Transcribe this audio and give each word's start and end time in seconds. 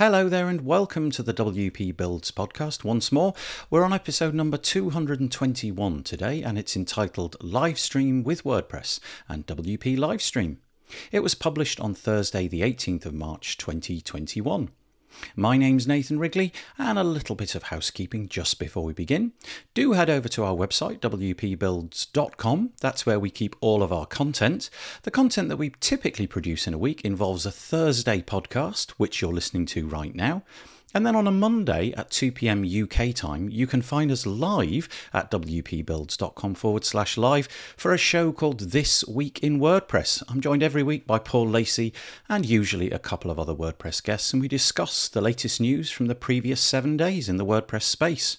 Hello 0.00 0.30
there, 0.30 0.48
and 0.48 0.62
welcome 0.62 1.10
to 1.10 1.22
the 1.22 1.34
WP 1.34 1.94
Builds 1.94 2.30
podcast 2.30 2.84
once 2.84 3.12
more. 3.12 3.34
We're 3.68 3.84
on 3.84 3.92
episode 3.92 4.32
number 4.32 4.56
221 4.56 6.04
today, 6.04 6.42
and 6.42 6.56
it's 6.56 6.74
entitled 6.74 7.36
Livestream 7.40 8.24
with 8.24 8.42
WordPress 8.42 8.98
and 9.28 9.46
WP 9.46 9.98
Livestream. 9.98 10.56
It 11.12 11.22
was 11.22 11.34
published 11.34 11.80
on 11.80 11.92
Thursday, 11.92 12.48
the 12.48 12.62
18th 12.62 13.04
of 13.04 13.12
March 13.12 13.58
2021. 13.58 14.70
My 15.36 15.56
name's 15.56 15.86
Nathan 15.86 16.18
Wrigley, 16.18 16.52
and 16.78 16.98
a 16.98 17.04
little 17.04 17.36
bit 17.36 17.54
of 17.54 17.64
housekeeping 17.64 18.28
just 18.28 18.58
before 18.58 18.84
we 18.84 18.92
begin. 18.92 19.32
Do 19.74 19.92
head 19.92 20.10
over 20.10 20.28
to 20.28 20.44
our 20.44 20.54
website, 20.54 21.00
wpbuilds.com. 21.00 22.70
That's 22.80 23.06
where 23.06 23.20
we 23.20 23.30
keep 23.30 23.56
all 23.60 23.82
of 23.82 23.92
our 23.92 24.06
content. 24.06 24.70
The 25.02 25.10
content 25.10 25.48
that 25.48 25.56
we 25.56 25.74
typically 25.80 26.26
produce 26.26 26.66
in 26.66 26.74
a 26.74 26.78
week 26.78 27.02
involves 27.02 27.46
a 27.46 27.52
Thursday 27.52 28.22
podcast, 28.22 28.92
which 28.92 29.20
you're 29.20 29.32
listening 29.32 29.66
to 29.66 29.86
right 29.86 30.14
now. 30.14 30.42
And 30.92 31.06
then 31.06 31.14
on 31.14 31.28
a 31.28 31.30
Monday 31.30 31.92
at 31.96 32.10
2 32.10 32.32
pm 32.32 32.64
UK 32.64 33.14
time, 33.14 33.48
you 33.48 33.68
can 33.68 33.80
find 33.80 34.10
us 34.10 34.26
live 34.26 34.88
at 35.12 35.30
wpbuilds.com 35.30 36.54
forward 36.54 36.84
slash 36.84 37.16
live 37.16 37.46
for 37.76 37.94
a 37.94 37.98
show 37.98 38.32
called 38.32 38.58
This 38.58 39.06
Week 39.06 39.38
in 39.38 39.60
WordPress. 39.60 40.24
I'm 40.28 40.40
joined 40.40 40.64
every 40.64 40.82
week 40.82 41.06
by 41.06 41.20
Paul 41.20 41.48
Lacey 41.48 41.92
and 42.28 42.44
usually 42.44 42.90
a 42.90 42.98
couple 42.98 43.30
of 43.30 43.38
other 43.38 43.54
WordPress 43.54 44.02
guests, 44.02 44.32
and 44.32 44.42
we 44.42 44.48
discuss 44.48 45.08
the 45.08 45.20
latest 45.20 45.60
news 45.60 45.92
from 45.92 46.06
the 46.06 46.16
previous 46.16 46.60
seven 46.60 46.96
days 46.96 47.28
in 47.28 47.36
the 47.36 47.46
WordPress 47.46 47.82
space. 47.82 48.38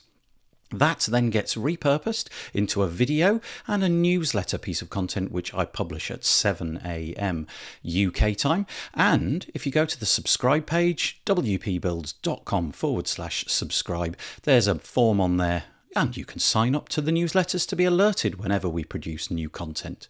That 0.71 1.01
then 1.01 1.29
gets 1.29 1.55
repurposed 1.55 2.29
into 2.53 2.81
a 2.81 2.87
video 2.87 3.41
and 3.67 3.83
a 3.83 3.89
newsletter 3.89 4.57
piece 4.57 4.81
of 4.81 4.89
content 4.89 5.31
which 5.31 5.53
I 5.53 5.65
publish 5.65 6.09
at 6.09 6.23
7 6.23 6.81
a.m. 6.85 7.47
UK 7.85 8.37
time. 8.37 8.65
And 8.93 9.49
if 9.53 9.65
you 9.65 9.71
go 9.71 9.85
to 9.85 9.99
the 9.99 10.05
subscribe 10.05 10.65
page, 10.65 11.21
wpbuilds.com 11.25 12.71
forward 12.71 13.07
slash 13.07 13.45
subscribe, 13.47 14.17
there's 14.43 14.67
a 14.67 14.75
form 14.75 15.19
on 15.19 15.37
there 15.37 15.65
and 15.95 16.15
you 16.15 16.23
can 16.23 16.39
sign 16.39 16.73
up 16.73 16.87
to 16.89 17.01
the 17.01 17.11
newsletters 17.11 17.67
to 17.67 17.75
be 17.75 17.83
alerted 17.83 18.39
whenever 18.39 18.69
we 18.69 18.83
produce 18.83 19.29
new 19.29 19.49
content. 19.49 20.07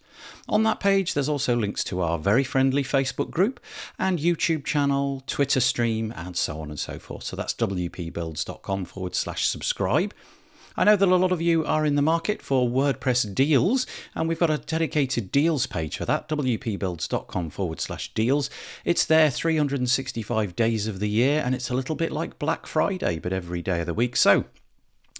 On 0.48 0.62
that 0.62 0.80
page, 0.80 1.14
there's 1.14 1.28
also 1.28 1.56
links 1.56 1.82
to 1.84 2.00
our 2.00 2.18
very 2.18 2.44
friendly 2.44 2.84
Facebook 2.84 3.30
group 3.30 3.58
and 3.98 4.18
YouTube 4.18 4.64
channel, 4.64 5.22
Twitter 5.26 5.60
stream, 5.60 6.12
and 6.16 6.36
so 6.36 6.60
on 6.60 6.70
and 6.70 6.78
so 6.78 6.98
forth. 6.98 7.24
So 7.24 7.36
that's 7.36 7.54
wpbuilds.com 7.54 8.84
forward 8.84 9.14
slash 9.14 9.46
subscribe. 9.46 10.14
I 10.76 10.84
know 10.84 10.96
that 10.96 11.08
a 11.08 11.16
lot 11.16 11.32
of 11.32 11.42
you 11.42 11.64
are 11.64 11.84
in 11.84 11.96
the 11.96 12.02
market 12.02 12.40
for 12.42 12.68
WordPress 12.68 13.34
deals, 13.34 13.86
and 14.14 14.28
we've 14.28 14.38
got 14.38 14.50
a 14.50 14.58
dedicated 14.58 15.30
deals 15.30 15.66
page 15.66 15.96
for 15.96 16.04
that, 16.06 16.28
wpbuilds.com 16.28 17.50
forward 17.50 17.80
slash 17.80 18.12
deals. 18.14 18.48
It's 18.84 19.04
there 19.04 19.30
365 19.30 20.56
days 20.56 20.86
of 20.86 21.00
the 21.00 21.08
year, 21.08 21.42
and 21.44 21.54
it's 21.54 21.70
a 21.70 21.74
little 21.74 21.96
bit 21.96 22.12
like 22.12 22.38
Black 22.38 22.66
Friday, 22.66 23.18
but 23.18 23.32
every 23.32 23.62
day 23.62 23.80
of 23.80 23.86
the 23.86 23.94
week. 23.94 24.16
So, 24.16 24.44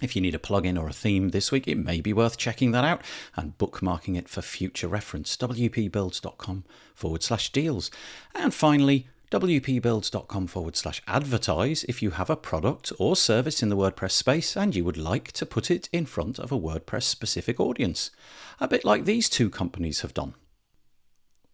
if 0.01 0.15
you 0.15 0.21
need 0.21 0.35
a 0.35 0.39
plugin 0.39 0.79
or 0.79 0.89
a 0.89 0.93
theme 0.93 1.29
this 1.29 1.51
week, 1.51 1.67
it 1.67 1.77
may 1.77 2.01
be 2.01 2.13
worth 2.13 2.37
checking 2.37 2.71
that 2.71 2.83
out 2.83 3.01
and 3.35 3.57
bookmarking 3.57 4.17
it 4.17 4.27
for 4.27 4.41
future 4.41 4.87
reference. 4.87 5.37
wpbuilds.com 5.37 6.65
forward 6.93 7.23
slash 7.23 7.51
deals. 7.51 7.91
And 8.35 8.53
finally, 8.53 9.07
wpbuilds.com 9.33 10.45
forward 10.45 10.75
slash 10.75 11.01
advertise 11.07 11.83
if 11.85 12.03
you 12.03 12.11
have 12.11 12.29
a 12.29 12.35
product 12.35 12.93
or 12.99 13.15
service 13.15 13.63
in 13.63 13.69
the 13.69 13.75
WordPress 13.75 14.11
space 14.11 14.55
and 14.55 14.75
you 14.75 14.85
would 14.85 14.95
like 14.95 15.31
to 15.31 15.43
put 15.43 15.71
it 15.71 15.89
in 15.91 16.05
front 16.05 16.37
of 16.37 16.51
a 16.51 16.59
WordPress 16.59 17.01
specific 17.01 17.59
audience, 17.59 18.11
a 18.59 18.67
bit 18.67 18.85
like 18.85 19.05
these 19.05 19.27
two 19.27 19.49
companies 19.49 20.01
have 20.01 20.13
done. 20.13 20.35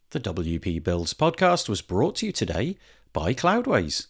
The 0.09 0.19
WP 0.19 0.83
Builds 0.83 1.13
podcast 1.13 1.69
was 1.69 1.81
brought 1.81 2.17
to 2.17 2.25
you 2.25 2.33
today 2.33 2.77
by 3.13 3.33
Cloudways. 3.33 4.07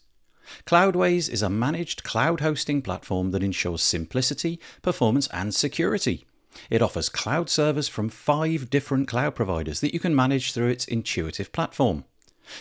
Cloudways 0.66 1.30
is 1.30 1.44
a 1.44 1.50
managed 1.50 2.04
cloud 2.04 2.40
hosting 2.40 2.82
platform 2.82 3.30
that 3.32 3.44
ensures 3.44 3.84
simplicity, 3.84 4.60
performance, 4.82 5.28
and 5.28 5.54
security. 5.54 6.26
It 6.72 6.82
offers 6.82 7.08
cloud 7.08 7.52
servers 7.52 7.88
from 7.88 8.10
five 8.10 8.72
different 8.72 9.08
cloud 9.08 9.36
providers 9.36 9.80
that 9.82 9.94
you 9.94 10.00
can 10.00 10.16
manage 10.16 10.54
through 10.54 10.70
its 10.70 10.86
intuitive 10.86 11.52
platform. 11.52 12.06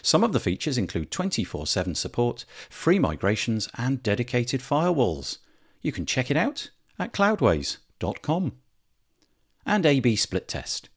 Some 0.02 0.24
of 0.24 0.32
the 0.32 0.40
features 0.40 0.78
include 0.78 1.10
24 1.10 1.66
7 1.66 1.94
support, 1.94 2.44
free 2.68 2.98
migrations, 2.98 3.68
and 3.76 4.02
dedicated 4.02 4.60
firewalls. 4.60 5.38
You 5.82 5.92
can 5.92 6.06
check 6.06 6.30
it 6.30 6.36
out 6.36 6.70
at 6.98 7.12
cloudways.com. 7.12 8.52
And 9.66 9.86
A 9.86 10.00
B 10.00 10.16
split 10.16 10.48
test. 10.48 10.88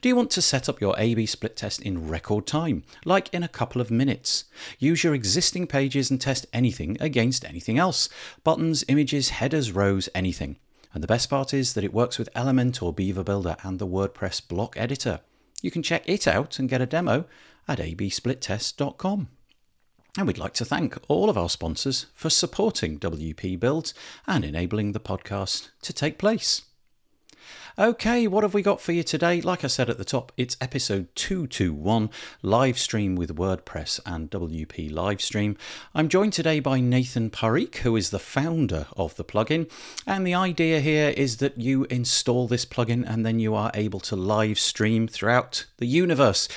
Do 0.00 0.08
you 0.08 0.16
want 0.16 0.30
to 0.32 0.42
set 0.42 0.68
up 0.68 0.80
your 0.80 0.94
A 0.98 1.14
B 1.14 1.24
split 1.24 1.56
test 1.56 1.80
in 1.82 2.08
record 2.08 2.46
time, 2.46 2.82
like 3.04 3.32
in 3.32 3.42
a 3.42 3.48
couple 3.48 3.80
of 3.80 3.90
minutes? 3.90 4.44
Use 4.78 5.04
your 5.04 5.14
existing 5.14 5.68
pages 5.68 6.10
and 6.10 6.20
test 6.20 6.46
anything 6.52 6.96
against 7.00 7.44
anything 7.44 7.78
else 7.78 8.08
buttons, 8.42 8.84
images, 8.88 9.30
headers, 9.30 9.70
rows, 9.72 10.08
anything. 10.14 10.56
And 10.92 11.02
the 11.02 11.08
best 11.08 11.30
part 11.30 11.54
is 11.54 11.74
that 11.74 11.84
it 11.84 11.94
works 11.94 12.18
with 12.18 12.32
Elementor 12.34 12.94
Beaver 12.94 13.22
Builder 13.22 13.56
and 13.62 13.78
the 13.78 13.86
WordPress 13.86 14.46
block 14.46 14.76
editor. 14.76 15.20
You 15.62 15.70
can 15.70 15.82
check 15.82 16.02
it 16.06 16.26
out 16.26 16.58
and 16.58 16.68
get 16.68 16.80
a 16.80 16.86
demo 16.86 17.26
at 17.68 17.78
absplittest.com. 17.78 19.28
And 20.16 20.26
we'd 20.26 20.38
like 20.38 20.54
to 20.54 20.64
thank 20.64 20.96
all 21.06 21.30
of 21.30 21.38
our 21.38 21.48
sponsors 21.48 22.06
for 22.14 22.30
supporting 22.30 22.98
WP 22.98 23.60
Builds 23.60 23.94
and 24.26 24.44
enabling 24.44 24.92
the 24.92 25.00
podcast 25.00 25.68
to 25.82 25.92
take 25.92 26.18
place. 26.18 26.62
Okay, 27.78 28.26
what 28.26 28.42
have 28.42 28.54
we 28.54 28.62
got 28.62 28.80
for 28.80 28.90
you 28.90 29.04
today? 29.04 29.40
Like 29.40 29.62
I 29.62 29.68
said 29.68 29.88
at 29.88 29.98
the 29.98 30.04
top, 30.04 30.32
it's 30.36 30.56
episode 30.60 31.06
221 31.14 32.10
live 32.42 32.76
stream 32.76 33.14
with 33.14 33.36
WordPress 33.36 34.00
and 34.04 34.28
WP 34.32 34.90
Livestream. 34.90 35.56
I'm 35.94 36.08
joined 36.08 36.32
today 36.32 36.58
by 36.58 36.80
Nathan 36.80 37.30
Parikh, 37.30 37.76
who 37.76 37.94
is 37.94 38.10
the 38.10 38.18
founder 38.18 38.88
of 38.96 39.14
the 39.14 39.24
plugin. 39.24 39.70
And 40.08 40.26
the 40.26 40.34
idea 40.34 40.80
here 40.80 41.10
is 41.10 41.36
that 41.36 41.56
you 41.56 41.84
install 41.84 42.48
this 42.48 42.66
plugin 42.66 43.08
and 43.08 43.24
then 43.24 43.38
you 43.38 43.54
are 43.54 43.70
able 43.74 44.00
to 44.00 44.16
live 44.16 44.58
stream 44.58 45.06
throughout 45.06 45.66
the 45.76 45.86
universe. 45.86 46.48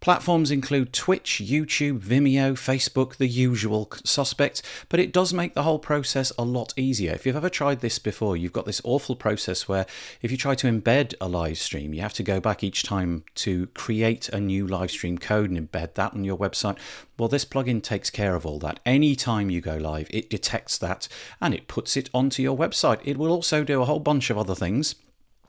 Platforms 0.00 0.52
include 0.52 0.92
Twitch, 0.92 1.42
YouTube, 1.44 1.98
Vimeo, 1.98 2.52
Facebook, 2.52 3.16
the 3.16 3.26
usual 3.26 3.90
suspects, 4.04 4.62
but 4.88 5.00
it 5.00 5.12
does 5.12 5.34
make 5.34 5.54
the 5.54 5.64
whole 5.64 5.80
process 5.80 6.30
a 6.38 6.44
lot 6.44 6.72
easier. 6.76 7.12
If 7.12 7.26
you've 7.26 7.34
ever 7.34 7.50
tried 7.50 7.80
this 7.80 7.98
before, 7.98 8.36
you've 8.36 8.52
got 8.52 8.64
this 8.64 8.80
awful 8.84 9.16
process 9.16 9.66
where 9.66 9.86
if 10.22 10.30
you 10.30 10.36
try 10.36 10.54
to 10.54 10.70
embed 10.70 11.14
a 11.20 11.28
live 11.28 11.58
stream, 11.58 11.92
you 11.92 12.00
have 12.00 12.12
to 12.14 12.22
go 12.22 12.38
back 12.38 12.62
each 12.62 12.84
time 12.84 13.24
to 13.36 13.66
create 13.68 14.28
a 14.28 14.38
new 14.38 14.68
live 14.68 14.92
stream 14.92 15.18
code 15.18 15.50
and 15.50 15.68
embed 15.68 15.94
that 15.94 16.14
on 16.14 16.22
your 16.22 16.38
website. 16.38 16.78
Well, 17.18 17.28
this 17.28 17.44
plugin 17.44 17.82
takes 17.82 18.08
care 18.08 18.36
of 18.36 18.46
all 18.46 18.60
that. 18.60 18.78
Anytime 18.86 19.50
you 19.50 19.60
go 19.60 19.76
live, 19.78 20.06
it 20.10 20.30
detects 20.30 20.78
that 20.78 21.08
and 21.40 21.52
it 21.52 21.66
puts 21.66 21.96
it 21.96 22.08
onto 22.14 22.40
your 22.40 22.56
website. 22.56 23.00
It 23.02 23.16
will 23.16 23.32
also 23.32 23.64
do 23.64 23.82
a 23.82 23.84
whole 23.84 23.98
bunch 23.98 24.30
of 24.30 24.38
other 24.38 24.54
things. 24.54 24.94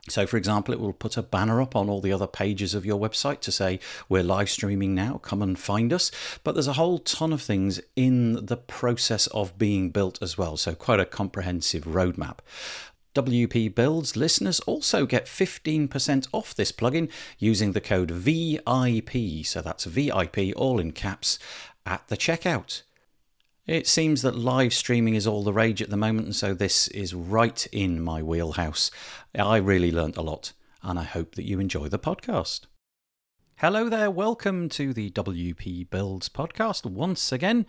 So, 0.08 0.26
for 0.26 0.36
example, 0.36 0.72
it 0.72 0.80
will 0.80 0.92
put 0.92 1.16
a 1.16 1.22
banner 1.22 1.60
up 1.60 1.76
on 1.76 1.88
all 1.88 2.00
the 2.00 2.12
other 2.12 2.26
pages 2.26 2.74
of 2.74 2.86
your 2.86 2.98
website 2.98 3.40
to 3.40 3.52
say, 3.52 3.80
We're 4.08 4.22
live 4.22 4.48
streaming 4.48 4.94
now, 4.94 5.18
come 5.18 5.42
and 5.42 5.58
find 5.58 5.92
us. 5.92 6.10
But 6.42 6.52
there's 6.52 6.66
a 6.66 6.74
whole 6.74 6.98
ton 6.98 7.32
of 7.32 7.42
things 7.42 7.80
in 7.96 8.46
the 8.46 8.56
process 8.56 9.26
of 9.28 9.58
being 9.58 9.90
built 9.90 10.20
as 10.22 10.38
well. 10.38 10.56
So, 10.56 10.74
quite 10.74 11.00
a 11.00 11.04
comprehensive 11.04 11.84
roadmap. 11.84 12.38
WP 13.14 13.74
Builds 13.74 14.16
listeners 14.16 14.60
also 14.60 15.04
get 15.04 15.26
15% 15.26 16.28
off 16.32 16.54
this 16.54 16.70
plugin 16.70 17.10
using 17.38 17.72
the 17.72 17.80
code 17.80 18.10
VIP. 18.10 19.44
So, 19.44 19.60
that's 19.60 19.84
VIP 19.84 20.54
all 20.56 20.80
in 20.80 20.92
caps 20.92 21.38
at 21.84 22.08
the 22.08 22.16
checkout. 22.16 22.82
It 23.70 23.86
seems 23.86 24.22
that 24.22 24.34
live 24.34 24.74
streaming 24.74 25.14
is 25.14 25.28
all 25.28 25.44
the 25.44 25.52
rage 25.52 25.80
at 25.80 25.90
the 25.90 25.96
moment, 25.96 26.26
and 26.26 26.34
so 26.34 26.54
this 26.54 26.88
is 26.88 27.14
right 27.14 27.64
in 27.70 28.02
my 28.02 28.20
wheelhouse. 28.20 28.90
I 29.32 29.58
really 29.58 29.92
learnt 29.92 30.16
a 30.16 30.22
lot, 30.22 30.54
and 30.82 30.98
I 30.98 31.04
hope 31.04 31.36
that 31.36 31.46
you 31.46 31.60
enjoy 31.60 31.86
the 31.86 31.96
podcast. 31.96 32.62
Hello 33.58 33.88
there, 33.88 34.10
welcome 34.10 34.68
to 34.70 34.92
the 34.92 35.10
WP 35.10 35.88
Builds 35.88 36.28
podcast 36.28 36.84
once 36.84 37.30
again. 37.30 37.64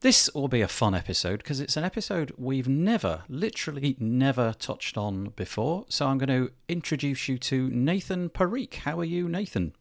This 0.00 0.28
will 0.34 0.48
be 0.48 0.60
a 0.60 0.68
fun 0.68 0.94
episode 0.94 1.38
because 1.38 1.58
it's 1.58 1.78
an 1.78 1.84
episode 1.84 2.34
we've 2.36 2.68
never, 2.68 3.22
literally 3.26 3.96
never 3.98 4.54
touched 4.58 4.98
on 4.98 5.30
before. 5.36 5.86
So 5.88 6.06
I'm 6.06 6.18
going 6.18 6.28
to 6.28 6.52
introduce 6.68 7.30
you 7.30 7.38
to 7.38 7.70
Nathan 7.70 8.28
Parikh. 8.28 8.74
How 8.74 9.00
are 9.00 9.06
you, 9.06 9.26
Nathan? 9.26 9.72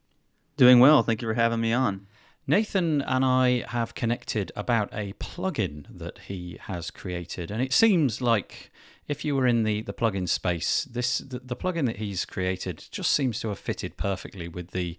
Doing 0.55 0.79
well. 0.79 1.03
Thank 1.03 1.21
you 1.21 1.27
for 1.27 1.33
having 1.33 1.59
me 1.59 1.73
on. 1.73 2.07
Nathan 2.49 3.03
and 3.03 3.23
I 3.23 3.63
have 3.67 3.93
connected 3.93 4.51
about 4.55 4.89
a 4.91 5.13
plugin 5.19 5.85
that 5.95 6.17
he 6.17 6.57
has 6.61 6.89
created, 6.89 7.51
and 7.51 7.61
it 7.61 7.71
seems 7.71 8.23
like 8.23 8.71
if 9.09 9.25
you 9.25 9.35
were 9.35 9.47
in 9.47 9.63
the, 9.63 9.81
the 9.81 9.91
plugin 9.91 10.29
space, 10.29 10.85
this 10.85 11.17
the, 11.17 11.39
the 11.39 11.55
plugin 11.55 11.87
that 11.87 11.97
he's 11.97 12.25
created 12.25 12.85
just 12.91 13.11
seems 13.11 13.39
to 13.39 13.47
have 13.49 13.57
fitted 13.57 13.97
perfectly 13.97 14.47
with 14.47 14.69
the 14.69 14.95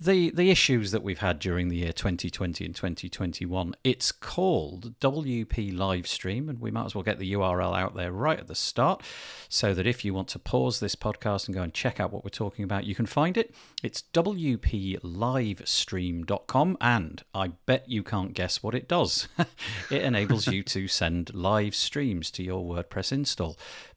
the 0.00 0.30
the 0.30 0.48
issues 0.48 0.92
that 0.92 1.02
we've 1.02 1.18
had 1.18 1.40
during 1.40 1.68
the 1.68 1.78
year 1.78 1.92
2020 1.92 2.64
and 2.64 2.76
2021. 2.76 3.74
It's 3.82 4.12
called 4.12 5.00
WP 5.00 5.76
Livestream, 5.76 6.48
and 6.48 6.60
we 6.60 6.70
might 6.70 6.84
as 6.84 6.94
well 6.94 7.02
get 7.02 7.18
the 7.18 7.32
URL 7.32 7.76
out 7.76 7.96
there 7.96 8.12
right 8.12 8.38
at 8.38 8.46
the 8.46 8.54
start, 8.54 9.02
so 9.48 9.74
that 9.74 9.88
if 9.88 10.04
you 10.04 10.14
want 10.14 10.28
to 10.28 10.38
pause 10.38 10.78
this 10.78 10.94
podcast 10.94 11.48
and 11.48 11.56
go 11.56 11.62
and 11.62 11.74
check 11.74 11.98
out 11.98 12.12
what 12.12 12.22
we're 12.22 12.30
talking 12.30 12.64
about, 12.64 12.84
you 12.84 12.94
can 12.94 13.06
find 13.06 13.36
it. 13.36 13.52
It's 13.82 14.04
wplivestream.com, 14.14 16.76
and 16.80 17.24
I 17.34 17.48
bet 17.66 17.88
you 17.88 18.04
can't 18.04 18.34
guess 18.34 18.62
what 18.62 18.76
it 18.76 18.86
does. 18.86 19.26
it 19.90 20.02
enables 20.02 20.46
you 20.46 20.62
to 20.62 20.86
send 20.86 21.34
live 21.34 21.74
streams 21.74 22.30
to 22.32 22.42
your 22.44 22.64
WordPress 22.64 23.10
install. 23.10 23.47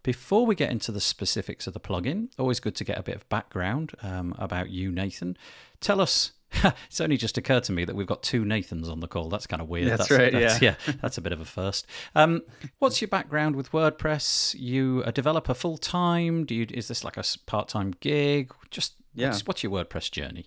Before 0.03 0.45
we 0.45 0.56
get 0.56 0.71
into 0.71 0.92
the 0.92 1.01
specifics 1.01 1.68
of 1.68 1.74
the 1.74 1.80
plugin, 1.80 2.30
always 2.39 2.59
good 2.59 2.75
to 2.75 2.83
get 2.83 2.98
a 2.98 3.03
bit 3.03 3.15
of 3.15 3.30
background 3.30 3.94
um, 4.01 4.33
about 4.38 4.69
you, 4.69 4.92
Nathan. 4.92 5.38
Tell 5.80 6.01
us. 6.01 6.31
it's 6.88 7.00
only 7.00 7.15
just 7.15 7.38
occurred 7.38 7.63
to 7.63 7.71
me 7.71 7.86
that 7.86 7.95
we've 7.95 8.07
got 8.07 8.24
two 8.24 8.44
Nathans 8.44 8.89
on 8.89 9.00
the 9.00 9.07
call. 9.07 9.30
That's 9.30 9.48
kind 9.48 9.62
of 9.62 9.69
weird. 9.69 9.89
That's, 9.89 10.09
that's 10.09 10.12
right. 10.12 10.31
That's, 10.33 10.62
yeah. 10.62 10.75
yeah, 10.88 10.94
that's 11.01 11.18
a 11.18 11.21
bit 11.21 11.31
of 11.31 11.39
a 11.39 11.45
first. 11.45 11.88
Um, 12.13 12.42
what's 12.80 13.00
your 13.00 13.07
background 13.07 13.56
with 13.56 13.71
WordPress? 13.71 14.56
You 14.59 15.01
a 15.03 15.12
developer 15.12 15.53
full 15.53 15.77
time? 15.77 16.45
Do 16.45 16.53
you? 16.53 16.68
Is 16.69 16.89
this 16.89 17.03
like 17.03 17.15
a 17.15 17.24
part 17.45 17.69
time 17.69 17.94
gig? 18.00 18.51
Just 18.69 18.95
yeah. 19.13 19.30
What's, 19.30 19.48
what's, 19.48 19.63
your 19.63 19.71
WordPress 19.71 20.12
journey? 20.12 20.45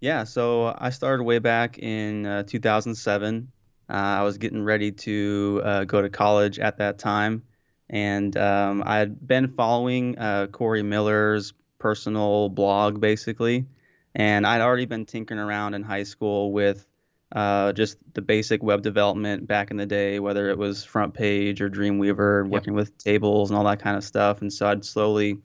Yeah. 0.00 0.24
So 0.24 0.76
I 0.78 0.90
started 0.90 1.22
way 1.22 1.38
back 1.38 1.78
in 1.78 2.26
uh, 2.26 2.42
2007. 2.42 3.50
Uh, 3.88 3.92
I 3.92 4.22
was 4.22 4.38
getting 4.38 4.62
ready 4.62 4.92
to 4.92 5.62
uh, 5.64 5.84
go 5.84 6.02
to 6.02 6.10
college 6.10 6.58
at 6.58 6.78
that 6.78 6.98
time 6.98 7.42
and 7.90 8.36
um, 8.36 8.82
I 8.86 8.98
had 8.98 9.26
been 9.26 9.48
following 9.48 10.18
uh, 10.18 10.46
Cory 10.48 10.82
Miller's 10.82 11.52
personal 11.78 12.48
blog 12.48 13.00
basically, 13.00 13.66
and 14.14 14.46
I'd 14.46 14.60
already 14.60 14.86
been 14.86 15.06
tinkering 15.06 15.40
around 15.40 15.74
in 15.74 15.82
high 15.82 16.04
school 16.04 16.52
with 16.52 16.86
uh, 17.32 17.72
just 17.72 17.96
the 18.14 18.22
basic 18.22 18.62
web 18.62 18.82
development 18.82 19.46
back 19.46 19.70
in 19.70 19.76
the 19.76 19.86
day, 19.86 20.18
whether 20.20 20.50
it 20.50 20.58
was 20.58 20.84
FrontPage 20.84 21.60
or 21.60 21.70
Dreamweaver, 21.70 22.46
working 22.48 22.74
yep. 22.74 22.80
with 22.80 22.98
tables 22.98 23.50
and 23.50 23.56
all 23.56 23.64
that 23.64 23.80
kind 23.80 23.96
of 23.96 24.04
stuff. 24.04 24.42
And 24.42 24.52
so 24.52 24.66
I'd 24.68 24.84
slowly 24.84 25.38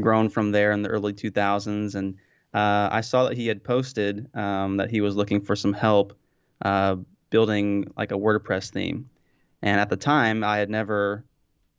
grown 0.00 0.28
from 0.28 0.52
there 0.52 0.72
in 0.72 0.82
the 0.82 0.88
early 0.88 1.12
2000s, 1.12 1.94
and 1.94 2.14
uh, 2.54 2.88
I 2.90 3.02
saw 3.02 3.28
that 3.28 3.36
he 3.36 3.46
had 3.46 3.62
posted 3.62 4.34
um, 4.34 4.78
that 4.78 4.90
he 4.90 5.00
was 5.00 5.14
looking 5.14 5.40
for 5.40 5.54
some 5.54 5.72
help 5.72 6.16
uh, 6.62 6.96
building 7.30 7.92
like 7.96 8.12
a 8.12 8.16
WordPress 8.16 8.70
theme. 8.70 9.10
And 9.62 9.80
at 9.80 9.90
the 9.90 9.96
time, 9.96 10.42
I 10.42 10.58
had 10.58 10.70
never 10.70 11.24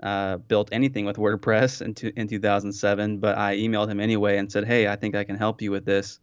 uh, 0.01 0.37
built 0.37 0.69
anything 0.71 1.05
with 1.05 1.17
WordPress 1.17 1.81
in, 1.81 1.93
to, 1.95 2.11
in 2.19 2.27
2007, 2.27 3.17
but 3.17 3.37
I 3.37 3.57
emailed 3.57 3.89
him 3.89 3.99
anyway 3.99 4.37
and 4.37 4.51
said, 4.51 4.65
"Hey, 4.65 4.87
I 4.87 4.95
think 4.95 5.15
I 5.15 5.23
can 5.23 5.35
help 5.35 5.61
you 5.61 5.71
with 5.71 5.85
this." 5.85 6.19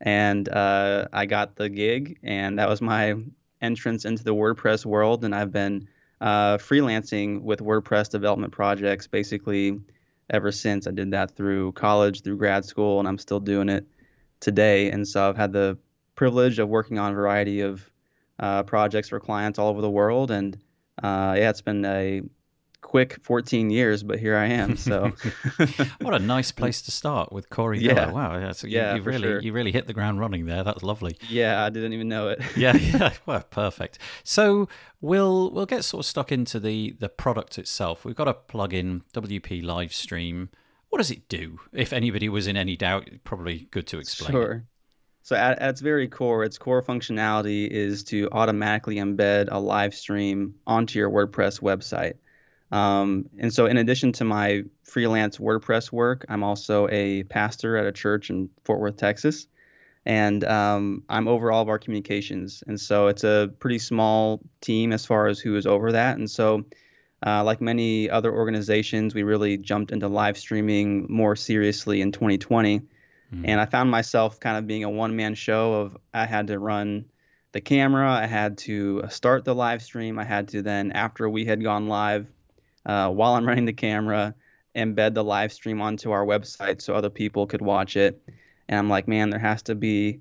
And 0.00 0.48
uh, 0.48 1.08
I 1.12 1.26
got 1.26 1.56
the 1.56 1.68
gig, 1.68 2.18
and 2.22 2.58
that 2.58 2.68
was 2.68 2.80
my 2.80 3.14
entrance 3.60 4.04
into 4.06 4.24
the 4.24 4.34
WordPress 4.34 4.86
world. 4.86 5.24
And 5.24 5.34
I've 5.34 5.52
been 5.52 5.88
uh, 6.20 6.56
freelancing 6.56 7.42
with 7.42 7.60
WordPress 7.60 8.10
development 8.10 8.52
projects 8.52 9.06
basically 9.06 9.78
ever 10.30 10.52
since. 10.52 10.86
I 10.86 10.92
did 10.92 11.10
that 11.10 11.36
through 11.36 11.72
college, 11.72 12.22
through 12.22 12.38
grad 12.38 12.64
school, 12.64 12.98
and 12.98 13.08
I'm 13.08 13.18
still 13.18 13.40
doing 13.40 13.68
it 13.68 13.86
today. 14.40 14.90
And 14.90 15.06
so 15.06 15.28
I've 15.28 15.36
had 15.36 15.52
the 15.52 15.78
privilege 16.14 16.58
of 16.58 16.68
working 16.68 16.98
on 16.98 17.12
a 17.12 17.14
variety 17.14 17.60
of 17.60 17.90
uh, 18.38 18.62
projects 18.62 19.08
for 19.08 19.20
clients 19.20 19.58
all 19.58 19.68
over 19.68 19.80
the 19.80 19.90
world. 19.90 20.30
And 20.30 20.56
uh, 21.02 21.34
yeah, 21.36 21.50
it's 21.50 21.62
been 21.62 21.84
a 21.84 22.22
quick 22.90 23.20
14 23.22 23.70
years, 23.70 24.02
but 24.02 24.18
here 24.18 24.36
I 24.36 24.46
am. 24.46 24.76
So, 24.76 25.12
what 26.00 26.12
a 26.12 26.18
nice 26.18 26.50
place 26.60 26.82
to 26.82 26.90
start 26.90 27.32
with 27.32 27.48
Cory 27.48 27.78
yeah. 27.78 28.10
Wow, 28.10 28.36
you, 28.36 28.68
yeah, 28.68 28.96
you 28.96 29.02
really 29.02 29.22
sure. 29.22 29.40
you 29.40 29.52
really 29.52 29.70
hit 29.70 29.86
the 29.86 29.92
ground 29.92 30.18
running 30.18 30.46
there. 30.46 30.64
That's 30.64 30.82
lovely. 30.82 31.16
Yeah, 31.28 31.62
I 31.62 31.70
didn't 31.70 31.92
even 31.92 32.08
know 32.08 32.30
it. 32.30 32.42
yeah, 32.56 32.74
yeah, 32.76 33.12
well, 33.26 33.44
perfect. 33.48 34.00
So 34.24 34.68
we'll 35.00 35.52
we'll 35.52 35.66
get 35.66 35.84
sort 35.84 36.00
of 36.00 36.06
stuck 36.06 36.32
into 36.32 36.58
the 36.58 36.96
the 36.98 37.08
product 37.08 37.58
itself. 37.58 38.04
We've 38.04 38.16
got 38.16 38.26
a 38.26 38.34
plugin 38.34 39.02
WP 39.14 39.62
Live 39.62 39.94
Stream. 39.94 40.48
What 40.88 40.98
does 40.98 41.12
it 41.12 41.28
do? 41.28 41.60
If 41.72 41.92
anybody 41.92 42.28
was 42.28 42.48
in 42.48 42.56
any 42.56 42.74
doubt, 42.74 43.08
probably 43.22 43.68
good 43.70 43.86
to 43.86 44.00
explain. 44.00 44.32
Sure. 44.32 44.52
It. 44.52 44.62
So 45.22 45.36
at, 45.36 45.60
at 45.60 45.70
its 45.70 45.80
very 45.80 46.08
core, 46.08 46.42
its 46.42 46.58
core 46.58 46.82
functionality 46.82 47.68
is 47.68 48.02
to 48.04 48.28
automatically 48.32 48.96
embed 48.96 49.46
a 49.52 49.60
live 49.60 49.94
stream 49.94 50.56
onto 50.66 50.98
your 50.98 51.08
WordPress 51.08 51.60
website. 51.60 52.14
Um, 52.72 53.28
and 53.38 53.52
so, 53.52 53.66
in 53.66 53.76
addition 53.76 54.12
to 54.12 54.24
my 54.24 54.64
freelance 54.84 55.38
WordPress 55.38 55.90
work, 55.90 56.24
I'm 56.28 56.44
also 56.44 56.88
a 56.90 57.24
pastor 57.24 57.76
at 57.76 57.86
a 57.86 57.92
church 57.92 58.30
in 58.30 58.48
Fort 58.64 58.80
Worth, 58.80 58.96
Texas. 58.96 59.46
And 60.06 60.44
um, 60.44 61.04
I'm 61.10 61.28
over 61.28 61.52
all 61.52 61.62
of 61.62 61.68
our 61.68 61.78
communications. 61.78 62.64
And 62.66 62.80
so, 62.80 63.08
it's 63.08 63.24
a 63.24 63.52
pretty 63.58 63.78
small 63.78 64.40
team 64.60 64.92
as 64.92 65.04
far 65.04 65.26
as 65.26 65.40
who 65.40 65.56
is 65.56 65.66
over 65.66 65.92
that. 65.92 66.18
And 66.18 66.30
so, 66.30 66.64
uh, 67.26 67.44
like 67.44 67.60
many 67.60 68.08
other 68.08 68.32
organizations, 68.32 69.14
we 69.14 69.24
really 69.24 69.56
jumped 69.56 69.90
into 69.90 70.08
live 70.08 70.38
streaming 70.38 71.06
more 71.10 71.36
seriously 71.36 72.00
in 72.00 72.12
2020. 72.12 72.80
Mm-hmm. 72.80 73.44
And 73.46 73.60
I 73.60 73.66
found 73.66 73.90
myself 73.90 74.40
kind 74.40 74.56
of 74.56 74.66
being 74.66 74.84
a 74.84 74.90
one 74.90 75.16
man 75.16 75.34
show 75.34 75.74
of 75.74 75.96
I 76.14 76.26
had 76.26 76.48
to 76.48 76.58
run 76.58 77.06
the 77.52 77.60
camera, 77.60 78.10
I 78.10 78.26
had 78.26 78.58
to 78.58 79.04
start 79.08 79.44
the 79.44 79.54
live 79.54 79.82
stream, 79.82 80.18
I 80.18 80.24
had 80.24 80.48
to 80.48 80.62
then, 80.62 80.92
after 80.92 81.28
we 81.28 81.44
had 81.44 81.62
gone 81.62 81.88
live, 81.88 82.28
uh, 82.86 83.10
while 83.10 83.34
I'm 83.34 83.46
running 83.46 83.66
the 83.66 83.72
camera, 83.72 84.34
embed 84.74 85.14
the 85.14 85.24
live 85.24 85.52
stream 85.52 85.80
onto 85.80 86.10
our 86.10 86.24
website 86.24 86.80
so 86.80 86.94
other 86.94 87.10
people 87.10 87.46
could 87.46 87.62
watch 87.62 87.96
it. 87.96 88.22
And 88.68 88.78
I'm 88.78 88.88
like, 88.88 89.08
man, 89.08 89.30
there 89.30 89.40
has 89.40 89.62
to 89.62 89.74
be 89.74 90.20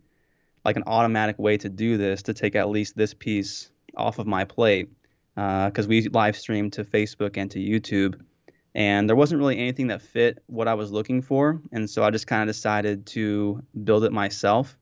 like 0.66 0.76
an 0.76 0.84
automatic 0.88 1.40
way 1.40 1.58
to 1.58 1.70
do 1.70 1.98
this 1.98 2.24
to 2.24 2.34
take 2.34 2.56
at 2.56 2.70
least 2.70 2.96
this 2.98 3.14
piece 3.14 3.70
off 3.96 4.20
of 4.20 4.28
my 4.28 4.44
plate 4.44 4.90
because 5.36 5.86
uh, 5.86 5.90
we 5.90 6.02
live 6.10 6.36
stream 6.36 6.70
to 6.72 6.84
Facebook 6.84 7.38
and 7.38 7.52
to 7.52 7.60
YouTube. 7.60 8.20
And 8.76 9.10
there 9.10 9.16
wasn't 9.16 9.40
really 9.40 9.58
anything 9.58 9.88
that 9.88 10.02
fit 10.02 10.44
what 10.48 10.68
I 10.68 10.74
was 10.74 10.92
looking 10.92 11.22
for. 11.22 11.62
And 11.72 11.90
so 11.90 12.04
I 12.04 12.12
just 12.12 12.28
kind 12.28 12.48
of 12.48 12.54
decided 12.54 13.06
to 13.08 13.64
build 13.84 14.04
it 14.04 14.12
myself. 14.12 14.78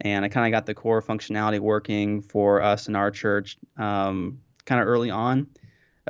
And 0.00 0.24
I 0.24 0.28
kind 0.28 0.46
of 0.46 0.56
got 0.56 0.66
the 0.66 0.74
core 0.74 1.02
functionality 1.02 1.58
working 1.58 2.22
for 2.22 2.62
us 2.62 2.88
in 2.88 2.96
our 2.96 3.10
church 3.10 3.56
um, 3.76 4.40
kind 4.64 4.80
of 4.80 4.86
early 4.86 5.10
on. 5.10 5.48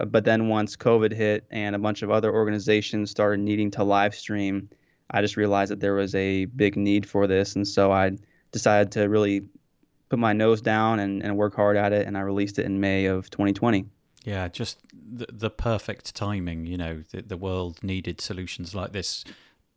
But 0.05 0.25
then 0.25 0.49
once 0.49 0.77
COVID 0.77 1.13
hit 1.13 1.47
and 1.51 1.75
a 1.75 1.79
bunch 1.79 2.03
of 2.03 2.11
other 2.11 2.33
organizations 2.33 3.11
started 3.11 3.41
needing 3.41 3.71
to 3.73 3.85
live 3.85 4.15
stream, 4.15 4.69
I 5.11 5.23
just 5.23 5.37
realized 5.37 5.71
that 5.71 5.81
there 5.81 5.95
was 5.95 6.15
a 6.15 6.45
big 6.47 6.77
need 6.77 7.09
for 7.09 7.27
this. 7.27 7.57
And 7.57 7.67
so 7.67 7.93
I 7.93 8.17
decided 8.53 8.93
to 8.93 9.05
really 9.09 9.49
put 10.09 10.19
my 10.19 10.33
nose 10.33 10.61
down 10.61 11.01
and, 11.01 11.23
and 11.23 11.37
work 11.37 11.55
hard 11.55 11.77
at 11.77 11.93
it. 11.93 12.07
And 12.07 12.17
I 12.17 12.21
released 12.21 12.59
it 12.59 12.67
in 12.67 12.81
May 12.81 13.07
of 13.07 13.31
2020. 13.31 13.87
Yeah, 14.25 14.49
just 14.49 14.81
the, 14.93 15.27
the 15.33 15.51
perfect 15.51 16.15
timing. 16.15 16.67
You 16.67 16.77
know, 16.77 17.03
the, 17.13 17.23
the 17.23 17.37
world 17.37 17.83
needed 17.83 18.21
solutions 18.21 18.75
like 18.75 18.93
this 18.93 19.25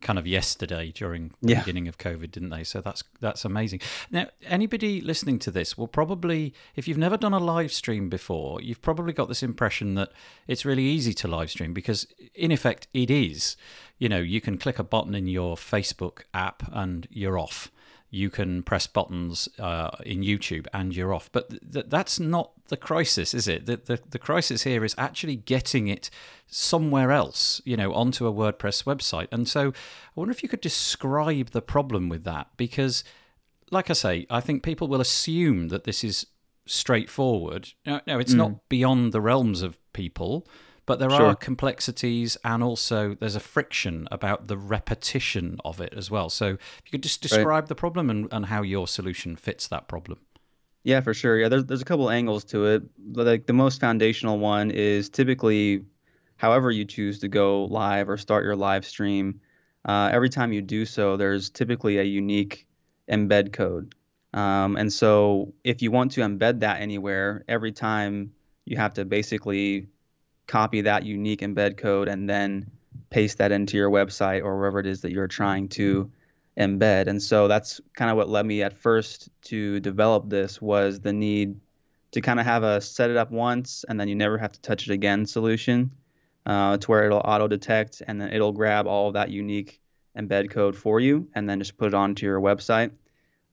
kind 0.01 0.17
of 0.17 0.25
yesterday 0.25 0.91
during 0.91 1.31
the 1.41 1.53
yeah. 1.53 1.59
beginning 1.59 1.87
of 1.87 1.97
COVID, 1.97 2.31
didn't 2.31 2.49
they? 2.49 2.63
So 2.63 2.81
that's 2.81 3.03
that's 3.19 3.45
amazing. 3.45 3.81
Now, 4.11 4.27
anybody 4.43 5.01
listening 5.01 5.39
to 5.39 5.51
this 5.51 5.77
will 5.77 5.87
probably, 5.87 6.53
if 6.75 6.87
you've 6.87 6.97
never 6.97 7.17
done 7.17 7.33
a 7.33 7.39
live 7.39 7.71
stream 7.71 8.09
before, 8.09 8.61
you've 8.61 8.81
probably 8.81 9.13
got 9.13 9.27
this 9.27 9.43
impression 9.43 9.95
that 9.95 10.11
it's 10.47 10.65
really 10.65 10.83
easy 10.83 11.13
to 11.15 11.27
live 11.27 11.49
stream 11.51 11.73
because, 11.73 12.07
in 12.33 12.51
effect, 12.51 12.87
it 12.93 13.11
is. 13.11 13.57
You 13.97 14.07
know, 14.07 14.19
you 14.19 14.39
can 14.39 14.57
click 14.57 14.79
a 14.79 14.83
button 14.83 15.13
in 15.13 15.27
your 15.27 15.55
Facebook 15.55 16.21
app 16.33 16.63
and 16.71 17.07
you're 17.11 17.37
off 17.37 17.69
you 18.11 18.29
can 18.29 18.63
press 18.63 18.87
buttons 18.87 19.47
uh, 19.59 19.91
in 20.05 20.21
YouTube 20.21 20.67
and 20.73 20.95
you're 20.95 21.13
off. 21.13 21.29
But 21.31 21.49
th- 21.71 21.85
that's 21.89 22.19
not 22.19 22.51
the 22.69 22.77
crisis, 22.77 23.33
is 23.33 23.47
it? 23.47 23.65
The, 23.65 23.77
the, 23.77 23.99
the 24.09 24.19
crisis 24.19 24.63
here 24.63 24.83
is 24.83 24.95
actually 24.97 25.35
getting 25.35 25.87
it 25.87 26.09
somewhere 26.47 27.11
else, 27.11 27.61
you 27.65 27.77
know, 27.77 27.93
onto 27.93 28.25
a 28.25 28.33
WordPress 28.33 28.83
website. 28.83 29.27
And 29.31 29.47
so 29.47 29.69
I 29.69 29.73
wonder 30.15 30.31
if 30.31 30.41
you 30.41 30.49
could 30.49 30.61
describe 30.61 31.51
the 31.51 31.61
problem 31.61 32.09
with 32.09 32.23
that 32.23 32.47
because, 32.57 33.03
like 33.69 33.89
I 33.89 33.93
say, 33.93 34.25
I 34.29 34.41
think 34.41 34.63
people 34.63 34.87
will 34.87 35.01
assume 35.01 35.67
that 35.67 35.83
this 35.83 36.03
is 36.03 36.25
straightforward. 36.65 37.69
No, 37.85 38.01
no 38.07 38.19
it's 38.19 38.33
mm. 38.33 38.37
not 38.37 38.69
beyond 38.69 39.11
the 39.11 39.21
realms 39.21 39.61
of 39.61 39.77
people. 39.93 40.47
But 40.89 40.97
there 40.97 41.11
sure. 41.11 41.27
are 41.27 41.35
complexities 41.35 42.35
and 42.43 42.63
also 42.63 43.13
there's 43.13 43.35
a 43.35 43.39
friction 43.39 44.07
about 44.09 44.47
the 44.47 44.57
repetition 44.57 45.59
of 45.63 45.79
it 45.79 45.93
as 45.95 46.09
well. 46.09 46.31
So 46.31 46.47
if 46.47 46.81
you 46.85 46.89
could 46.89 47.03
just 47.03 47.21
describe 47.21 47.45
right. 47.45 47.67
the 47.67 47.75
problem 47.75 48.09
and, 48.09 48.27
and 48.31 48.47
how 48.47 48.63
your 48.63 48.87
solution 48.87 49.35
fits 49.35 49.67
that 49.67 49.87
problem. 49.87 50.17
Yeah, 50.83 51.01
for 51.01 51.13
sure. 51.13 51.37
Yeah, 51.37 51.47
there's 51.47 51.65
there's 51.65 51.83
a 51.83 51.85
couple 51.85 52.09
angles 52.09 52.43
to 52.45 52.65
it. 52.65 52.81
Like 53.13 53.45
the 53.45 53.53
most 53.53 53.79
foundational 53.79 54.39
one 54.39 54.71
is 54.71 55.09
typically 55.09 55.85
however 56.37 56.71
you 56.71 56.85
choose 56.85 57.19
to 57.19 57.27
go 57.27 57.65
live 57.65 58.09
or 58.09 58.17
start 58.17 58.43
your 58.43 58.55
live 58.55 58.83
stream. 58.83 59.41
Uh, 59.85 60.09
every 60.11 60.29
time 60.29 60.51
you 60.51 60.63
do 60.63 60.87
so, 60.87 61.17
there's 61.17 61.51
typically 61.51 61.99
a 61.99 62.03
unique 62.03 62.65
embed 63.11 63.53
code. 63.53 63.93
Um, 64.33 64.75
and 64.75 64.91
so 64.91 65.53
if 65.63 65.83
you 65.83 65.91
want 65.91 66.13
to 66.13 66.21
embed 66.21 66.61
that 66.61 66.81
anywhere, 66.81 67.45
every 67.47 67.73
time 67.73 68.33
you 68.65 68.77
have 68.77 68.95
to 68.95 69.05
basically 69.05 69.85
copy 70.49 70.81
that 70.81 71.05
unique 71.05 71.41
embed 71.41 71.77
code 71.77 72.09
and 72.09 72.27
then 72.27 72.69
paste 73.09 73.37
that 73.37 73.51
into 73.51 73.77
your 73.77 73.89
website 73.89 74.43
or 74.43 74.57
wherever 74.57 74.79
it 74.79 74.87
is 74.87 75.01
that 75.01 75.11
you're 75.11 75.27
trying 75.27 75.69
to 75.69 76.11
embed. 76.57 77.07
And 77.07 77.21
so 77.21 77.47
that's 77.47 77.79
kind 77.95 78.11
of 78.11 78.17
what 78.17 78.27
led 78.27 78.45
me 78.45 78.63
at 78.63 78.73
first 78.73 79.29
to 79.43 79.79
develop 79.79 80.27
this 80.27 80.61
was 80.61 80.99
the 80.99 81.13
need 81.13 81.61
to 82.11 82.21
kind 82.21 82.39
of 82.39 82.45
have 82.45 82.63
a 82.63 82.81
set 82.81 83.11
it 83.11 83.17
up 83.17 83.31
once 83.31 83.85
and 83.87 83.99
then 83.99 84.07
you 84.07 84.15
never 84.15 84.37
have 84.37 84.51
to 84.51 84.61
touch 84.61 84.89
it 84.89 84.93
again 84.93 85.25
solution 85.25 85.91
uh, 86.45 86.77
to 86.77 86.87
where 86.87 87.05
it'll 87.05 87.19
auto 87.19 87.47
detect 87.47 88.01
and 88.07 88.19
then 88.19 88.33
it'll 88.33 88.51
grab 88.51 88.87
all 88.87 89.11
that 89.11 89.29
unique 89.29 89.79
embed 90.17 90.49
code 90.49 90.75
for 90.75 90.99
you 90.99 91.29
and 91.35 91.47
then 91.47 91.59
just 91.59 91.77
put 91.77 91.89
it 91.89 91.93
onto 91.93 92.25
your 92.25 92.41
website. 92.41 92.91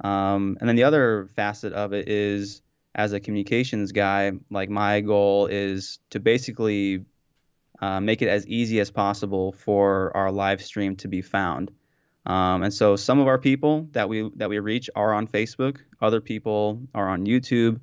Um, 0.02 0.56
and 0.60 0.68
then 0.68 0.76
the 0.76 0.84
other 0.84 1.28
facet 1.36 1.74
of 1.74 1.92
it 1.92 2.08
is 2.08 2.62
as 2.96 3.12
a 3.12 3.20
communications 3.20 3.92
guy, 3.92 4.32
like 4.50 4.70
my 4.70 5.02
goal 5.02 5.46
is 5.46 5.98
to 6.10 6.18
basically 6.18 7.04
uh, 7.80 8.00
make 8.00 8.22
it 8.22 8.28
as 8.28 8.46
easy 8.46 8.80
as 8.80 8.90
possible 8.90 9.52
for 9.52 10.16
our 10.16 10.32
live 10.32 10.62
stream 10.62 10.96
to 10.96 11.08
be 11.08 11.20
found. 11.20 11.70
Um, 12.24 12.62
and 12.62 12.72
so 12.74 12.96
some 12.96 13.20
of 13.20 13.28
our 13.28 13.38
people 13.38 13.86
that 13.92 14.08
we 14.08 14.28
that 14.36 14.48
we 14.48 14.58
reach 14.58 14.88
are 14.96 15.12
on 15.12 15.28
Facebook, 15.28 15.76
other 16.00 16.22
people 16.22 16.82
are 16.94 17.08
on 17.08 17.26
YouTube, 17.26 17.80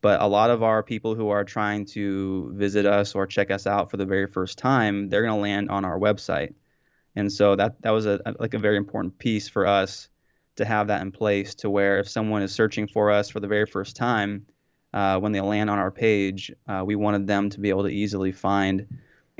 but 0.00 0.22
a 0.22 0.26
lot 0.28 0.50
of 0.50 0.62
our 0.62 0.82
people 0.82 1.16
who 1.16 1.28
are 1.30 1.44
trying 1.44 1.84
to 1.86 2.52
visit 2.54 2.86
us 2.86 3.16
or 3.16 3.26
check 3.26 3.50
us 3.50 3.66
out 3.66 3.90
for 3.90 3.96
the 3.96 4.06
very 4.06 4.28
first 4.28 4.58
time, 4.58 5.08
they're 5.08 5.22
going 5.22 5.34
to 5.34 5.42
land 5.42 5.70
on 5.70 5.84
our 5.84 5.98
website. 5.98 6.54
And 7.16 7.30
so 7.30 7.56
that 7.56 7.82
that 7.82 7.90
was 7.90 8.06
a 8.06 8.20
like 8.38 8.54
a 8.54 8.58
very 8.58 8.76
important 8.76 9.18
piece 9.18 9.48
for 9.48 9.66
us 9.66 10.08
to 10.56 10.64
have 10.64 10.86
that 10.86 11.02
in 11.02 11.10
place 11.10 11.56
to 11.56 11.68
where 11.68 11.98
if 11.98 12.08
someone 12.08 12.42
is 12.42 12.52
searching 12.52 12.86
for 12.86 13.10
us 13.10 13.28
for 13.28 13.40
the 13.40 13.48
very 13.48 13.66
first 13.66 13.96
time, 13.96 14.46
uh, 14.94 15.18
when 15.18 15.32
they 15.32 15.40
land 15.40 15.70
on 15.70 15.78
our 15.78 15.90
page, 15.90 16.52
uh, 16.68 16.82
we 16.84 16.96
wanted 16.96 17.26
them 17.26 17.50
to 17.50 17.60
be 17.60 17.70
able 17.70 17.82
to 17.84 17.88
easily 17.88 18.32
find 18.32 18.86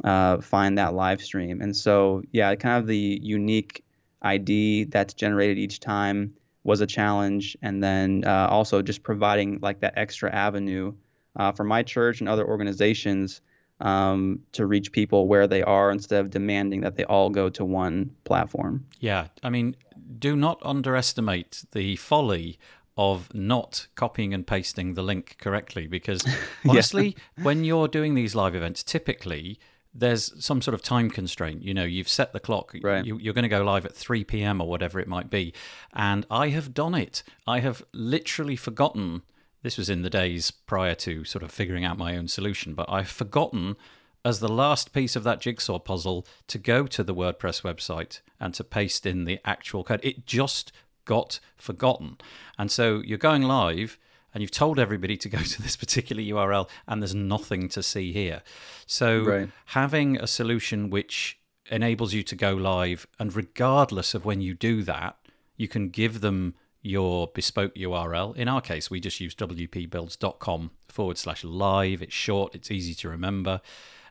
uh, 0.04 0.40
find 0.40 0.78
that 0.78 0.94
live 0.94 1.22
stream. 1.22 1.60
And 1.60 1.76
so 1.76 2.22
yeah, 2.32 2.54
kind 2.54 2.78
of 2.80 2.86
the 2.86 3.20
unique 3.22 3.84
ID 4.22 4.84
that's 4.84 5.14
generated 5.14 5.58
each 5.58 5.80
time 5.80 6.34
was 6.64 6.80
a 6.80 6.86
challenge, 6.86 7.56
and 7.60 7.82
then 7.82 8.22
uh, 8.24 8.46
also 8.50 8.82
just 8.82 9.02
providing 9.02 9.58
like 9.60 9.80
that 9.80 9.94
extra 9.96 10.32
avenue 10.32 10.92
uh, 11.36 11.52
for 11.52 11.64
my 11.64 11.82
church 11.82 12.20
and 12.20 12.28
other 12.28 12.46
organizations 12.46 13.40
um, 13.80 14.38
to 14.52 14.64
reach 14.64 14.92
people 14.92 15.26
where 15.26 15.46
they 15.46 15.62
are 15.62 15.90
instead 15.90 16.20
of 16.20 16.30
demanding 16.30 16.82
that 16.82 16.96
they 16.96 17.04
all 17.04 17.30
go 17.30 17.48
to 17.50 17.64
one 17.64 18.14
platform. 18.24 18.86
Yeah, 19.00 19.26
I 19.42 19.50
mean, 19.50 19.76
do 20.18 20.36
not 20.36 20.60
underestimate 20.62 21.64
the 21.72 21.96
folly 21.96 22.58
of 22.96 23.32
not 23.34 23.86
copying 23.94 24.34
and 24.34 24.46
pasting 24.46 24.94
the 24.94 25.02
link 25.02 25.36
correctly 25.40 25.86
because 25.86 26.24
honestly 26.68 27.16
yeah. 27.36 27.44
when 27.44 27.64
you're 27.64 27.88
doing 27.88 28.14
these 28.14 28.34
live 28.34 28.54
events 28.54 28.82
typically 28.82 29.58
there's 29.94 30.32
some 30.42 30.62
sort 30.62 30.74
of 30.74 30.82
time 30.82 31.10
constraint. 31.10 31.62
You 31.62 31.74
know, 31.74 31.84
you've 31.84 32.08
set 32.08 32.32
the 32.32 32.40
clock. 32.40 32.74
Right. 32.82 33.04
You, 33.04 33.16
are 33.16 33.34
going 33.34 33.42
to 33.42 33.48
go 33.48 33.62
live 33.62 33.84
at 33.84 33.94
3 33.94 34.24
p.m. 34.24 34.60
or 34.60 34.68
whatever 34.68 34.98
it 35.00 35.08
might 35.08 35.30
be. 35.30 35.52
And 35.92 36.26
I 36.30 36.48
have 36.48 36.72
done 36.72 36.94
it. 36.94 37.22
I 37.46 37.60
have 37.60 37.82
literally 37.92 38.56
forgotten. 38.56 39.22
This 39.62 39.76
was 39.76 39.90
in 39.90 40.02
the 40.02 40.10
days 40.10 40.50
prior 40.50 40.94
to 40.96 41.24
sort 41.24 41.42
of 41.42 41.50
figuring 41.50 41.84
out 41.84 41.98
my 41.98 42.16
own 42.16 42.28
solution, 42.28 42.74
but 42.74 42.86
I've 42.88 43.08
forgotten 43.08 43.76
as 44.24 44.40
the 44.40 44.48
last 44.48 44.92
piece 44.92 45.16
of 45.16 45.24
that 45.24 45.40
jigsaw 45.40 45.78
puzzle 45.78 46.26
to 46.46 46.58
go 46.58 46.86
to 46.86 47.02
the 47.02 47.14
WordPress 47.14 47.62
website 47.62 48.20
and 48.40 48.54
to 48.54 48.64
paste 48.64 49.04
in 49.04 49.24
the 49.24 49.40
actual 49.44 49.84
code. 49.84 50.00
It 50.02 50.26
just 50.26 50.72
got 51.04 51.40
forgotten. 51.56 52.18
And 52.58 52.70
so 52.70 53.02
you're 53.04 53.18
going 53.18 53.42
live 53.42 53.98
and 54.34 54.40
you've 54.40 54.50
told 54.50 54.78
everybody 54.78 55.16
to 55.16 55.28
go 55.28 55.38
to 55.38 55.62
this 55.62 55.76
particular 55.76 56.22
URL 56.22 56.68
and 56.86 57.02
there's 57.02 57.14
nothing 57.14 57.68
to 57.70 57.82
see 57.82 58.12
here. 58.12 58.42
So 58.86 59.22
right. 59.22 59.48
having 59.66 60.16
a 60.16 60.26
solution 60.26 60.90
which 60.90 61.38
enables 61.70 62.12
you 62.12 62.22
to 62.24 62.36
go 62.36 62.54
live 62.54 63.06
and 63.18 63.34
regardless 63.34 64.14
of 64.14 64.24
when 64.24 64.40
you 64.40 64.54
do 64.54 64.82
that, 64.82 65.16
you 65.56 65.68
can 65.68 65.88
give 65.88 66.20
them 66.20 66.54
your 66.82 67.28
bespoke 67.28 67.74
URL. 67.76 68.36
In 68.36 68.48
our 68.48 68.60
case, 68.60 68.90
we 68.90 69.00
just 69.00 69.20
use 69.20 69.34
wpbuilds.com 69.34 70.70
forward 70.88 71.16
slash 71.16 71.44
live. 71.44 72.02
It's 72.02 72.12
short, 72.12 72.54
it's 72.54 72.70
easy 72.70 72.94
to 72.94 73.08
remember, 73.08 73.60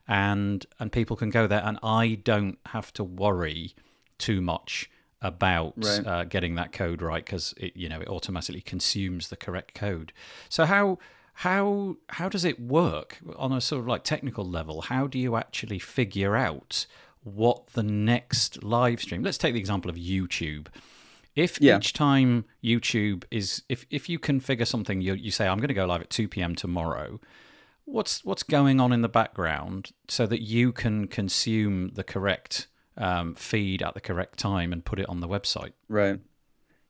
and 0.07 0.65
and 0.79 0.91
people 0.91 1.15
can 1.15 1.29
go 1.29 1.47
there 1.47 1.61
and 1.63 1.77
I 1.83 2.19
don't 2.23 2.57
have 2.67 2.93
to 2.93 3.03
worry 3.03 3.75
too 4.17 4.41
much 4.41 4.89
about 5.21 5.73
right. 5.77 6.07
uh, 6.07 6.23
getting 6.23 6.55
that 6.55 6.71
code 6.71 7.01
right 7.01 7.23
because 7.23 7.53
it 7.57 7.75
you 7.75 7.87
know 7.87 8.01
it 8.01 8.07
automatically 8.07 8.61
consumes 8.61 9.29
the 9.29 9.35
correct 9.35 9.73
code. 9.73 10.13
So 10.49 10.65
how 10.65 10.97
how 11.33 11.97
how 12.09 12.29
does 12.29 12.45
it 12.45 12.59
work 12.59 13.19
on 13.35 13.51
a 13.51 13.61
sort 13.61 13.81
of 13.81 13.87
like 13.87 14.03
technical 14.03 14.45
level? 14.45 14.81
How 14.81 15.07
do 15.07 15.19
you 15.19 15.35
actually 15.35 15.79
figure 15.79 16.35
out 16.35 16.85
what 17.23 17.67
the 17.73 17.83
next 17.83 18.63
live 18.63 19.01
stream? 19.01 19.23
Let's 19.23 19.37
take 19.37 19.53
the 19.53 19.59
example 19.59 19.89
of 19.89 19.97
YouTube. 19.97 20.67
If 21.35 21.61
yeah. 21.61 21.77
each 21.77 21.93
time 21.93 22.45
YouTube 22.63 23.23
is 23.31 23.63
if 23.69 23.85
if 23.89 24.09
you 24.09 24.19
configure 24.19 24.67
something 24.67 25.01
you 25.01 25.13
you 25.13 25.31
say 25.31 25.47
I'm 25.47 25.57
going 25.57 25.69
to 25.69 25.73
go 25.73 25.85
live 25.85 26.01
at 26.01 26.09
2 26.09 26.27
p.m. 26.27 26.55
tomorrow, 26.55 27.19
what's 27.85 28.25
what's 28.25 28.43
going 28.43 28.79
on 28.79 28.91
in 28.91 29.01
the 29.01 29.09
background 29.09 29.91
so 30.07 30.25
that 30.25 30.41
you 30.41 30.71
can 30.71 31.07
consume 31.07 31.91
the 31.93 32.03
correct 32.03 32.67
um, 32.97 33.35
feed 33.35 33.81
at 33.81 33.93
the 33.93 34.01
correct 34.01 34.37
time 34.39 34.73
and 34.73 34.83
put 34.83 34.99
it 34.99 35.07
on 35.09 35.19
the 35.19 35.27
website. 35.27 35.73
Right. 35.87 36.19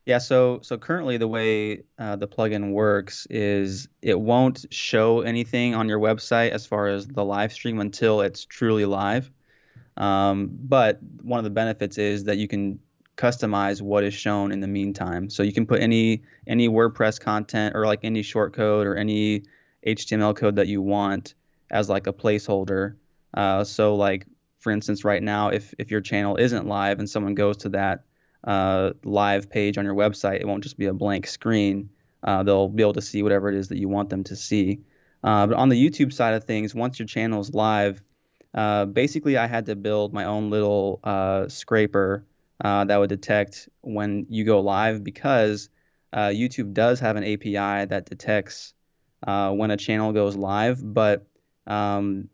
Yeah. 0.06 0.18
So 0.18 0.60
so 0.64 0.78
currently 0.78 1.18
the 1.18 1.28
way 1.28 1.84
uh, 2.00 2.16
the 2.16 2.28
plugin 2.28 2.72
works 2.72 3.28
is 3.30 3.88
it 4.02 4.20
won't 4.20 4.66
show 4.72 5.22
anything 5.22 5.76
on 5.76 5.88
your 5.88 6.00
website 6.00 6.52
as 6.52 6.66
far 6.66 6.88
as 6.88 7.08
the 7.08 7.24
live 7.24 7.54
stream 7.54 7.80
until 7.80 8.22
it's 8.22 8.46
truly 8.46 8.86
live. 8.86 9.32
Um, 9.98 10.50
but 10.52 11.00
one 11.22 11.38
of 11.38 11.44
the 11.44 11.52
benefits 11.52 11.98
is 11.98 12.24
that 12.24 12.38
you 12.38 12.48
can 12.48 12.80
customize 13.18 13.82
what 13.82 14.04
is 14.04 14.14
shown 14.14 14.52
in 14.52 14.60
the 14.60 14.68
meantime. 14.68 15.30
So 15.30 15.44
you 15.44 15.54
can 15.54 15.68
put 15.68 15.82
any 15.82 16.24
any 16.48 16.68
WordPress 16.68 17.20
content 17.20 17.76
or 17.76 17.86
like 17.86 18.00
any 18.04 18.24
short 18.24 18.54
code 18.54 18.88
or 18.88 18.96
any 18.96 19.44
HTML 19.86 20.36
code 20.36 20.56
that 20.56 20.68
you 20.68 20.82
want 20.82 21.36
as 21.70 21.90
like 21.90 22.08
a 22.08 22.14
placeholder. 22.14 22.96
Uh, 23.34 23.64
so 23.64 23.96
like 23.96 24.26
for 24.62 24.72
instance, 24.72 25.04
right 25.04 25.22
now, 25.22 25.50
if 25.50 25.74
if 25.78 25.92
your 25.92 26.02
channel 26.02 26.38
isn't 26.38 26.68
live 26.68 27.00
and 27.00 27.10
someone 27.10 27.34
goes 27.34 27.58
to 27.58 27.70
that 27.70 28.06
uh, 28.44 28.92
live 29.04 29.50
page 29.50 29.78
on 29.78 29.86
your 29.86 29.96
website, 29.96 30.40
it 30.40 30.48
won't 30.48 30.64
just 30.64 30.78
be 30.78 30.86
a 30.86 30.94
blank 30.94 31.28
screen. 31.28 31.90
Uh, 32.24 32.44
they'll 32.44 32.70
be 32.70 32.84
able 32.84 32.94
to 32.94 33.02
see 33.02 33.24
whatever 33.24 33.50
it 33.50 33.56
is 33.56 33.70
that 33.70 33.80
you 33.80 33.90
want 33.90 34.10
them 34.10 34.24
to 34.24 34.36
see. 34.36 34.82
Uh, 35.24 35.48
but 35.48 35.58
on 35.58 35.70
the 35.70 35.90
YouTube 35.90 36.14
side 36.14 36.36
of 36.36 36.44
things, 36.44 36.76
once 36.76 37.00
your 37.00 37.08
channel 37.08 37.42
is 37.42 37.54
live, 37.54 38.02
uh, 38.54 38.86
basically 38.86 39.36
I 39.36 39.48
had 39.48 39.66
to 39.66 39.76
build 39.76 40.14
my 40.14 40.26
own 40.26 40.52
little 40.52 41.00
uh, 41.04 41.48
scraper 41.48 42.26
uh, 42.64 42.86
that 42.86 42.98
would 42.98 43.10
detect 43.10 43.68
when 43.82 44.28
you 44.30 44.44
go 44.44 44.62
live 44.62 45.04
because 45.04 45.70
YouTube 46.14 46.74
does 46.74 47.00
have 47.00 47.16
an 47.16 47.24
API 47.24 47.86
that 47.86 48.06
detects 48.06 48.76
when 49.26 49.72
a 49.72 49.78
channel 49.78 50.12
goes 50.12 50.36
live, 50.36 50.80
but 50.84 51.26
um, 51.66 52.30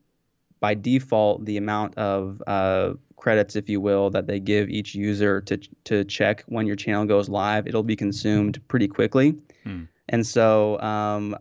by 0.60 0.74
default 0.74 1.46
the 1.46 1.58
amount 1.58 1.98
of 1.98 2.42
uh, 2.48 2.94
credits, 3.16 3.56
if 3.56 3.70
you 3.70 3.82
will, 3.82 4.10
that 4.12 4.28
they 4.28 4.40
give 4.40 4.70
each 4.70 4.96
user 4.96 5.42
to 5.42 5.58
to 5.86 6.04
check 6.06 6.44
when 6.48 6.66
your 6.66 6.76
channel 6.76 7.06
goes 7.06 7.30
live, 7.30 7.68
it'll 7.68 7.84
be 7.84 7.96
consumed 7.96 8.66
pretty 8.68 8.88
quickly. 8.88 9.36
Hmm. 9.64 9.84
And 10.10 10.26
so, 10.26 10.80
um, 10.80 11.38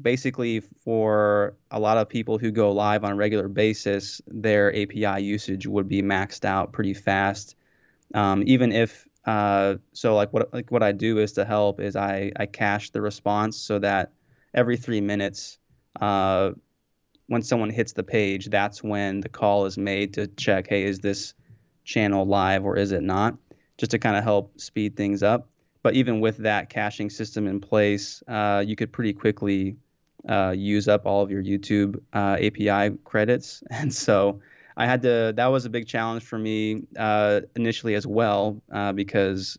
basically, 0.00 0.60
for 0.60 1.56
a 1.70 1.80
lot 1.80 1.98
of 1.98 2.08
people 2.08 2.38
who 2.38 2.50
go 2.50 2.72
live 2.72 3.04
on 3.04 3.12
a 3.12 3.16
regular 3.16 3.48
basis, 3.48 4.20
their 4.28 4.70
API 4.70 5.22
usage 5.22 5.66
would 5.66 5.88
be 5.88 6.02
maxed 6.02 6.44
out 6.44 6.72
pretty 6.72 6.94
fast. 6.94 7.56
Um, 8.14 8.44
even 8.46 8.72
if 8.72 9.06
uh, 9.24 9.76
so, 9.92 10.14
like 10.14 10.32
what 10.32 10.52
like 10.52 10.70
what 10.70 10.82
I 10.82 10.92
do 10.92 11.18
is 11.18 11.32
to 11.32 11.44
help 11.44 11.80
is 11.80 11.96
I 11.96 12.32
I 12.36 12.46
cache 12.46 12.90
the 12.90 13.00
response 13.00 13.56
so 13.56 13.78
that 13.78 14.12
every 14.54 14.76
three 14.76 15.00
minutes. 15.00 15.58
Uh, 16.00 16.52
when 17.30 17.42
someone 17.42 17.70
hits 17.70 17.92
the 17.92 18.02
page, 18.02 18.46
that's 18.46 18.82
when 18.82 19.20
the 19.20 19.28
call 19.28 19.64
is 19.64 19.78
made 19.78 20.14
to 20.14 20.26
check, 20.26 20.66
hey, 20.68 20.82
is 20.82 20.98
this 20.98 21.32
channel 21.84 22.26
live 22.26 22.64
or 22.64 22.76
is 22.76 22.90
it 22.90 23.04
not? 23.04 23.38
Just 23.78 23.92
to 23.92 24.00
kind 24.00 24.16
of 24.16 24.24
help 24.24 24.60
speed 24.60 24.96
things 24.96 25.22
up. 25.22 25.48
But 25.84 25.94
even 25.94 26.18
with 26.18 26.38
that 26.38 26.70
caching 26.70 27.08
system 27.08 27.46
in 27.46 27.60
place, 27.60 28.20
uh, 28.26 28.64
you 28.66 28.74
could 28.74 28.90
pretty 28.90 29.12
quickly 29.12 29.76
uh, 30.28 30.54
use 30.56 30.88
up 30.88 31.06
all 31.06 31.22
of 31.22 31.30
your 31.30 31.40
YouTube 31.40 32.00
uh, 32.12 32.36
API 32.40 32.98
credits. 33.04 33.62
And 33.70 33.94
so 33.94 34.40
I 34.76 34.86
had 34.86 35.02
to, 35.02 35.32
that 35.36 35.46
was 35.46 35.66
a 35.66 35.70
big 35.70 35.86
challenge 35.86 36.24
for 36.24 36.36
me 36.36 36.82
uh, 36.98 37.42
initially 37.54 37.94
as 37.94 38.08
well, 38.08 38.60
uh, 38.72 38.90
because 38.90 39.56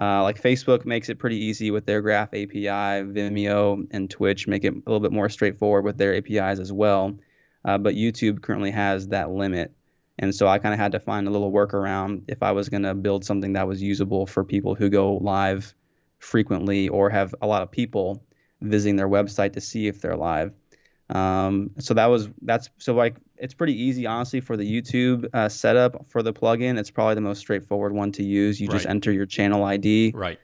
uh, 0.00 0.22
like 0.22 0.40
Facebook 0.40 0.86
makes 0.86 1.08
it 1.08 1.18
pretty 1.18 1.36
easy 1.36 1.70
with 1.70 1.84
their 1.84 2.00
Graph 2.00 2.28
API, 2.28 3.04
Vimeo 3.04 3.86
and 3.90 4.08
Twitch 4.08 4.48
make 4.48 4.64
it 4.64 4.72
a 4.72 4.76
little 4.76 5.00
bit 5.00 5.12
more 5.12 5.28
straightforward 5.28 5.84
with 5.84 5.98
their 5.98 6.16
APIs 6.16 6.58
as 6.58 6.72
well. 6.72 7.18
Uh, 7.64 7.76
but 7.76 7.94
YouTube 7.94 8.40
currently 8.40 8.70
has 8.70 9.08
that 9.08 9.30
limit. 9.30 9.72
And 10.18 10.34
so 10.34 10.48
I 10.48 10.58
kind 10.58 10.72
of 10.72 10.80
had 10.80 10.92
to 10.92 11.00
find 11.00 11.28
a 11.28 11.30
little 11.30 11.52
workaround 11.52 12.24
if 12.28 12.42
I 12.42 12.52
was 12.52 12.68
going 12.68 12.82
to 12.82 12.94
build 12.94 13.24
something 13.24 13.54
that 13.54 13.68
was 13.68 13.82
usable 13.82 14.26
for 14.26 14.44
people 14.44 14.74
who 14.74 14.88
go 14.88 15.16
live 15.16 15.74
frequently 16.18 16.88
or 16.88 17.10
have 17.10 17.34
a 17.42 17.46
lot 17.46 17.62
of 17.62 17.70
people 17.70 18.22
visiting 18.60 18.96
their 18.96 19.08
website 19.08 19.54
to 19.54 19.60
see 19.60 19.86
if 19.86 20.00
they're 20.00 20.16
live. 20.16 20.52
Um, 21.10 21.70
so 21.78 21.94
that 21.94 22.06
was 22.06 22.28
that's 22.42 22.70
so 22.78 22.94
like 22.94 23.16
it's 23.40 23.54
pretty 23.54 23.80
easy, 23.82 24.06
honestly, 24.06 24.40
for 24.40 24.56
the 24.56 24.64
YouTube 24.64 25.28
uh, 25.32 25.48
setup 25.48 26.06
for 26.08 26.22
the 26.22 26.32
plugin. 26.32 26.78
It's 26.78 26.90
probably 26.90 27.14
the 27.16 27.20
most 27.22 27.38
straightforward 27.38 27.92
one 27.92 28.12
to 28.12 28.22
use. 28.22 28.60
You 28.60 28.68
just 28.68 28.86
enter 28.86 29.10
your 29.12 29.26
channel 29.26 29.64
ID 29.64 30.12
Right. 30.14 30.38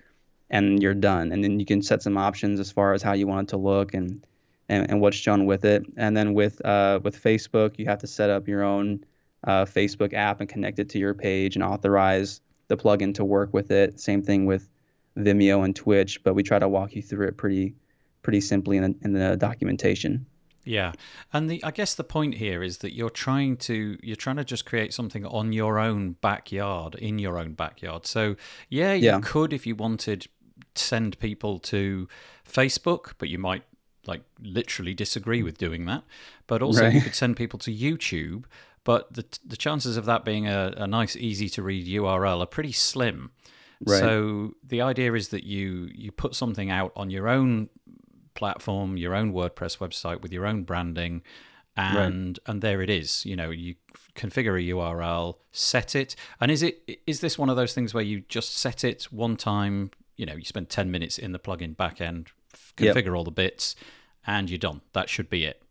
and 0.51 0.83
you're 0.83 0.95
done. 0.95 1.33
And 1.33 1.45
then 1.45 1.61
you 1.61 1.67
can 1.67 1.83
set 1.83 2.03
some 2.03 2.17
options 2.17 2.59
as 2.61 2.73
far 2.73 2.95
as 2.95 3.03
how 3.03 3.13
you 3.13 3.27
want 3.27 3.49
it 3.49 3.51
to 3.51 3.57
look 3.59 3.95
and 3.95 4.27
and, 4.69 4.91
and 4.91 5.01
what's 5.01 5.17
shown 5.17 5.47
with 5.47 5.65
it. 5.65 5.85
And 5.97 6.17
then 6.17 6.35
with 6.35 6.65
uh, 6.65 6.99
with 7.03 7.23
Facebook, 7.23 7.79
you 7.79 7.87
have 7.87 8.01
to 8.01 8.07
set 8.07 8.31
up 8.31 8.49
your 8.49 8.65
own 8.65 9.05
uh, 9.45 9.65
Facebook 9.65 10.13
app 10.13 10.41
and 10.41 10.49
connect 10.49 10.79
it 10.81 10.89
to 10.91 10.99
your 10.99 11.15
page 11.15 11.55
and 11.55 11.63
authorize 11.63 12.41
the 12.69 12.77
plugin 12.77 13.15
to 13.15 13.25
work 13.25 13.55
with 13.55 13.71
it. 13.71 14.01
Same 14.01 14.23
thing 14.23 14.45
with 14.47 14.69
Vimeo 15.17 15.65
and 15.65 15.77
Twitch, 15.77 16.23
but 16.25 16.35
we 16.35 16.43
try 16.43 16.59
to 16.59 16.69
walk 16.69 16.97
you 16.97 17.03
through 17.03 17.29
it 17.29 17.37
pretty 17.37 17.75
pretty 18.23 18.41
simply 18.41 18.77
in 18.79 18.83
the, 18.83 18.95
in 19.05 19.13
the 19.13 19.37
documentation. 19.37 20.27
Yeah, 20.67 20.93
and 21.33 21.49
the 21.49 21.63
I 21.65 21.71
guess 21.71 21.95
the 21.95 22.05
point 22.05 22.35
here 22.35 22.63
is 22.63 22.79
that 22.79 22.93
you're 22.93 23.09
trying 23.09 23.57
to 23.59 23.97
you're 24.03 24.17
trying 24.17 24.37
to 24.37 24.45
just 24.45 24.67
create 24.67 24.93
something 24.93 25.25
on 25.25 25.53
your 25.53 25.79
own 25.79 26.17
backyard 26.21 26.97
in 26.97 27.19
your 27.21 27.39
own 27.39 27.53
backyard. 27.55 28.05
So 28.07 28.35
yeah, 28.69 28.93
you 28.93 29.05
Yeah. 29.07 29.21
could 29.23 29.53
if 29.53 29.65
you 29.67 29.77
wanted 29.77 30.27
send 30.75 31.19
people 31.21 31.59
to 31.61 32.09
Facebook, 32.47 33.13
but 33.19 33.29
you 33.29 33.39
might 33.39 33.63
like 34.07 34.23
literally 34.41 34.95
disagree 34.95 35.43
with 35.43 35.57
doing 35.59 35.87
that. 35.87 36.03
But 36.47 36.63
also 36.63 36.89
you 36.89 37.01
could 37.01 37.15
send 37.15 37.37
people 37.37 37.59
to 37.61 37.71
YouTube, 37.73 38.45
but 38.85 39.13
the 39.15 39.25
the 39.47 39.57
chances 39.57 39.97
of 39.97 40.05
that 40.07 40.25
being 40.25 40.47
a, 40.49 40.75
a 40.77 40.87
nice, 40.87 41.15
easy 41.17 41.49
to 41.51 41.63
read 41.63 41.87
URL 41.87 42.41
are 42.41 42.47
pretty 42.47 42.73
slim. 42.73 43.31
Right. 43.85 44.01
So 44.01 44.55
the 44.67 44.81
idea 44.81 45.13
is 45.15 45.29
that 45.29 45.45
you 45.45 45.91
you 45.95 46.11
put 46.11 46.35
something 46.35 46.71
out 46.71 46.93
on 46.97 47.11
your 47.11 47.29
own 47.29 47.69
platform, 48.37 48.97
your 48.97 49.15
own 49.15 49.33
WordPress 49.33 49.79
website 49.79 50.21
with 50.21 50.33
your 50.33 50.47
own 50.47 50.63
branding, 50.63 51.23
and 51.77 52.39
and 52.47 52.63
there 52.63 52.81
it 52.83 52.91
is. 52.91 53.25
You 53.27 53.37
know, 53.37 53.51
you 53.51 53.75
configure 54.15 54.57
a 54.59 54.73
URL, 54.75 55.37
set 55.53 55.95
it, 55.95 56.15
and 56.41 56.51
is 56.51 56.63
it 56.63 57.01
is 57.07 57.21
this 57.21 57.39
one 57.39 57.51
of 57.51 57.57
those 57.57 57.75
things 57.75 57.93
where 57.95 58.05
you 58.05 58.21
just 58.29 58.57
set 58.57 58.85
it 58.85 59.05
one 59.11 59.37
time? 59.37 59.91
You 60.17 60.27
know, 60.27 60.35
you 60.37 60.45
spend 60.45 60.69
ten 60.69 60.91
minutes 60.91 61.19
in 61.19 61.33
the 61.33 61.39
plugin 61.39 61.75
backend, 61.77 62.29
f- 62.55 62.73
Yep. 62.79 62.97
configure 62.97 63.17
all 63.17 63.25
the 63.25 63.31
bits, 63.31 63.75
and 64.27 64.49
you're 64.49 64.59
done. 64.59 64.81
That 64.93 65.09
should 65.09 65.29
be 65.29 65.45
it. 65.45 65.63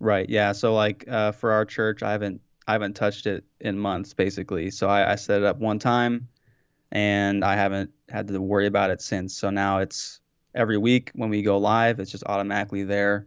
Right. 0.00 0.28
Yeah. 0.28 0.52
So 0.52 0.74
like 0.74 1.04
uh, 1.08 1.32
for 1.32 1.52
our 1.52 1.64
church, 1.64 2.02
I 2.02 2.12
haven't 2.12 2.40
I 2.68 2.72
haven't 2.72 2.94
touched 2.94 3.26
it 3.26 3.44
in 3.60 3.78
months 3.78 4.14
basically. 4.14 4.70
So 4.70 4.88
I, 4.88 5.12
I 5.12 5.14
set 5.16 5.40
it 5.42 5.46
up 5.46 5.58
one 5.58 5.78
time, 5.78 6.28
and 6.92 7.44
I 7.44 7.54
haven't 7.56 7.90
had 8.08 8.28
to 8.28 8.40
worry 8.40 8.66
about 8.66 8.90
it 8.90 9.00
since. 9.02 9.34
So 9.36 9.50
now 9.50 9.78
it's 9.78 10.20
every 10.54 10.78
week 10.78 11.10
when 11.14 11.30
we 11.30 11.42
go 11.42 11.58
live, 11.58 12.00
it's 12.00 12.10
just 12.10 12.24
automatically 12.26 12.84
there 12.84 13.26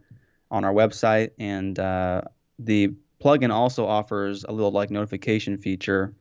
on 0.50 0.64
our 0.64 0.72
website, 0.72 1.30
and 1.38 1.78
uh, 1.78 2.22
the 2.58 2.94
plugin 3.22 3.50
also 3.50 3.86
offers 3.86 4.44
a 4.44 4.52
little 4.52 4.70
like 4.70 4.90
notification 4.90 5.58
feature 5.58 6.14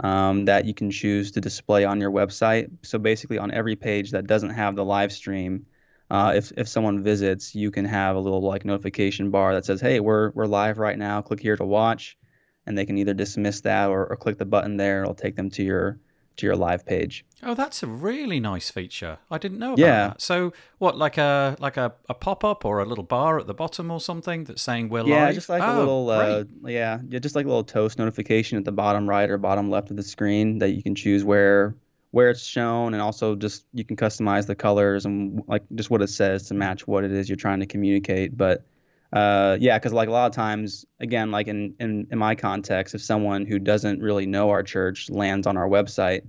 um, 0.00 0.46
that 0.46 0.64
you 0.64 0.74
can 0.74 0.90
choose 0.90 1.32
to 1.32 1.40
display 1.40 1.84
on 1.84 2.00
your 2.00 2.10
website. 2.10 2.70
So 2.82 2.98
basically, 2.98 3.38
on 3.38 3.50
every 3.50 3.76
page 3.76 4.12
that 4.12 4.26
doesn't 4.26 4.50
have 4.50 4.76
the 4.76 4.84
live 4.84 5.12
stream, 5.12 5.66
uh, 6.10 6.32
if 6.34 6.52
if 6.56 6.68
someone 6.68 7.02
visits, 7.02 7.54
you 7.54 7.70
can 7.70 7.84
have 7.84 8.16
a 8.16 8.20
little 8.20 8.42
like 8.42 8.64
notification 8.64 9.30
bar 9.30 9.54
that 9.54 9.64
says, 9.64 9.80
"Hey, 9.80 10.00
we're 10.00 10.30
we're 10.30 10.46
live 10.46 10.78
right 10.78 10.98
now. 10.98 11.22
Click 11.22 11.40
here 11.40 11.56
to 11.56 11.64
watch," 11.64 12.18
and 12.66 12.76
they 12.76 12.86
can 12.86 12.98
either 12.98 13.14
dismiss 13.14 13.60
that 13.62 13.90
or, 13.90 14.06
or 14.06 14.16
click 14.16 14.38
the 14.38 14.44
button 14.44 14.76
there. 14.76 15.02
It'll 15.02 15.14
take 15.14 15.36
them 15.36 15.50
to 15.50 15.62
your 15.62 16.00
to 16.36 16.46
your 16.46 16.56
live 16.56 16.84
page. 16.86 17.24
Oh, 17.42 17.54
that's 17.54 17.82
a 17.82 17.86
really 17.86 18.38
nice 18.38 18.70
feature. 18.70 19.18
I 19.30 19.38
didn't 19.38 19.58
know 19.58 19.72
about 19.72 19.78
Yeah. 19.78 20.08
that. 20.08 20.20
So, 20.20 20.52
what, 20.78 20.96
like 20.98 21.16
a 21.16 21.56
like 21.58 21.76
a, 21.78 21.94
a 22.08 22.14
pop 22.14 22.44
up 22.44 22.64
or 22.64 22.80
a 22.80 22.84
little 22.84 23.04
bar 23.04 23.38
at 23.38 23.46
the 23.46 23.54
bottom 23.54 23.90
or 23.90 24.00
something 24.00 24.44
that's 24.44 24.60
saying 24.62 24.90
we're 24.90 25.02
Yeah, 25.02 25.26
live? 25.26 25.34
just 25.34 25.48
like 25.48 25.62
Oh, 25.62 25.74
a 25.74 25.78
little 25.78 26.10
uh, 26.10 26.44
yeah, 26.66 27.00
yeah, 27.08 27.18
just 27.18 27.34
like 27.34 27.46
a 27.46 27.48
little 27.48 27.64
toast 27.64 27.98
notification 27.98 28.58
at 28.58 28.64
the 28.64 28.72
bottom 28.72 29.08
right 29.08 29.30
or 29.30 29.38
bottom 29.38 29.70
left 29.70 29.90
of 29.90 29.96
the 29.96 30.02
screen 30.02 30.58
that 30.58 30.70
you 30.70 30.82
can 30.82 30.94
choose 30.94 31.24
where 31.24 31.74
where 32.12 32.28
it's 32.28 32.42
shown 32.42 32.92
and 32.92 33.00
also 33.00 33.36
just 33.36 33.64
you 33.72 33.84
can 33.84 33.96
customize 33.96 34.46
the 34.46 34.54
colors 34.54 35.06
and 35.06 35.42
like 35.46 35.62
just 35.76 35.90
what 35.90 36.02
it 36.02 36.08
says 36.08 36.48
to 36.48 36.54
match 36.54 36.86
what 36.86 37.04
it 37.04 37.12
is 37.12 37.28
you're 37.28 37.36
trying 37.36 37.60
to 37.60 37.66
communicate. 37.66 38.36
But 38.36 38.64
uh, 39.12 39.56
yeah, 39.60 39.78
because 39.78 39.92
like 39.92 40.08
a 40.08 40.12
lot 40.12 40.26
of 40.26 40.32
times, 40.32 40.84
again, 41.00 41.30
like 41.30 41.48
in, 41.48 41.74
in 41.80 42.06
in 42.10 42.18
my 42.18 42.34
context, 42.34 42.94
if 42.94 43.02
someone 43.02 43.44
who 43.44 43.58
doesn't 43.58 44.00
really 44.00 44.26
know 44.26 44.50
our 44.50 44.62
church 44.62 45.10
lands 45.10 45.46
on 45.46 45.56
our 45.56 45.68
website, 45.68 46.22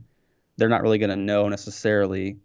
they're 0.58 0.70
not 0.70 0.82
really 0.82 0.98
going 0.98 1.12
to 1.12 1.15
know 1.15 1.48
necessarily. 1.48 2.38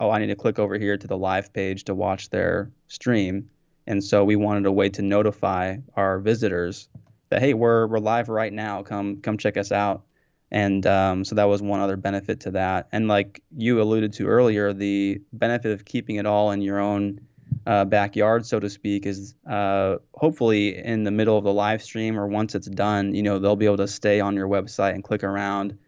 Oh, 0.00 0.10
I 0.10 0.18
need 0.18 0.26
to 0.26 0.36
click 0.36 0.58
over 0.58 0.76
here 0.76 0.96
to 0.98 1.06
the 1.06 1.16
live 1.16 1.52
page 1.52 1.84
to 1.84 1.94
watch 1.94 2.30
their 2.30 2.70
stream. 2.88 3.48
And 3.86 4.02
so 4.02 4.24
we 4.24 4.36
wanted 4.36 4.66
a 4.66 4.72
way 4.72 4.88
to 4.90 5.02
notify 5.02 5.76
our 5.94 6.18
visitors 6.18 6.88
that 7.30 7.40
hey, 7.40 7.54
we're 7.54 7.86
we're 7.86 7.98
live 7.98 8.28
right 8.28 8.52
now. 8.52 8.82
Come 8.82 9.22
come 9.22 9.38
check 9.38 9.56
us 9.56 9.72
out. 9.72 10.04
And 10.50 10.86
um, 10.86 11.24
so 11.24 11.34
that 11.34 11.44
was 11.44 11.62
one 11.62 11.80
other 11.80 11.96
benefit 11.96 12.40
to 12.40 12.50
that. 12.52 12.88
And 12.92 13.08
like 13.08 13.42
you 13.56 13.80
alluded 13.80 14.12
to 14.14 14.26
earlier, 14.26 14.72
the 14.72 15.20
benefit 15.32 15.72
of 15.72 15.84
keeping 15.84 16.16
it 16.16 16.26
all 16.26 16.52
in 16.52 16.60
your 16.60 16.78
own 16.78 17.20
uh, 17.66 17.84
backyard, 17.84 18.46
so 18.46 18.60
to 18.60 18.68
speak, 18.68 19.06
is 19.06 19.34
uh, 19.48 19.96
hopefully 20.14 20.76
in 20.76 21.04
the 21.04 21.10
middle 21.10 21.38
of 21.38 21.44
the 21.44 21.52
live 21.52 21.82
stream 21.82 22.18
or 22.18 22.26
once 22.26 22.54
it's 22.54 22.66
done, 22.66 23.14
you 23.14 23.22
know, 23.22 23.38
they'll 23.38 23.56
be 23.56 23.66
able 23.66 23.78
to 23.78 23.88
stay 23.88 24.20
on 24.20 24.34
your 24.34 24.48
website 24.48 24.94
and 24.94 25.02
click 25.02 25.24
around, 25.24 25.78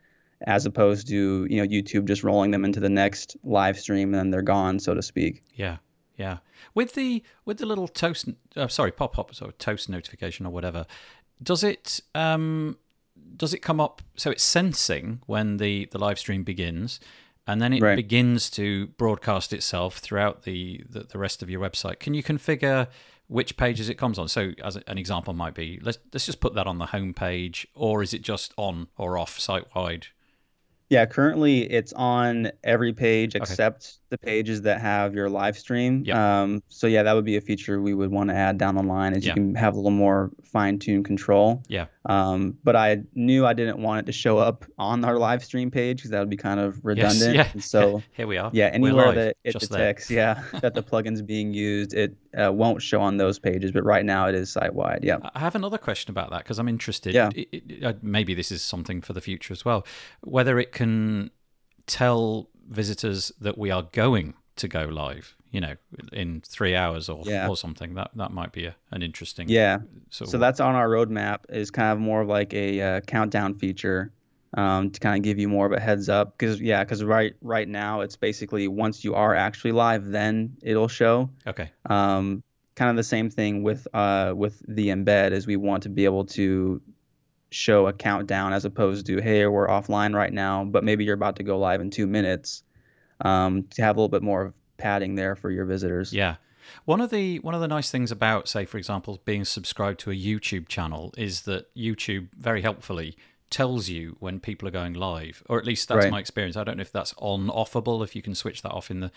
as 0.42 0.66
opposed 0.66 1.08
to 1.08 1.46
you 1.48 1.56
know 1.56 1.66
YouTube 1.66 2.06
just 2.06 2.22
rolling 2.22 2.50
them 2.50 2.64
into 2.64 2.80
the 2.80 2.88
next 2.88 3.36
live 3.42 3.78
stream 3.78 4.12
and 4.12 4.14
then 4.14 4.30
they're 4.30 4.42
gone, 4.42 4.78
so 4.78 4.94
to 4.94 5.02
speak. 5.02 5.42
Yeah, 5.54 5.78
yeah. 6.16 6.38
With 6.74 6.94
the 6.94 7.22
with 7.44 7.58
the 7.58 7.66
little 7.66 7.88
toast, 7.88 8.28
uh, 8.56 8.68
sorry, 8.68 8.92
pop 8.92 9.18
up, 9.18 9.34
so 9.34 9.52
toast 9.58 9.88
notification 9.88 10.46
or 10.46 10.50
whatever. 10.50 10.86
Does 11.42 11.62
it 11.62 12.00
um 12.14 12.78
does 13.36 13.54
it 13.54 13.60
come 13.60 13.80
up? 13.80 14.02
So 14.16 14.30
it's 14.30 14.42
sensing 14.42 15.20
when 15.26 15.56
the 15.58 15.88
the 15.90 15.98
live 15.98 16.18
stream 16.18 16.42
begins, 16.42 17.00
and 17.46 17.60
then 17.60 17.72
it 17.72 17.82
Right. 17.82 17.96
begins 17.96 18.50
to 18.50 18.88
broadcast 18.98 19.52
itself 19.52 19.98
throughout 19.98 20.42
the, 20.42 20.82
the 20.88 21.00
the 21.00 21.18
rest 21.18 21.42
of 21.42 21.50
your 21.50 21.60
website. 21.60 21.98
Can 22.00 22.14
you 22.14 22.22
configure 22.22 22.88
which 23.28 23.56
pages 23.56 23.88
it 23.88 23.94
comes 23.96 24.18
on? 24.18 24.28
So 24.28 24.52
as 24.62 24.76
an 24.76 24.98
example 24.98 25.32
might 25.34 25.54
be, 25.54 25.78
let's 25.82 25.98
let's 26.12 26.26
just 26.26 26.40
put 26.40 26.54
that 26.54 26.66
on 26.66 26.78
the 26.78 26.86
home 26.86 27.12
page, 27.14 27.66
or 27.74 28.02
is 28.02 28.12
it 28.14 28.22
just 28.22 28.52
on 28.56 28.88
or 28.96 29.18
off 29.18 29.38
site 29.38 29.74
wide? 29.74 30.08
Yeah, 30.88 31.04
currently 31.06 31.62
it's 31.70 31.92
on 31.94 32.50
every 32.62 32.92
page 32.92 33.34
except 33.34 33.98
the 34.10 34.18
pages 34.18 34.62
that 34.62 34.80
have 34.80 35.14
your 35.14 35.28
live 35.28 35.58
stream. 35.58 36.04
Yep. 36.06 36.16
Um, 36.16 36.62
so 36.68 36.86
yeah, 36.86 37.02
that 37.02 37.12
would 37.14 37.24
be 37.24 37.36
a 37.36 37.40
feature 37.40 37.82
we 37.82 37.92
would 37.92 38.12
want 38.12 38.30
to 38.30 38.36
add 38.36 38.56
down 38.56 38.76
the 38.76 38.82
line, 38.84 39.12
Yeah. 39.14 39.28
you 39.30 39.34
can 39.34 39.54
have 39.56 39.74
a 39.74 39.76
little 39.76 39.90
more 39.90 40.30
fine-tuned 40.44 41.04
control. 41.04 41.64
Yeah. 41.66 41.86
Um, 42.04 42.56
but 42.62 42.76
I 42.76 43.02
knew 43.16 43.44
I 43.44 43.52
didn't 43.52 43.78
want 43.78 43.98
it 44.00 44.06
to 44.06 44.12
show 44.12 44.38
up 44.38 44.64
on 44.78 45.04
our 45.04 45.18
live 45.18 45.44
stream 45.44 45.72
page 45.72 45.96
because 45.98 46.10
that 46.12 46.20
would 46.20 46.30
be 46.30 46.36
kind 46.36 46.60
of 46.60 46.78
redundant. 46.84 47.34
Yes, 47.34 47.46
yeah. 47.46 47.52
And 47.52 47.64
so 47.64 48.02
Here 48.12 48.28
we 48.28 48.36
are. 48.38 48.50
yeah, 48.54 48.66
anywhere 48.72 49.06
live, 49.06 49.14
that 49.16 49.36
it 49.42 49.58
detects, 49.58 50.08
yeah, 50.08 50.44
that 50.62 50.74
the 50.74 50.82
plugin's 50.84 51.20
being 51.20 51.52
used, 51.52 51.94
it 51.94 52.14
uh, 52.36 52.52
won't 52.52 52.82
show 52.82 53.00
on 53.00 53.16
those 53.16 53.38
pages. 53.38 53.72
But 53.72 53.84
right 53.84 54.04
now 54.04 54.26
it 54.28 54.34
is 54.34 54.50
site-wide. 54.50 55.00
Yeah. 55.02 55.18
I 55.34 55.38
have 55.40 55.54
another 55.54 55.78
question 55.78 56.10
about 56.10 56.30
that 56.30 56.38
because 56.44 56.58
I'm 56.58 56.68
interested. 56.68 57.14
Yeah. 57.14 57.30
It- 57.34 57.48
it- 57.52 57.84
uh, 57.84 57.94
maybe 58.02 58.34
this 58.34 58.50
is 58.52 58.62
something 58.62 59.00
for 59.00 59.12
the 59.12 59.20
future 59.20 59.52
as 59.52 59.64
well. 59.64 59.86
Whether 60.22 60.58
it 60.58 60.72
can 60.72 61.30
tell 61.86 62.48
visitors 62.68 63.32
that 63.40 63.56
we 63.56 63.70
are 63.70 63.82
going 63.92 64.34
to 64.56 64.68
go 64.68 64.84
live, 64.86 65.36
you 65.50 65.60
know, 65.60 65.74
in 66.12 66.40
three 66.46 66.74
hours 66.74 67.08
or 67.08 67.22
Yeah. 67.26 67.48
or 67.48 67.56
something. 67.56 67.94
That 67.94 68.10
that 68.16 68.32
might 68.32 68.52
be 68.52 68.64
a, 68.66 68.74
an 68.90 69.02
interesting. 69.02 69.48
Yeah. 69.48 69.78
Sort 70.10 70.30
So 70.30 70.36
of- 70.36 70.40
that's 70.40 70.60
on 70.60 70.74
our 70.74 70.88
roadmap. 70.88 71.40
Is 71.48 71.70
kind 71.70 71.92
of 71.92 71.98
more 71.98 72.22
of 72.22 72.28
like 72.28 72.52
a 72.54 72.80
uh, 72.80 73.00
countdown 73.02 73.54
feature 73.54 74.12
um, 74.54 74.90
to 74.90 75.00
kind 75.00 75.18
of 75.18 75.22
give 75.22 75.38
you 75.38 75.48
more 75.48 75.66
of 75.66 75.72
a 75.72 75.80
heads 75.80 76.08
up. 76.08 76.36
Because 76.36 76.60
yeah, 76.60 76.82
because 76.84 77.02
right 77.02 77.34
right 77.40 77.68
now 77.68 78.00
it's 78.00 78.16
basically 78.16 78.68
once 78.68 79.04
you 79.04 79.14
are 79.14 79.34
actually 79.34 79.72
live, 79.72 80.06
then 80.06 80.56
it'll 80.62 80.88
show. 80.88 81.30
okay. 81.46 81.70
Um, 81.88 82.42
kind 82.74 82.90
of 82.90 82.96
the 82.96 83.04
same 83.04 83.30
thing 83.30 83.62
with 83.62 83.86
uh, 83.94 84.32
with 84.36 84.62
the 84.66 84.88
embed 84.88 85.32
is 85.32 85.46
we 85.46 85.56
want 85.56 85.84
to 85.84 85.88
be 85.88 86.04
able 86.04 86.26
to 86.26 86.80
show 87.50 87.86
a 87.86 87.92
countdown 87.92 88.52
as 88.52 88.64
opposed 88.64 89.06
to 89.06 89.20
hey 89.22 89.46
we're 89.46 89.68
offline 89.68 90.14
right 90.14 90.32
now, 90.32 90.64
but 90.64 90.84
maybe 90.84 91.04
you're 91.04 91.14
about 91.14 91.36
to 91.36 91.42
go 91.42 91.58
live 91.58 91.80
in 91.80 91.90
two 91.90 92.06
minutes. 92.06 92.62
Um, 93.18 93.62
to 93.70 93.82
have 93.82 93.96
a 93.96 93.98
little 93.98 94.10
bit 94.10 94.22
more 94.22 94.42
of 94.42 94.54
padding 94.76 95.14
there 95.14 95.36
for 95.36 95.50
your 95.50 95.64
visitors. 95.64 96.12
Yeah. 96.12 96.36
One 96.84 97.00
of 97.00 97.10
the 97.10 97.38
one 97.38 97.54
of 97.54 97.60
the 97.60 97.68
nice 97.68 97.90
things 97.90 98.10
about, 98.10 98.48
say, 98.48 98.66
for 98.66 98.76
example, 98.76 99.20
being 99.24 99.44
subscribed 99.44 100.00
to 100.00 100.10
a 100.10 100.14
YouTube 100.14 100.68
channel 100.68 101.14
is 101.16 101.42
that 101.42 101.74
YouTube 101.74 102.28
very 102.36 102.60
helpfully 102.60 103.16
tells 103.50 103.88
you 103.88 104.16
when 104.20 104.40
people 104.40 104.66
are 104.66 104.72
going 104.72 104.92
live, 104.94 105.42
or 105.48 105.58
at 105.58 105.64
least 105.64 105.88
that's 105.88 106.04
Right. 106.04 106.10
my 106.10 106.18
experience. 106.20 106.56
I 106.56 106.64
don't 106.64 106.76
know 106.78 106.82
if 106.82 106.92
that's 106.92 107.14
on 107.18 107.48
offable, 107.48 108.02
if 108.02 108.16
you 108.16 108.22
can 108.22 108.34
switch 108.34 108.62
that 108.62 108.72
off 108.72 108.90
in 108.90 109.00
the 109.00 109.10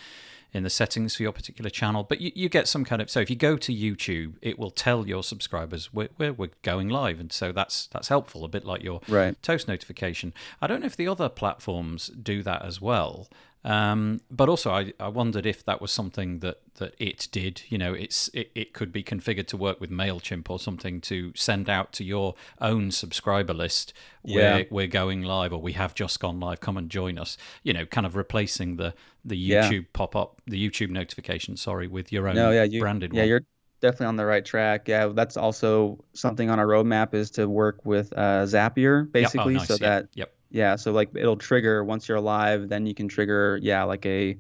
in 0.52 0.64
the 0.64 0.70
settings 0.70 1.16
for 1.16 1.22
your 1.22 1.32
particular 1.32 1.70
channel, 1.70 2.04
but 2.04 2.20
you, 2.22 2.32
you 2.34 2.50
get 2.50 2.68
some 2.68 2.84
kind 2.84 3.04
of 3.04 3.10
so 3.10 3.20
if 3.20 3.30
you 3.30 3.36
go 3.36 3.56
to 3.56 3.72
YouTube, 3.72 4.34
it 4.42 4.58
will 4.58 4.72
tell 4.72 5.08
your 5.08 5.22
subscribers 5.24 5.94
we're, 5.94 6.10
we're, 6.18 6.34
we're 6.34 6.50
going 6.64 6.90
live, 6.90 7.20
and 7.20 7.32
so 7.32 7.52
that's 7.52 7.86
that's 7.88 8.08
helpful, 8.08 8.44
a 8.44 8.48
bit 8.48 8.66
like 8.66 8.82
your 8.84 9.02
Right. 9.08 9.36
toast 9.44 9.68
notification. 9.68 10.34
I 10.62 10.66
don't 10.68 10.80
know 10.82 10.88
if 10.88 10.96
the 10.98 11.08
other 11.08 11.30
platforms 11.30 12.08
do 12.08 12.42
that 12.44 12.64
as 12.64 12.82
well. 12.82 13.28
Um, 13.66 14.22
but 14.32 14.48
also, 14.48 14.72
I, 14.72 14.94
I 15.00 15.10
wondered 15.10 15.46
if 15.46 15.66
that 15.66 15.82
was 15.82 15.92
something 15.92 16.40
that, 16.40 16.62
that 16.76 16.96
it 16.98 17.28
did. 17.32 17.62
You 17.68 17.78
know, 17.78 17.94
it's 17.94 18.30
it, 18.34 18.52
it 18.56 18.74
could 18.74 18.92
be 18.94 19.04
configured 19.04 19.48
to 19.48 19.58
work 19.58 19.82
with 19.82 19.92
Mailchimp 19.92 20.50
or 20.50 20.60
something 20.60 21.02
to 21.02 21.34
send 21.36 21.70
out 21.70 21.92
to 21.94 22.04
your 22.06 22.36
own 22.62 22.92
subscriber 22.92 23.54
list 23.54 23.94
where 24.22 24.60
Yeah. 24.60 24.66
we're 24.72 24.88
going 24.88 25.24
live 25.24 25.52
or 25.52 25.62
we 25.62 25.74
have 25.74 25.94
just 25.94 26.20
gone 26.20 26.40
live. 26.40 26.62
Come 26.62 26.78
and 26.78 26.90
join 26.90 27.18
us. 27.18 27.38
You 27.64 27.74
know, 27.74 27.86
kind 27.86 28.08
of 28.08 28.16
replacing 28.16 28.78
the 28.78 28.94
the 29.26 29.38
Yeah. 29.38 29.70
YouTube 29.70 29.88
pop 29.92 30.16
up, 30.16 30.42
the 30.48 30.70
YouTube 30.70 30.90
notification. 30.90 31.58
Sorry, 31.58 31.88
with 31.88 32.14
your 32.14 32.28
own 32.30 32.36
No, 32.36 32.52
yeah, 32.52 32.64
you, 32.64 32.80
branded 32.80 33.14
yeah, 33.14 33.22
one. 33.24 33.28
you're 33.30 33.42
definitely 33.82 34.06
on 34.08 34.16
the 34.16 34.26
right 34.26 34.46
track. 34.46 34.88
Yeah, 34.88 35.08
that's 35.08 35.36
also 35.36 36.04
something 36.14 36.50
on 36.50 36.60
our 36.60 36.66
roadmap 36.68 37.14
is 37.14 37.30
to 37.32 37.48
work 37.50 37.86
with 37.86 38.14
uh, 38.16 38.46
Zapier 38.46 39.04
Yep. 39.04 39.12
basically, 39.12 39.56
oh, 39.56 39.58
nice. 39.60 39.68
so 39.68 39.74
yeah. 39.74 39.90
that 39.90 40.08
yep. 40.14 40.34
Yeah, 40.52 40.76
so 40.76 40.92
like 40.92 41.10
it'll 41.16 41.38
trigger 41.38 41.84
once 41.84 42.08
you're 42.08 42.20
live, 42.20 42.70
then 42.70 42.86
you 42.86 42.94
can 42.94 43.08
trigger 43.08 43.60
yeah 43.62 43.84
like 43.84 44.06
a 44.06 44.38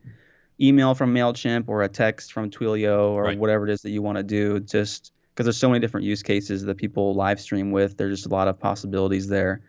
email 0.62 0.94
from 0.94 1.14
Mailchimp 1.14 1.66
or 1.68 1.84
a 1.84 1.88
text 1.90 2.34
from 2.34 2.50
Twilio 2.50 3.12
or 3.12 3.24
Right. 3.24 3.38
whatever 3.38 3.68
it 3.68 3.72
is 3.72 3.82
that 3.82 3.92
you 3.92 4.02
want 4.02 4.18
to 4.18 4.24
do. 4.24 4.60
Just 4.60 5.14
because 5.34 5.46
there's 5.46 5.58
so 5.58 5.70
many 5.70 5.80
different 5.80 6.06
use 6.06 6.22
cases 6.22 6.64
that 6.64 6.78
people 6.78 7.16
live 7.16 7.40
stream 7.40 7.72
with, 7.72 7.96
there's 7.98 8.18
just 8.18 8.26
a 8.28 8.34
lot 8.34 8.48
of 8.48 8.60
possibilities 8.60 9.28
there. 9.28 9.62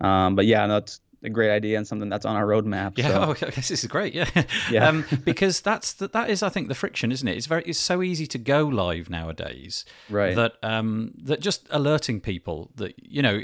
Um, 0.00 0.36
but 0.36 0.46
yeah, 0.46 0.64
no, 0.66 0.78
it's 0.78 1.00
a 1.22 1.28
great 1.28 1.50
idea 1.50 1.76
and 1.76 1.86
something 1.86 2.08
that's 2.08 2.24
on 2.24 2.36
our 2.36 2.46
roadmap. 2.46 2.96
Yeah, 2.96 3.08
so, 3.08 3.22
okay, 3.30 3.50
this 3.50 3.70
is 3.70 3.84
great. 3.86 4.14
Yeah, 4.14 4.28
Yeah. 4.70 4.88
um, 4.88 5.04
because 5.24 5.60
that's 5.60 5.94
the, 5.94 6.08
that 6.08 6.30
is, 6.30 6.42
I 6.42 6.48
think, 6.48 6.68
the 6.68 6.74
friction, 6.74 7.10
isn't 7.10 7.26
it? 7.26 7.36
It's 7.36 7.46
very, 7.46 7.62
it's 7.64 7.78
so 7.78 8.02
easy 8.02 8.26
to 8.28 8.38
go 8.38 8.64
live 8.66 9.10
nowadays. 9.10 9.84
Right. 10.08 10.36
That 10.36 10.54
um, 10.62 11.12
that 11.24 11.40
just 11.40 11.66
alerting 11.70 12.20
people 12.20 12.70
that 12.76 12.94
you 12.98 13.22
know, 13.22 13.40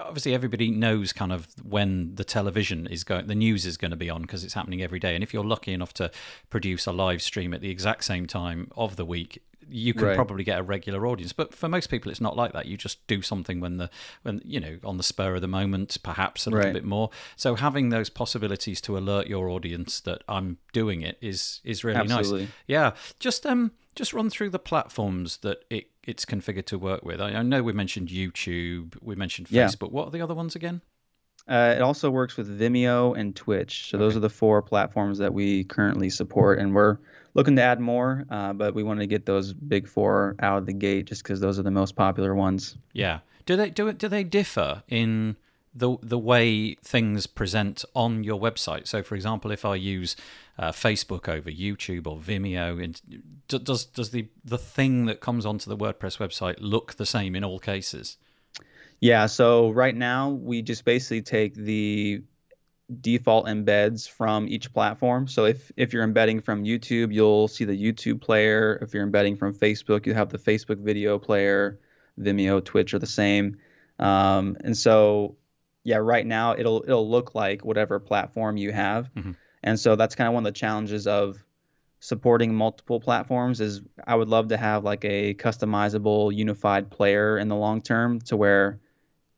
obviously 0.00 0.34
everybody 0.34 0.70
knows 0.70 1.12
kind 1.12 1.32
of 1.32 1.48
when 1.62 2.14
the 2.14 2.24
television 2.24 2.86
is 2.86 3.04
going, 3.04 3.26
the 3.26 3.34
news 3.34 3.64
is 3.66 3.76
going 3.76 3.90
to 3.92 3.96
be 3.96 4.10
on 4.10 4.22
because 4.22 4.44
it's 4.44 4.54
happening 4.54 4.82
every 4.82 4.98
day. 4.98 5.14
And 5.14 5.22
if 5.22 5.32
you're 5.32 5.44
lucky 5.44 5.72
enough 5.72 5.94
to 5.94 6.10
produce 6.50 6.86
a 6.86 6.92
live 6.92 7.22
stream 7.22 7.54
at 7.54 7.60
the 7.60 7.70
exact 7.70 8.04
same 8.04 8.26
time 8.26 8.70
of 8.76 8.96
the 8.96 9.04
week. 9.04 9.42
You 9.70 9.94
can 9.94 10.04
Right. 10.06 10.14
probably 10.16 10.44
get 10.44 10.58
a 10.58 10.62
regular 10.62 11.06
audience, 11.06 11.32
but 11.32 11.54
for 11.54 11.68
most 11.68 11.88
people, 11.88 12.10
it's 12.10 12.20
not 12.20 12.36
like 12.36 12.52
that. 12.52 12.66
You 12.66 12.76
just 12.76 13.06
do 13.06 13.22
something 13.22 13.60
when 13.60 13.76
the 13.78 13.90
when 14.22 14.40
you 14.44 14.60
know 14.60 14.78
on 14.84 14.96
the 14.96 15.02
spur 15.02 15.34
of 15.34 15.40
the 15.40 15.48
moment, 15.48 15.96
perhaps 16.02 16.46
a 16.46 16.50
little 16.50 16.66
Right. 16.66 16.72
bit 16.72 16.84
more. 16.84 17.10
So 17.36 17.54
having 17.54 17.88
those 17.90 18.08
possibilities 18.10 18.80
to 18.82 18.96
alert 18.98 19.26
your 19.26 19.48
audience 19.48 20.00
that 20.00 20.22
I'm 20.28 20.58
doing 20.72 21.02
it 21.02 21.18
is 21.20 21.60
is 21.64 21.84
really 21.84 22.00
Absolutely. 22.00 22.40
nice. 22.44 22.50
Yeah, 22.66 22.92
just 23.18 23.46
um 23.46 23.72
just 23.94 24.12
run 24.12 24.28
through 24.30 24.50
the 24.50 24.58
platforms 24.58 25.38
that 25.38 25.64
it 25.70 25.86
it's 26.06 26.24
configured 26.24 26.66
to 26.66 26.78
work 26.78 27.02
with. 27.04 27.20
I, 27.20 27.30
I 27.34 27.42
know 27.42 27.62
we 27.62 27.72
mentioned 27.72 28.08
YouTube, 28.08 28.96
we 29.00 29.14
mentioned 29.14 29.50
Yeah. 29.50 29.66
Facebook. 29.66 29.90
What 29.92 30.06
are 30.08 30.10
the 30.10 30.20
other 30.20 30.34
ones 30.34 30.54
again? 30.54 30.82
Uh, 31.46 31.74
it 31.76 31.82
also 31.82 32.10
works 32.10 32.36
with 32.38 32.58
Vimeo 32.58 33.16
and 33.18 33.36
Twitch. 33.36 33.90
So 33.90 33.98
those 33.98 34.16
are 34.16 34.20
the 34.20 34.30
four 34.30 34.62
platforms 34.62 35.18
that 35.18 35.34
we 35.34 35.64
currently 35.64 36.08
support, 36.08 36.58
and 36.58 36.74
we're 36.74 36.96
looking 37.34 37.56
to 37.56 37.62
add 37.62 37.80
more. 37.80 38.24
Uh, 38.30 38.52
but 38.52 38.74
we 38.74 38.82
want 38.82 39.00
to 39.00 39.06
get 39.06 39.26
those 39.26 39.52
big 39.52 39.88
four 39.88 40.36
out 40.40 40.58
of 40.58 40.66
the 40.66 40.72
gate, 40.72 41.06
just 41.06 41.22
because 41.22 41.40
those 41.40 41.58
are 41.58 41.62
the 41.62 41.70
most 41.70 41.96
popular 41.96 42.34
ones. 42.34 42.76
Yeah. 42.92 43.20
Do 43.46 43.56
they 43.56 43.70
do 43.70 43.88
it? 43.88 43.98
Do 43.98 44.08
they 44.08 44.24
differ 44.24 44.82
in 44.88 45.36
the 45.74 45.96
the 46.02 46.18
way 46.18 46.74
things 46.76 47.26
present 47.26 47.84
on 47.94 48.24
your 48.24 48.40
website? 48.40 48.86
So, 48.86 49.02
for 49.02 49.14
example, 49.16 49.50
if 49.50 49.64
I 49.64 49.74
use 49.74 50.16
uh, 50.58 50.72
Facebook 50.72 51.28
over 51.28 51.50
YouTube 51.50 52.06
or 52.06 52.16
Vimeo, 52.18 52.82
and 52.82 53.00
does 53.48 53.84
does 53.84 54.10
the 54.10 54.28
the 54.44 54.58
thing 54.58 55.06
that 55.06 55.20
comes 55.20 55.44
onto 55.44 55.68
the 55.68 55.76
WordPress 55.76 56.18
website 56.18 56.56
look 56.58 56.94
the 56.94 57.06
same 57.06 57.36
in 57.36 57.44
all 57.44 57.58
cases? 57.58 58.16
Yeah. 59.00 59.26
So 59.26 59.70
right 59.70 59.94
now 59.94 60.30
we 60.30 60.62
just 60.62 60.84
basically 60.84 61.20
take 61.20 61.54
the 61.54 62.22
default 63.00 63.46
embeds 63.46 64.08
from 64.08 64.46
each 64.48 64.72
platform. 64.72 65.26
So 65.26 65.46
if 65.46 65.72
if 65.76 65.92
you're 65.92 66.04
embedding 66.04 66.40
from 66.40 66.64
YouTube, 66.64 67.12
you'll 67.12 67.48
see 67.48 67.64
the 67.64 67.76
YouTube 67.80 68.20
player. 68.20 68.78
If 68.82 68.92
you're 68.92 69.02
embedding 69.02 69.36
from 69.36 69.54
Facebook, 69.54 70.06
you 70.06 70.14
have 70.14 70.28
the 70.28 70.38
Facebook 70.38 70.78
video 70.78 71.18
player. 71.18 71.78
Vimeo, 72.20 72.64
Twitch 72.64 72.94
are 72.94 72.98
the 72.98 73.06
same. 73.06 73.56
Um, 73.98 74.56
and 74.62 74.76
so 74.76 75.36
yeah, 75.82 75.96
right 75.96 76.26
now 76.26 76.54
it'll 76.56 76.82
it'll 76.82 77.08
look 77.08 77.34
like 77.34 77.64
whatever 77.64 77.98
platform 78.00 78.56
you 78.56 78.72
have. 78.72 79.12
Mhm. 79.14 79.36
And 79.62 79.80
so 79.80 79.96
that's 79.96 80.14
kind 80.14 80.28
of 80.28 80.34
one 80.34 80.46
of 80.46 80.52
the 80.52 80.58
challenges 80.58 81.06
of 81.06 81.42
supporting 82.00 82.54
multiple 82.54 83.00
platforms 83.00 83.62
is 83.62 83.80
I 84.06 84.14
would 84.14 84.28
love 84.28 84.48
to 84.48 84.58
have 84.58 84.84
like 84.84 85.06
a 85.06 85.32
customizable 85.34 86.34
unified 86.34 86.90
player 86.90 87.38
in 87.38 87.48
the 87.48 87.56
long 87.56 87.80
term 87.80 88.20
to 88.22 88.36
where 88.36 88.78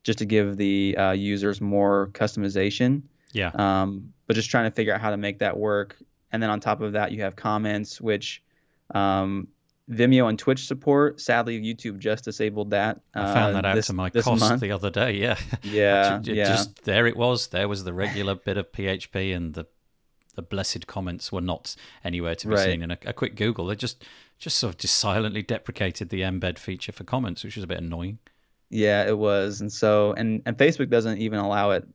just 0.02 0.18
to 0.18 0.24
give 0.24 0.56
the 0.56 0.96
uh, 0.96 1.12
users 1.12 1.60
more 1.60 2.10
customization 2.12 3.02
Yeah. 3.36 3.50
um, 3.54 4.12
but 4.26 4.34
just 4.34 4.50
trying 4.50 4.68
to 4.70 4.74
figure 4.74 4.94
out 4.94 5.00
how 5.00 5.10
to 5.10 5.16
make 5.16 5.38
that 5.40 5.56
work. 5.56 5.96
And 6.32 6.42
then 6.42 6.50
on 6.50 6.58
top 6.60 6.80
of 6.80 6.92
that, 6.94 7.12
you 7.12 7.20
have 7.22 7.36
comments, 7.36 8.00
which 8.00 8.42
um, 8.94 9.48
Vimeo 9.90 10.28
and 10.28 10.38
Twitch 10.38 10.66
support. 10.66 11.20
Sadly, 11.20 11.60
YouTube 11.62 11.98
just 11.98 12.24
disabled 12.24 12.70
that. 12.70 13.00
I 13.14 13.32
found 13.32 13.56
uh, 13.56 13.60
that 13.62 13.64
out 13.66 13.74
this- 13.76 13.86
to 13.86 13.92
my 13.92 14.10
cost 14.10 14.40
month. 14.40 14.60
the 14.60 14.72
other 14.72 14.90
day. 14.90 15.12
Yeah. 15.12 15.36
Yeah, 15.62 16.18
Ju- 16.18 16.32
ju- 16.32 16.34
yeah. 16.34 16.48
Just 16.48 16.82
there 16.84 17.06
it 17.06 17.16
was. 17.16 17.48
There 17.48 17.68
was 17.68 17.84
the 17.84 17.92
regular 17.92 18.34
bit 18.34 18.56
of 18.56 18.72
PHP, 18.72 19.34
and 19.36 19.54
the 19.54 19.66
the 20.34 20.42
blessed 20.42 20.86
comments 20.86 21.32
were 21.32 21.40
not 21.40 21.74
anywhere 22.04 22.34
to 22.34 22.48
be 22.48 22.54
Right. 22.54 22.64
seen. 22.64 22.82
And 22.82 22.92
a, 22.92 22.98
a 23.06 23.12
quick 23.12 23.36
Google, 23.36 23.66
they 23.66 23.76
just 23.76 24.04
just 24.38 24.58
sort 24.58 24.74
of 24.74 24.78
just 24.78 24.96
silently 24.96 25.42
deprecated 25.42 26.08
the 26.10 26.20
embed 26.22 26.58
feature 26.58 26.92
for 26.92 27.04
comments, 27.04 27.42
which 27.44 27.56
was 27.56 27.64
a 27.64 27.66
bit 27.66 27.78
annoying. 27.78 28.18
Yeah, 28.68 29.06
it 29.06 29.16
was. 29.16 29.60
And 29.60 29.72
so 29.72 30.12
and 30.14 30.42
and 30.44 30.58
Facebook 30.58 30.90
doesn't 30.90 31.18
even 31.18 31.38
allow 31.38 31.70
it 31.70 31.86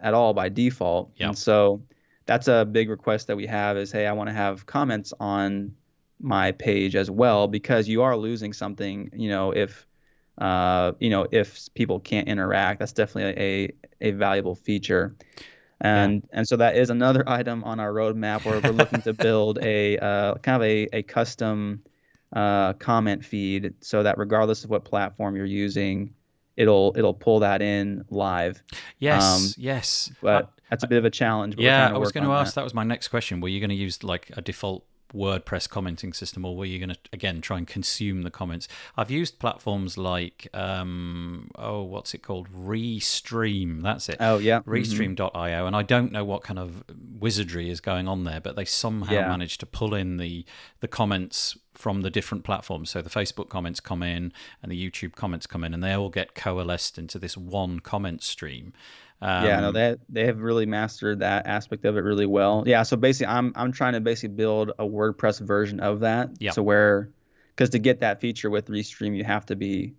at 0.00 0.14
all 0.14 0.34
by 0.34 0.48
default. 0.48 1.12
Yeah. 1.16 1.28
And 1.28 1.38
so 1.38 1.82
that's 2.26 2.48
a 2.48 2.64
big 2.64 2.90
request 2.90 3.26
that 3.26 3.36
we 3.36 3.46
have 3.46 3.76
is 3.76 3.92
hey, 3.92 4.06
I 4.06 4.12
want 4.12 4.28
to 4.28 4.34
have 4.34 4.66
comments 4.66 5.12
on 5.20 5.72
my 6.20 6.52
page 6.52 6.96
as 6.96 7.10
well 7.10 7.48
because 7.48 7.88
you 7.88 8.02
are 8.02 8.16
losing 8.16 8.52
something, 8.52 9.10
you 9.14 9.28
know, 9.28 9.52
if 9.52 9.86
uh, 10.38 10.92
you 11.00 11.10
know, 11.10 11.26
if 11.30 11.68
people 11.74 12.00
can't 12.00 12.28
interact, 12.28 12.80
that's 12.80 12.92
definitely 12.92 13.42
a 13.42 14.08
a 14.08 14.10
valuable 14.12 14.54
feature. 14.54 15.14
And 15.80 16.26
and 16.32 16.46
so 16.46 16.56
that 16.56 16.76
is 16.76 16.90
another 16.90 17.24
item 17.26 17.64
on 17.64 17.80
our 17.80 17.92
roadmap 17.92 18.44
where 18.44 18.60
we're 18.60 18.70
looking 18.70 19.02
to 19.02 19.12
build 19.12 19.58
a 19.62 19.98
uh, 19.98 20.34
kind 20.36 20.56
of 20.56 20.62
a, 20.62 20.88
a 20.98 21.02
custom 21.02 21.82
uh, 22.32 22.74
comment 22.74 23.24
feed 23.24 23.74
so 23.80 24.02
that 24.02 24.18
regardless 24.18 24.64
of 24.64 24.70
what 24.70 24.84
platform 24.84 25.36
you're 25.36 25.44
using, 25.44 26.14
it'll 26.60 26.92
it'll 26.96 27.14
pull 27.26 27.40
that 27.40 27.60
in 27.62 28.04
live. 28.10 28.62
Yes, 28.98 29.54
yes. 29.58 30.12
But 30.22 30.44
Uh, 30.44 30.46
that's 30.70 30.84
a 30.84 30.88
bit 30.88 30.98
of 30.98 31.04
a 31.04 31.10
challenge. 31.10 31.56
But 31.56 31.64
yeah, 31.64 31.88
I 31.94 31.98
was 31.98 32.12
going 32.12 32.24
to 32.24 32.32
ask. 32.32 32.54
That. 32.54 32.64
was 32.64 32.74
my 32.74 32.84
next 32.84 33.08
question. 33.08 33.40
Were 33.40 33.48
you 33.48 33.60
going 33.60 33.70
to 33.78 33.82
use 33.88 34.04
like 34.04 34.30
a 34.36 34.42
default 34.42 34.84
WordPress 35.12 35.68
commenting 35.68 36.12
system, 36.12 36.44
or 36.44 36.54
were 36.56 36.64
you 36.64 36.78
going 36.78 36.90
to 36.90 37.00
again 37.12 37.40
try 37.40 37.58
and 37.58 37.66
consume 37.66 38.22
the 38.22 38.30
comments? 38.30 38.68
I've 38.96 39.10
used 39.10 39.40
platforms 39.40 39.98
like 39.98 40.46
um, 40.54 41.50
oh, 41.56 41.82
what's 41.82 42.14
it 42.14 42.22
called? 42.22 42.46
Restream. 42.52 43.82
That's 43.82 44.08
it. 44.08 44.18
Oh 44.20 44.38
yeah. 44.38 44.60
Restream.io, 44.60 45.66
and 45.66 45.74
I 45.74 45.82
don't 45.82 46.12
know 46.12 46.24
what 46.24 46.42
kind 46.42 46.58
of 46.58 46.84
wizardry 47.18 47.70
is 47.70 47.80
going 47.80 48.06
on 48.06 48.24
there, 48.24 48.40
but 48.40 48.54
they 48.56 48.64
somehow 48.64 49.12
Yeah. 49.14 49.28
managed 49.28 49.60
to 49.60 49.66
pull 49.66 49.94
in 49.94 50.18
the 50.18 50.44
the 50.80 50.88
comments 50.88 51.56
from 51.80 52.02
the 52.02 52.10
different 52.10 52.44
platforms. 52.44 52.90
So 52.90 53.02
the 53.02 53.10
Facebook 53.10 53.48
comments 53.48 53.80
come 53.80 54.02
in, 54.02 54.32
and 54.62 54.70
the 54.70 54.90
YouTube 54.90 55.14
comments 55.14 55.46
come 55.46 55.64
in, 55.64 55.74
and 55.74 55.82
they 55.82 55.92
all 55.92 56.10
get 56.10 56.34
coalesced 56.34 56.98
into 56.98 57.18
this 57.18 57.36
one 57.36 57.80
comment 57.80 58.22
stream. 58.22 58.72
Um, 59.22 59.44
yeah, 59.44 59.60
no, 59.60 59.72
they 59.72 59.96
they 60.08 60.26
have 60.26 60.40
really 60.40 60.66
mastered 60.66 61.18
that 61.20 61.46
aspect 61.46 61.84
of 61.84 61.96
it 61.96 62.00
really 62.00 62.26
well. 62.26 62.64
Yeah, 62.66 62.82
so 62.84 62.96
basically, 62.96 63.32
I'm 63.32 63.52
I'm 63.54 63.72
trying 63.72 63.94
to 63.94 64.00
basically 64.00 64.34
build 64.34 64.70
a 64.78 64.84
WordPress 64.84 65.40
version 65.40 65.80
of 65.80 66.00
that. 66.00 66.30
Yeah. 66.38 66.52
So 66.52 66.62
where, 66.62 67.10
because 67.54 67.70
to 67.70 67.78
get 67.78 68.00
that 68.00 68.20
feature 68.20 68.48
with 68.50 68.68
Restream, 68.68 69.14
you 69.16 69.24
have 69.24 69.44
to 69.46 69.56
be 69.56 69.94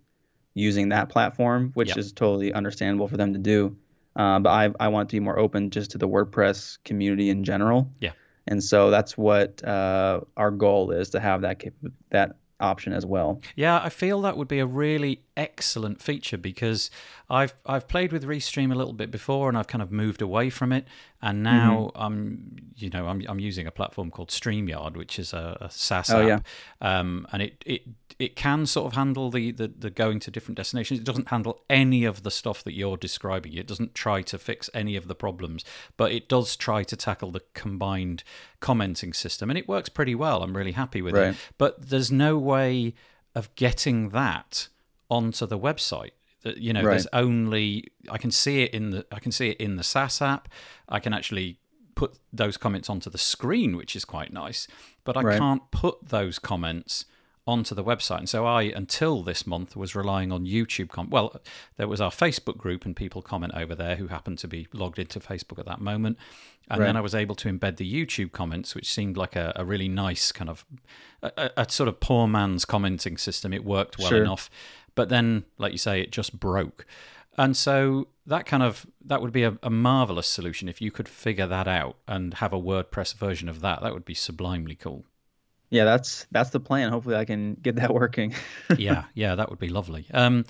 using 0.54 0.88
that 0.90 1.08
platform, 1.08 1.70
which 1.74 1.90
Yeah. 1.90 1.98
is 1.98 2.12
totally 2.12 2.52
understandable 2.52 3.08
for 3.08 3.16
them 3.16 3.32
to 3.32 3.38
do. 3.38 3.76
Uh, 4.16 4.38
but 4.40 4.50
I 4.50 4.70
I 4.80 4.88
want 4.88 5.08
it 5.08 5.10
to 5.10 5.16
be 5.16 5.20
more 5.20 5.38
open 5.38 5.70
just 5.70 5.92
to 5.92 5.98
the 5.98 6.08
WordPress 6.08 6.78
community 6.84 7.30
in 7.30 7.44
general. 7.44 7.90
Yeah. 8.00 8.12
And 8.46 8.62
so 8.62 8.90
that's 8.90 9.16
what 9.16 9.62
uh, 9.64 10.20
our 10.36 10.50
goal 10.50 10.90
is 10.90 11.10
to 11.10 11.20
have 11.20 11.42
that 11.42 11.60
cap- 11.60 11.72
that 12.10 12.36
option 12.62 12.92
as 12.92 13.04
well. 13.04 13.40
Yeah, 13.56 13.80
I 13.82 13.88
feel 13.88 14.22
that 14.22 14.36
would 14.36 14.48
be 14.48 14.60
a 14.60 14.66
really 14.66 15.22
excellent 15.36 16.00
feature 16.00 16.38
because 16.38 16.90
I've 17.28 17.54
I've 17.66 17.88
played 17.88 18.12
with 18.12 18.24
Restream 18.24 18.72
a 18.72 18.76
little 18.76 18.92
bit 18.92 19.10
before 19.10 19.48
and 19.48 19.58
I've 19.58 19.66
kind 19.66 19.82
of 19.82 19.90
moved 19.90 20.22
away 20.22 20.48
from 20.48 20.72
it 20.72 20.86
and 21.22 21.42
now 21.42 21.90
Mm-hmm. 21.94 22.02
I'm 22.02 22.56
you 22.76 22.90
know 22.90 23.06
I'm 23.06 23.22
I'm 23.28 23.38
using 23.38 23.66
a 23.66 23.70
platform 23.70 24.10
called 24.10 24.30
StreamYard 24.30 24.96
which 24.96 25.18
is 25.18 25.32
a, 25.32 25.56
a 25.60 25.70
SaaS 25.70 26.10
Oh, 26.10 26.28
app 26.28 26.46
um, 26.80 27.26
and 27.32 27.42
it 27.42 27.62
it 27.66 27.82
it 28.18 28.36
can 28.36 28.66
sort 28.66 28.86
of 28.86 28.92
handle 28.92 29.30
the, 29.30 29.52
the 29.52 29.68
the 29.68 29.90
going 29.90 30.20
to 30.20 30.30
different 30.30 30.56
destinations. 30.56 31.00
It 31.00 31.04
doesn't 31.04 31.28
handle 31.28 31.62
any 31.70 32.04
of 32.04 32.22
the 32.24 32.30
stuff 32.30 32.62
that 32.64 32.74
you're 32.74 32.96
describing. 32.96 33.54
It 33.54 33.66
doesn't 33.66 33.94
try 33.94 34.22
to 34.22 34.38
fix 34.38 34.68
any 34.74 34.96
of 34.96 35.08
the 35.08 35.14
problems, 35.14 35.64
but 35.96 36.12
it 36.12 36.28
does 36.28 36.54
try 36.56 36.82
to 36.84 36.96
tackle 36.96 37.30
the 37.30 37.42
combined 37.54 38.22
commenting 38.60 39.12
system 39.12 39.48
and 39.50 39.58
it 39.58 39.66
works 39.68 39.88
pretty 39.88 40.14
well. 40.14 40.42
I'm 40.42 40.56
really 40.56 40.72
happy 40.72 41.00
with 41.02 41.14
Right. 41.14 41.28
it. 41.28 41.36
But 41.58 41.88
there's 41.88 42.12
no 42.12 42.36
way 42.38 42.94
of 43.34 43.52
getting 43.54 44.10
that 44.10 44.68
onto 45.08 45.46
the 45.46 45.58
website. 45.58 46.10
You 46.44 46.72
know, 46.72 46.82
Right. 46.82 46.90
there's 46.92 47.06
only 47.12 47.84
I 48.10 48.18
can 48.18 48.30
see 48.30 48.62
it 48.62 48.72
in 48.74 48.90
the 48.90 49.06
I 49.12 49.18
can 49.20 49.32
see 49.32 49.50
it 49.50 49.58
in 49.58 49.76
the 49.76 49.84
SaaS 49.84 50.20
app. 50.22 50.48
I 50.88 50.98
can 51.00 51.12
actually 51.12 51.58
put 51.94 52.18
those 52.32 52.56
comments 52.56 52.88
onto 52.90 53.10
the 53.10 53.18
screen, 53.18 53.76
which 53.76 53.94
is 53.94 54.04
quite 54.04 54.32
nice, 54.32 54.66
but 55.04 55.16
I 55.16 55.20
Right. 55.22 55.38
can't 55.38 55.70
put 55.70 56.08
those 56.08 56.38
comments 56.38 57.04
onto 57.46 57.74
the 57.74 57.82
website. 57.84 58.18
And 58.18 58.28
so 58.28 58.46
I, 58.46 58.62
until 58.62 59.22
this 59.24 59.46
month, 59.48 59.74
was 59.76 59.94
relying 59.96 60.30
on 60.30 60.46
YouTube. 60.46 60.88
Com- 60.90 61.10
well, 61.10 61.40
there 61.76 61.88
was 61.88 62.00
our 62.00 62.10
Facebook 62.12 62.56
group, 62.56 62.84
and 62.86 62.94
people 62.94 63.20
comment 63.20 63.52
over 63.56 63.74
there 63.74 63.96
who 63.96 64.06
happened 64.06 64.38
to 64.38 64.48
be 64.48 64.68
logged 64.72 64.98
into 65.00 65.18
Facebook 65.18 65.58
at 65.58 65.66
that 65.66 65.80
moment. 65.80 66.18
And 66.70 66.80
then 66.80 66.96
I 66.96 67.00
was 67.00 67.14
able 67.16 67.34
to 67.34 67.52
embed 67.52 67.76
the 67.78 67.92
YouTube 67.92 68.30
comments, 68.32 68.74
which 68.76 68.88
seemed 68.90 69.16
like 69.16 69.34
a, 69.34 69.52
a 69.56 69.64
really 69.64 69.88
nice 69.88 70.30
kind 70.32 70.48
of 70.48 70.64
a, 71.20 71.32
a- 71.36 71.50
a 71.62 71.68
sort 71.70 71.88
of 71.88 71.98
poor 72.00 72.26
man's 72.28 72.64
commenting 72.64 73.18
system. 73.18 73.52
It 73.52 73.64
worked 73.64 73.98
well 73.98 74.08
Sure. 74.10 74.22
enough, 74.22 74.48
but 74.94 75.08
then, 75.08 75.44
like 75.58 75.72
you 75.72 75.78
say, 75.78 76.00
it 76.00 76.12
just 76.12 76.38
broke. 76.38 76.86
And 77.38 77.56
so 77.56 78.08
that 78.26 78.46
kind 78.46 78.62
of 78.62 78.86
that 79.04 79.22
would 79.22 79.32
be 79.32 79.44
a, 79.44 79.58
a 79.62 79.70
marvelous 79.70 80.26
solution 80.26 80.68
if 80.68 80.80
you 80.80 80.90
could 80.90 81.08
figure 81.08 81.46
that 81.46 81.66
out 81.66 81.96
and 82.06 82.34
have 82.34 82.52
a 82.52 82.60
WordPress 82.60 83.14
version 83.14 83.48
of 83.48 83.60
that. 83.60 83.82
That 83.82 83.94
would 83.94 84.04
be 84.04 84.14
sublimely 84.14 84.74
cool. 84.74 85.04
Yeah, 85.70 85.84
that's 85.84 86.26
that's 86.30 86.50
the 86.50 86.60
plan. 86.60 86.90
Hopefully, 86.90 87.16
I 87.16 87.24
can 87.24 87.54
get 87.54 87.76
that 87.76 87.94
working. 88.02 88.34
yeah, 88.76 89.04
yeah, 89.14 89.34
that 89.34 89.48
would 89.48 89.58
be 89.58 89.68
lovely. 89.68 90.06
Um, 90.12 90.44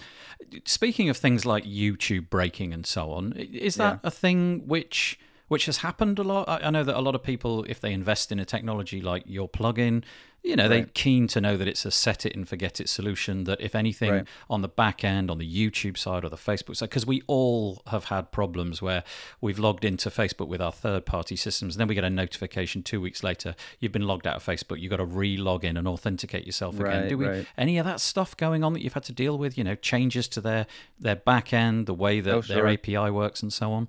speaking 0.64 1.08
of 1.08 1.16
things 1.16 1.46
like 1.46 1.64
YouTube 1.64 2.28
breaking 2.28 2.72
and 2.72 2.84
so 2.84 3.12
on, 3.12 3.32
is 3.34 3.76
that 3.76 4.00
a 4.02 4.10
thing 4.10 4.66
which 4.66 5.20
which 5.52 5.66
has 5.66 5.78
happened 5.78 6.18
a 6.18 6.22
lot? 6.22 6.48
I, 6.48 6.56
I 6.68 6.70
know 6.70 6.82
that 6.84 6.98
a 6.98 7.00
lot 7.08 7.14
of 7.14 7.22
people, 7.22 7.64
if 7.68 7.78
they 7.80 7.92
invest 7.92 8.32
in 8.32 8.38
a 8.38 8.44
technology 8.44 9.00
like 9.00 9.22
your 9.26 9.48
plugin, 9.48 10.02
you 10.42 10.56
know, 10.56 10.66
they're 10.68 10.86
keen 10.94 11.28
to 11.28 11.40
know 11.40 11.56
that 11.56 11.68
it's 11.68 11.84
a 11.84 11.90
set 11.92 12.26
it 12.26 12.34
and 12.34 12.48
forget 12.48 12.80
it 12.80 12.88
solution. 12.88 13.44
That 13.44 13.60
if 13.60 13.74
anything 13.76 14.10
Right. 14.10 14.26
on 14.50 14.60
the 14.62 14.68
back 14.68 15.04
end, 15.04 15.30
on 15.30 15.38
the 15.38 15.48
YouTube 15.48 15.96
side 15.96 16.24
or 16.24 16.30
the 16.30 16.36
Facebook 16.50 16.74
side, 16.76 16.88
because 16.88 17.06
we 17.06 17.22
all 17.28 17.82
have 17.94 18.06
had 18.06 18.32
problems 18.32 18.82
where 18.82 19.04
we've 19.40 19.60
logged 19.60 19.84
into 19.84 20.10
Facebook 20.10 20.48
with 20.48 20.60
our 20.60 20.72
third 20.72 21.06
party 21.06 21.36
systems, 21.36 21.74
and 21.76 21.80
then 21.80 21.86
we 21.86 21.94
get 21.94 22.02
a 22.02 22.10
notification 22.10 22.82
two 22.82 23.00
weeks 23.00 23.22
later, 23.22 23.54
you've 23.78 23.92
been 23.92 24.08
logged 24.08 24.26
out 24.26 24.34
of 24.34 24.44
Facebook, 24.44 24.80
you've 24.80 24.90
got 24.90 24.96
to 24.96 25.04
re 25.04 25.36
log 25.36 25.64
in 25.64 25.76
and 25.76 25.86
authenticate 25.86 26.44
yourself 26.44 26.74
again. 26.80 27.02
Right, 27.02 27.08
Do 27.08 27.18
we 27.18 27.26
right. 27.26 27.46
any 27.56 27.78
of 27.78 27.84
that 27.86 28.00
stuff 28.00 28.36
going 28.36 28.64
on 28.64 28.72
that 28.72 28.82
you've 28.82 28.94
had 28.94 29.04
to 29.04 29.12
deal 29.12 29.38
with? 29.38 29.56
You 29.56 29.62
know, 29.64 29.76
changes 29.76 30.26
to 30.28 30.40
their 30.40 30.66
their 30.98 31.16
back 31.16 31.52
end, 31.52 31.86
the 31.86 31.94
way 31.94 32.20
that 32.20 32.34
Oh, 32.34 32.40
their. 32.40 32.66
API 32.66 33.10
works, 33.10 33.42
and 33.44 33.52
so 33.52 33.70
on. 33.72 33.86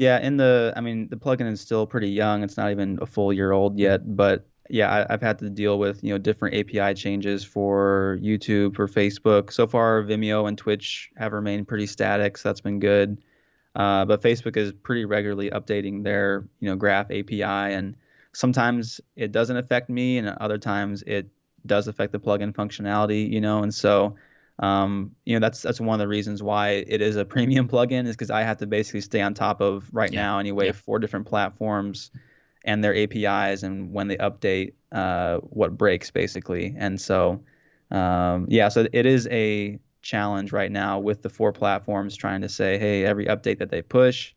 Yeah, 0.00 0.18
in 0.18 0.38
the 0.38 0.72
I 0.74 0.80
mean 0.80 1.08
the 1.10 1.16
plugin 1.16 1.52
is 1.52 1.60
still 1.60 1.86
pretty 1.86 2.08
young. 2.08 2.42
It's 2.42 2.56
not 2.56 2.70
even 2.70 2.98
a 3.02 3.06
full 3.06 3.34
year 3.34 3.52
old 3.52 3.78
yet, 3.78 4.16
but 4.16 4.48
yeah, 4.70 4.90
I, 4.90 5.12
I've 5.12 5.20
had 5.20 5.38
to 5.40 5.50
deal 5.50 5.78
with 5.78 6.02
you 6.02 6.14
know 6.14 6.16
different 6.16 6.54
API 6.54 6.94
changes 6.94 7.44
for 7.44 8.18
YouTube, 8.22 8.76
for 8.76 8.88
Facebook. 8.88 9.52
So 9.52 9.66
far, 9.66 10.02
Vimeo 10.02 10.48
and 10.48 10.56
Twitch 10.56 11.10
have 11.18 11.34
remained 11.34 11.68
pretty 11.68 11.86
static, 11.86 12.38
so 12.38 12.48
that's 12.48 12.62
been 12.62 12.80
good. 12.80 13.18
Uh, 13.74 14.06
but 14.06 14.22
Facebook 14.22 14.56
is 14.56 14.72
pretty 14.72 15.04
regularly 15.04 15.50
updating 15.50 16.02
their 16.02 16.48
you 16.60 16.70
know 16.70 16.76
Graph 16.76 17.10
API, 17.10 17.42
and 17.42 17.94
sometimes 18.32 19.02
it 19.16 19.32
doesn't 19.32 19.58
affect 19.58 19.90
me, 19.90 20.16
and 20.16 20.30
other 20.30 20.56
times 20.56 21.02
it 21.06 21.28
does 21.66 21.88
affect 21.88 22.12
the 22.12 22.20
plugin 22.20 22.54
functionality. 22.54 23.30
You 23.30 23.42
know, 23.42 23.62
and 23.62 23.74
so 23.74 24.16
um, 24.60 25.14
you 25.24 25.34
know 25.34 25.40
that's 25.40 25.62
that's 25.62 25.80
one 25.80 25.94
of 25.94 26.04
the 26.04 26.08
reasons 26.08 26.42
why 26.42 26.70
it 26.86 27.00
is 27.02 27.16
a 27.16 27.24
premium 27.24 27.66
plugin 27.68 28.06
is 28.06 28.14
because 28.16 28.30
I 28.30 28.42
have 28.42 28.58
to 28.58 28.66
basically 28.66 29.00
stay 29.00 29.20
on 29.20 29.34
top 29.34 29.60
of 29.60 29.88
right 29.92 30.12
Yeah, 30.12 30.20
now 30.20 30.38
anyway 30.38 30.66
yeah. 30.66 30.72
four 30.72 30.98
different 30.98 31.26
platforms 31.26 32.10
and 32.64 32.84
their 32.84 32.94
APIs 32.94 33.62
and 33.62 33.92
when 33.92 34.08
they 34.08 34.16
update 34.18 34.74
uh, 34.92 35.38
what 35.38 35.76
breaks 35.78 36.10
basically 36.10 36.74
and 36.76 37.00
so 37.00 37.42
um, 37.90 38.46
yeah 38.48 38.68
so 38.68 38.86
it 38.92 39.06
is 39.06 39.26
a 39.30 39.78
challenge 40.02 40.52
right 40.52 40.70
now 40.72 40.98
with 40.98 41.22
the 41.22 41.28
four 41.28 41.52
platforms 41.52 42.16
trying 42.16 42.40
to 42.42 42.48
say 42.48 42.78
hey 42.78 43.04
every 43.04 43.26
update 43.26 43.58
that 43.58 43.70
they 43.70 43.82
push 43.82 44.32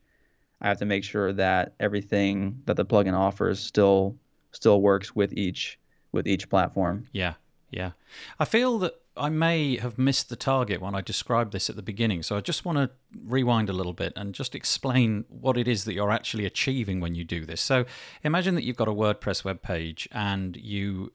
I 0.62 0.70
have 0.70 0.78
to 0.78 0.86
make 0.86 1.04
sure 1.04 1.34
that 1.34 1.74
everything 1.80 2.62
that 2.66 2.78
the 2.78 2.86
plugin 2.86 3.14
offers 3.14 3.60
still 3.60 4.16
still 4.52 4.82
works 4.82 5.14
with 5.16 5.34
each 5.34 5.78
with 6.14 6.28
each 6.28 6.50
platform 6.50 7.08
Yeah, 7.12 7.34
yeah. 7.72 7.92
I 8.40 8.46
feel 8.46 8.80
that 8.80 8.94
I 9.16 9.30
may 9.30 9.78
have 9.78 9.98
missed 9.98 10.30
the 10.30 10.36
target 10.36 10.82
when 10.82 10.96
I 10.96 11.02
described 11.02 11.52
this 11.52 11.70
at 11.70 11.76
the 11.76 11.84
beginning. 11.84 12.24
So 12.24 12.36
I 12.36 12.42
just 12.42 12.66
want 12.66 12.78
to 12.80 12.90
rewind 13.24 13.70
a 13.70 13.74
little 13.74 13.94
bit 13.94 14.14
and 14.16 14.34
just 14.34 14.56
explain 14.56 15.26
what 15.30 15.58
it 15.58 15.68
is 15.68 15.86
that 15.86 15.94
you're 15.94 16.12
actually 16.12 16.46
achieving 16.46 17.00
when 17.00 17.14
you 17.14 17.24
do 17.24 17.46
this. 17.46 17.62
So 17.62 17.86
imagine 18.24 18.56
that 18.56 18.64
you've 18.64 18.76
got 18.76 18.88
a 18.88 18.94
WordPress 18.94 19.44
web 19.44 19.62
page 19.62 20.08
and 20.12 20.58
you 20.58 21.12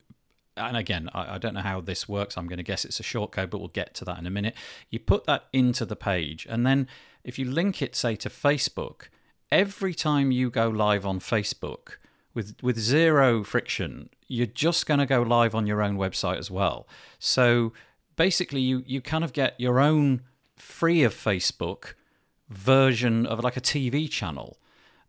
and 0.59 0.75
again, 0.75 1.09
I, 1.13 1.35
I 1.35 1.37
don't 1.37 1.53
know 1.53 1.61
how 1.61 1.81
this 1.81 2.07
works. 2.07 2.37
I'm 2.37 2.47
going 2.47 2.57
to 2.57 2.63
guess 2.63 2.85
it's 2.85 2.99
a 2.99 3.03
shortcode, 3.03 3.49
but 3.49 3.59
we'll 3.59 3.69
get 3.69 3.93
to 3.95 4.05
that 4.05 4.19
in 4.19 4.25
a 4.25 4.29
minute. 4.29 4.55
You 4.89 4.99
put 4.99 5.25
that 5.25 5.45
into 5.53 5.85
the 5.85 5.95
page, 5.95 6.45
and 6.49 6.65
then 6.65 6.87
if 7.23 7.39
you 7.39 7.45
link 7.49 7.81
it, 7.81 7.95
say, 7.95 8.15
to 8.17 8.29
Facebook, 8.29 9.03
every 9.51 9.93
time 9.93 10.31
you 10.31 10.49
go 10.49 10.67
live 10.67 11.05
on 11.05 11.19
Facebook 11.19 11.97
with 12.33 12.55
with 12.61 12.77
zero 12.77 13.43
friction, 13.43 14.09
you're 14.27 14.45
just 14.45 14.85
going 14.85 14.99
to 14.99 15.05
go 15.05 15.21
live 15.21 15.55
on 15.55 15.65
your 15.65 15.81
own 15.81 15.97
website 15.97 16.37
as 16.37 16.51
well. 16.51 16.87
So 17.19 17.73
basically, 18.19 18.59
you 18.59 18.83
you 18.85 19.01
kind 19.01 19.23
of 19.23 19.33
get 19.33 19.55
your 19.57 19.79
own 19.79 20.21
free 20.57 21.03
of 21.03 21.15
Facebook 21.15 21.93
version 22.49 23.25
of 23.25 23.43
like 23.43 23.55
a 23.57 23.61
TV 23.61 24.07
channel, 24.11 24.59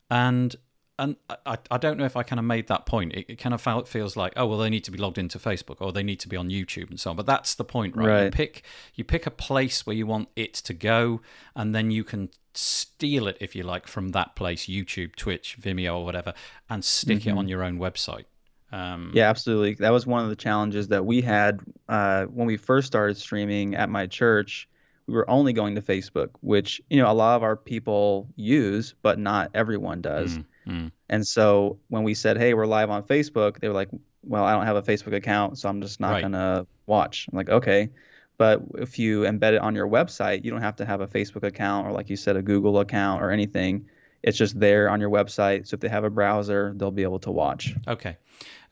and 0.08 0.56
and 0.98 1.16
I, 1.44 1.58
I 1.70 1.78
don't 1.78 1.98
know 1.98 2.04
if 2.04 2.16
I 2.16 2.22
kind 2.22 2.38
of 2.38 2.44
made 2.44 2.68
that 2.68 2.86
point. 2.86 3.12
It, 3.14 3.24
it 3.30 3.36
kind 3.36 3.54
of 3.54 3.60
felt, 3.60 3.88
feels 3.88 4.16
like, 4.16 4.34
oh 4.36 4.46
well, 4.46 4.58
they 4.58 4.70
need 4.70 4.84
to 4.84 4.90
be 4.90 4.98
logged 4.98 5.18
into 5.18 5.38
Facebook 5.38 5.76
or 5.80 5.92
they 5.92 6.02
need 6.02 6.20
to 6.20 6.28
be 6.28 6.36
on 6.36 6.50
YouTube 6.50 6.88
and 6.88 7.00
so 7.00 7.10
on. 7.10 7.16
But 7.16 7.26
that's 7.26 7.54
the 7.54 7.64
point, 7.64 7.96
right? 7.96 8.24
You 8.24 8.30
pick 8.30 8.62
you 8.94 9.04
pick 9.04 9.26
a 9.26 9.30
place 9.30 9.84
where 9.84 9.96
you 9.96 10.06
want 10.06 10.28
it 10.36 10.54
to 10.54 10.72
go, 10.72 11.20
and 11.54 11.74
then 11.74 11.90
you 11.90 12.04
can 12.04 12.30
steal 12.54 13.26
it 13.26 13.36
if 13.40 13.56
you 13.56 13.64
like 13.64 13.88
from 13.88 14.10
that 14.10 14.36
place, 14.36 14.66
YouTube, 14.66 15.16
Twitch, 15.16 15.56
Vimeo, 15.60 15.96
or 15.96 16.04
whatever, 16.04 16.32
and 16.68 16.84
stick 16.84 17.26
it 17.26 17.30
on 17.30 17.38
mm-hmm. 17.38 17.48
your 17.48 17.64
own 17.64 17.78
website. 17.78 18.24
Um, 18.72 19.10
Yeah, 19.14 19.28
absolutely. 19.28 19.74
That 19.74 19.90
was 19.92 20.06
one 20.06 20.22
of 20.22 20.30
the 20.30 20.36
challenges 20.36 20.88
that 20.88 21.04
we 21.04 21.20
had 21.20 21.60
uh, 21.88 22.24
when 22.26 22.46
we 22.46 22.56
first 22.56 22.86
started 22.86 23.16
streaming 23.16 23.74
at 23.74 23.88
my 23.90 24.06
church. 24.06 24.68
We 25.06 25.14
were 25.14 25.28
only 25.28 25.52
going 25.52 25.74
to 25.74 25.82
Facebook, 25.82 26.28
which 26.40 26.80
you 26.88 27.02
know 27.02 27.10
a 27.10 27.14
lot 27.14 27.36
of 27.36 27.42
our 27.42 27.56
people 27.56 28.28
use, 28.36 28.94
but 29.02 29.18
not 29.18 29.50
everyone 29.54 30.00
does. 30.00 30.38
mm, 30.38 30.44
mm. 30.68 30.92
And 31.08 31.26
so 31.26 31.78
when 31.88 32.04
we 32.04 32.14
said, 32.14 32.38
"Hey, 32.38 32.54
we're 32.54 32.66
live 32.66 32.90
on 32.90 33.02
Facebook," 33.02 33.58
they 33.58 33.66
were 33.66 33.74
like, 33.74 33.88
"Well, 34.22 34.44
I 34.44 34.52
don't 34.52 34.66
have 34.66 34.76
a 34.76 34.82
Facebook 34.82 35.14
account, 35.14 35.58
so 35.58 35.68
I'm 35.68 35.80
just 35.82 35.98
not 35.98 36.12
Right. 36.12 36.22
gonna 36.22 36.64
watch." 36.86 37.26
I'm 37.32 37.36
like, 37.36 37.50
"Okay." 37.50 37.90
But 38.38 38.62
if 38.78 38.98
you 38.98 39.22
embed 39.22 39.52
it 39.54 39.60
on 39.60 39.74
your 39.74 39.88
website, 39.88 40.44
you 40.44 40.50
don't 40.50 40.62
have 40.62 40.76
to 40.76 40.84
have 40.86 41.00
a 41.00 41.06
Facebook 41.08 41.42
account 41.42 41.86
or, 41.86 41.92
like 41.92 42.08
you 42.08 42.16
said, 42.16 42.36
a 42.36 42.42
Google 42.42 42.78
account 42.78 43.22
or 43.22 43.30
anything. 43.32 43.86
It's 44.22 44.36
just 44.36 44.58
there 44.58 44.88
on 44.90 45.00
your 45.00 45.10
website. 45.10 45.66
So 45.66 45.74
if 45.74 45.80
they 45.80 45.88
have 45.88 46.04
a 46.04 46.10
browser, 46.10 46.72
they'll 46.76 46.90
be 46.90 47.02
able 47.02 47.20
to 47.20 47.30
watch. 47.30 47.74
Okay. 47.88 48.16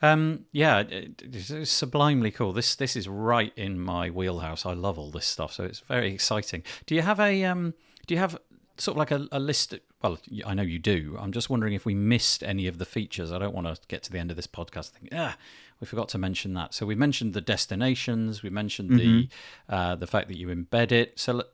Um, 0.00 0.44
yeah, 0.52 0.84
it's 0.88 1.70
sublimely 1.70 2.30
cool. 2.30 2.52
This 2.52 2.76
this 2.76 2.94
is 2.94 3.08
right 3.08 3.52
in 3.56 3.80
my 3.80 4.10
wheelhouse. 4.10 4.64
I 4.64 4.74
love 4.74 4.98
all 4.98 5.10
this 5.10 5.26
stuff, 5.26 5.52
so 5.52 5.64
it's 5.64 5.80
very 5.80 6.12
exciting. 6.12 6.62
Do 6.86 6.94
you 6.94 7.02
have 7.02 7.18
a 7.18 7.44
um? 7.44 7.74
Do 8.06 8.14
you 8.14 8.20
have 8.20 8.38
sort 8.76 8.94
of 8.94 8.98
like 8.98 9.10
a, 9.10 9.26
a 9.32 9.40
list? 9.40 9.74
Well, 10.02 10.18
I 10.46 10.54
know 10.54 10.62
you 10.62 10.78
do. 10.78 11.16
I'm 11.18 11.32
just 11.32 11.50
wondering 11.50 11.74
if 11.74 11.84
we 11.84 11.94
missed 11.94 12.44
any 12.44 12.68
of 12.68 12.78
the 12.78 12.84
features. 12.84 13.32
I 13.32 13.38
don't 13.38 13.54
want 13.54 13.66
to 13.66 13.76
get 13.88 14.04
to 14.04 14.12
the 14.12 14.18
end 14.18 14.30
of 14.30 14.36
this 14.36 14.46
podcast 14.46 14.92
and 14.92 15.10
think, 15.10 15.12
ah, 15.12 15.36
we 15.80 15.86
forgot 15.86 16.08
to 16.10 16.18
mention 16.18 16.54
that. 16.54 16.74
So 16.74 16.86
we 16.86 16.94
mentioned 16.94 17.34
the 17.34 17.40
destinations. 17.40 18.42
We 18.42 18.50
mentioned 18.50 18.90
the 18.90 19.28
uh, 19.68 19.96
the 19.96 20.06
fact 20.06 20.28
that 20.28 20.38
you 20.38 20.46
embed 20.48 20.92
it. 20.92 21.18
So 21.18 21.32
let, 21.32 21.46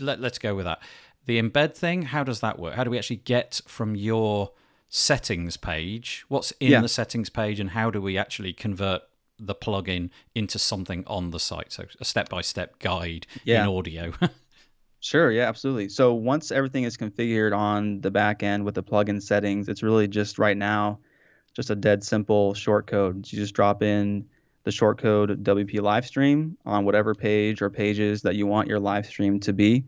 let 0.00 0.20
let's 0.20 0.38
go 0.38 0.56
with 0.56 0.64
that. 0.64 0.80
The 1.28 1.40
embed 1.40 1.74
thing. 1.76 2.02
How 2.04 2.24
does 2.24 2.40
that 2.40 2.58
work? 2.58 2.74
How 2.74 2.84
do 2.84 2.90
we 2.90 2.96
actually 2.96 3.16
get 3.16 3.60
from 3.66 3.94
your 3.94 4.52
settings 4.88 5.58
page? 5.58 6.24
What's 6.28 6.52
in 6.52 6.70
Yeah. 6.70 6.80
the 6.80 6.88
settings 6.88 7.28
page, 7.28 7.60
and 7.60 7.70
how 7.70 7.90
do 7.90 8.00
we 8.00 8.16
actually 8.16 8.54
convert 8.54 9.02
the 9.38 9.54
plugin 9.54 10.08
into 10.34 10.58
something 10.58 11.04
on 11.06 11.30
the 11.30 11.38
site? 11.38 11.70
So 11.70 11.84
a 12.00 12.04
step 12.06 12.30
by 12.30 12.40
step 12.40 12.78
guide 12.78 13.26
Yeah. 13.44 13.62
in 13.64 13.68
audio. 13.68 14.12
Sure, 15.00 15.30
yeah, 15.30 15.46
absolutely. 15.48 15.88
So 15.90 16.12
once 16.12 16.50
everything 16.50 16.82
is 16.82 16.96
configured 16.96 17.56
on 17.56 18.00
the 18.00 18.10
back 18.10 18.42
end 18.42 18.64
with 18.64 18.74
the 18.74 18.82
plugin 18.82 19.22
settings, 19.22 19.68
it's 19.68 19.80
really 19.80 20.08
just 20.08 20.40
right 20.40 20.56
now 20.56 20.98
just 21.54 21.70
a 21.70 21.76
dead 21.76 22.02
simple 22.02 22.52
shortcode. 22.54 23.30
You 23.32 23.38
just 23.38 23.54
drop 23.54 23.80
in 23.80 24.26
the 24.64 24.72
shortcode 24.72 25.44
WP 25.44 25.74
Livestream 25.74 26.56
on 26.66 26.84
whatever 26.84 27.14
page 27.14 27.62
or 27.62 27.70
pages 27.70 28.22
that 28.22 28.34
you 28.34 28.48
want 28.48 28.66
your 28.66 28.80
live 28.80 29.06
stream 29.06 29.38
to 29.38 29.52
be, 29.52 29.84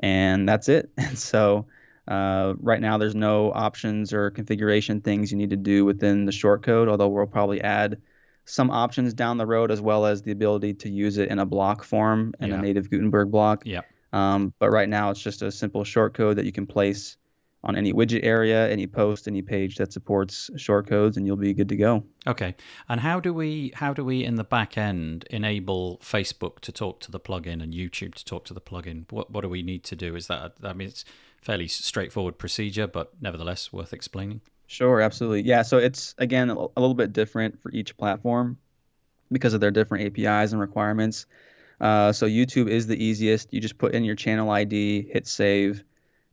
and 0.00 0.48
that's 0.48 0.68
it. 0.68 0.90
And 0.98 1.16
so 1.18 1.66
uh, 2.08 2.54
right 2.58 2.80
now 2.80 2.98
there's 2.98 3.14
no 3.14 3.52
options 3.52 4.12
or 4.12 4.30
configuration 4.30 5.00
things 5.00 5.30
you 5.30 5.38
need 5.38 5.50
to 5.50 5.56
do 5.56 5.84
within 5.84 6.24
the 6.24 6.32
shortcode, 6.32 6.88
although 6.88 7.08
we'll 7.08 7.26
probably 7.26 7.60
add 7.60 8.00
some 8.46 8.70
options 8.70 9.14
down 9.14 9.36
the 9.38 9.46
road 9.46 9.70
as 9.70 9.80
well 9.80 10.06
as 10.06 10.22
the 10.22 10.32
ability 10.32 10.74
to 10.74 10.90
use 10.90 11.18
it 11.18 11.28
in 11.28 11.38
a 11.38 11.46
block 11.46 11.84
form 11.84 12.34
in 12.40 12.48
Yeah. 12.50 12.58
a 12.58 12.62
native 12.62 12.90
Gutenberg 12.90 13.30
block. 13.30 13.62
yeah. 13.64 13.82
Um, 14.12 14.52
but 14.58 14.70
right 14.70 14.88
now, 14.88 15.10
it's 15.10 15.20
just 15.22 15.42
a 15.42 15.52
simple 15.52 15.84
shortcode 15.84 16.34
that 16.36 16.44
you 16.44 16.50
can 16.50 16.66
place 16.66 17.16
on 17.62 17.76
any 17.76 17.92
widget 17.92 18.20
area, 18.22 18.68
any 18.70 18.86
post, 18.86 19.28
any 19.28 19.42
page 19.42 19.76
that 19.76 19.92
supports 19.92 20.50
shortcodes, 20.56 21.16
and 21.16 21.26
you'll 21.26 21.36
be 21.36 21.52
good 21.52 21.68
to 21.68 21.76
go. 21.76 22.02
Okay. 22.26 22.54
And 22.88 23.00
how 23.00 23.20
do 23.20 23.34
we 23.34 23.72
how 23.74 23.92
do 23.92 24.04
we 24.04 24.24
in 24.24 24.36
the 24.36 24.44
back 24.44 24.78
end 24.78 25.26
enable 25.30 25.98
Facebook 25.98 26.60
to 26.60 26.72
talk 26.72 27.00
to 27.00 27.10
the 27.10 27.20
plugin 27.20 27.62
and 27.62 27.74
YouTube 27.74 28.14
to 28.14 28.24
talk 28.24 28.44
to 28.46 28.54
the 28.54 28.60
plugin? 28.60 29.10
What 29.10 29.30
what 29.30 29.42
do 29.42 29.48
we 29.48 29.62
need 29.62 29.84
to 29.84 29.96
do? 29.96 30.16
Is 30.16 30.28
that 30.28 30.54
I 30.62 30.72
mean 30.72 30.88
it's 30.88 31.04
fairly 31.42 31.68
straightforward 31.68 32.38
procedure, 32.38 32.86
but 32.86 33.12
nevertheless 33.20 33.72
worth 33.72 33.92
explaining. 33.92 34.40
Sure, 34.66 35.00
absolutely. 35.00 35.42
Yeah, 35.42 35.62
so 35.62 35.78
it's 35.78 36.14
again 36.16 36.48
a 36.48 36.54
a 36.54 36.80
little 36.80 36.94
bit 36.94 37.12
different 37.12 37.60
for 37.60 37.70
each 37.72 37.96
platform 37.96 38.58
because 39.30 39.52
of 39.52 39.60
their 39.60 39.70
different 39.70 40.06
APIs 40.06 40.52
and 40.52 40.60
requirements. 40.60 41.26
Uh, 41.80 42.12
so 42.12 42.26
YouTube 42.26 42.68
is 42.68 42.86
the 42.86 43.02
easiest. 43.02 43.52
You 43.52 43.60
just 43.60 43.78
put 43.78 43.94
in 43.94 44.04
your 44.04 44.14
channel 44.14 44.50
ID, 44.50 45.08
hit 45.10 45.26
save, 45.26 45.82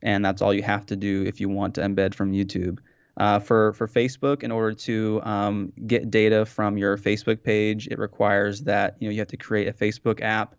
and 0.02 0.24
that's 0.24 0.42
all 0.42 0.54
you 0.54 0.62
have 0.62 0.86
to 0.86 0.96
do 0.96 1.24
if 1.24 1.40
you 1.40 1.48
want 1.48 1.74
to 1.74 1.80
embed 1.80 2.14
from 2.14 2.32
YouTube. 2.32 2.78
Uh, 3.16 3.40
for 3.40 3.72
for 3.72 3.88
Facebook, 3.88 4.44
in 4.44 4.52
order 4.52 4.72
to 4.72 5.20
um, 5.24 5.72
get 5.86 6.08
data 6.10 6.46
from 6.46 6.78
your 6.78 6.96
Facebook 6.96 7.42
page, 7.42 7.88
it 7.88 7.98
requires 7.98 8.62
that 8.62 8.96
you 9.00 9.08
know 9.08 9.12
you 9.12 9.18
have 9.18 9.28
to 9.28 9.36
create 9.36 9.66
a 9.66 9.72
Facebook 9.72 10.20
app 10.20 10.54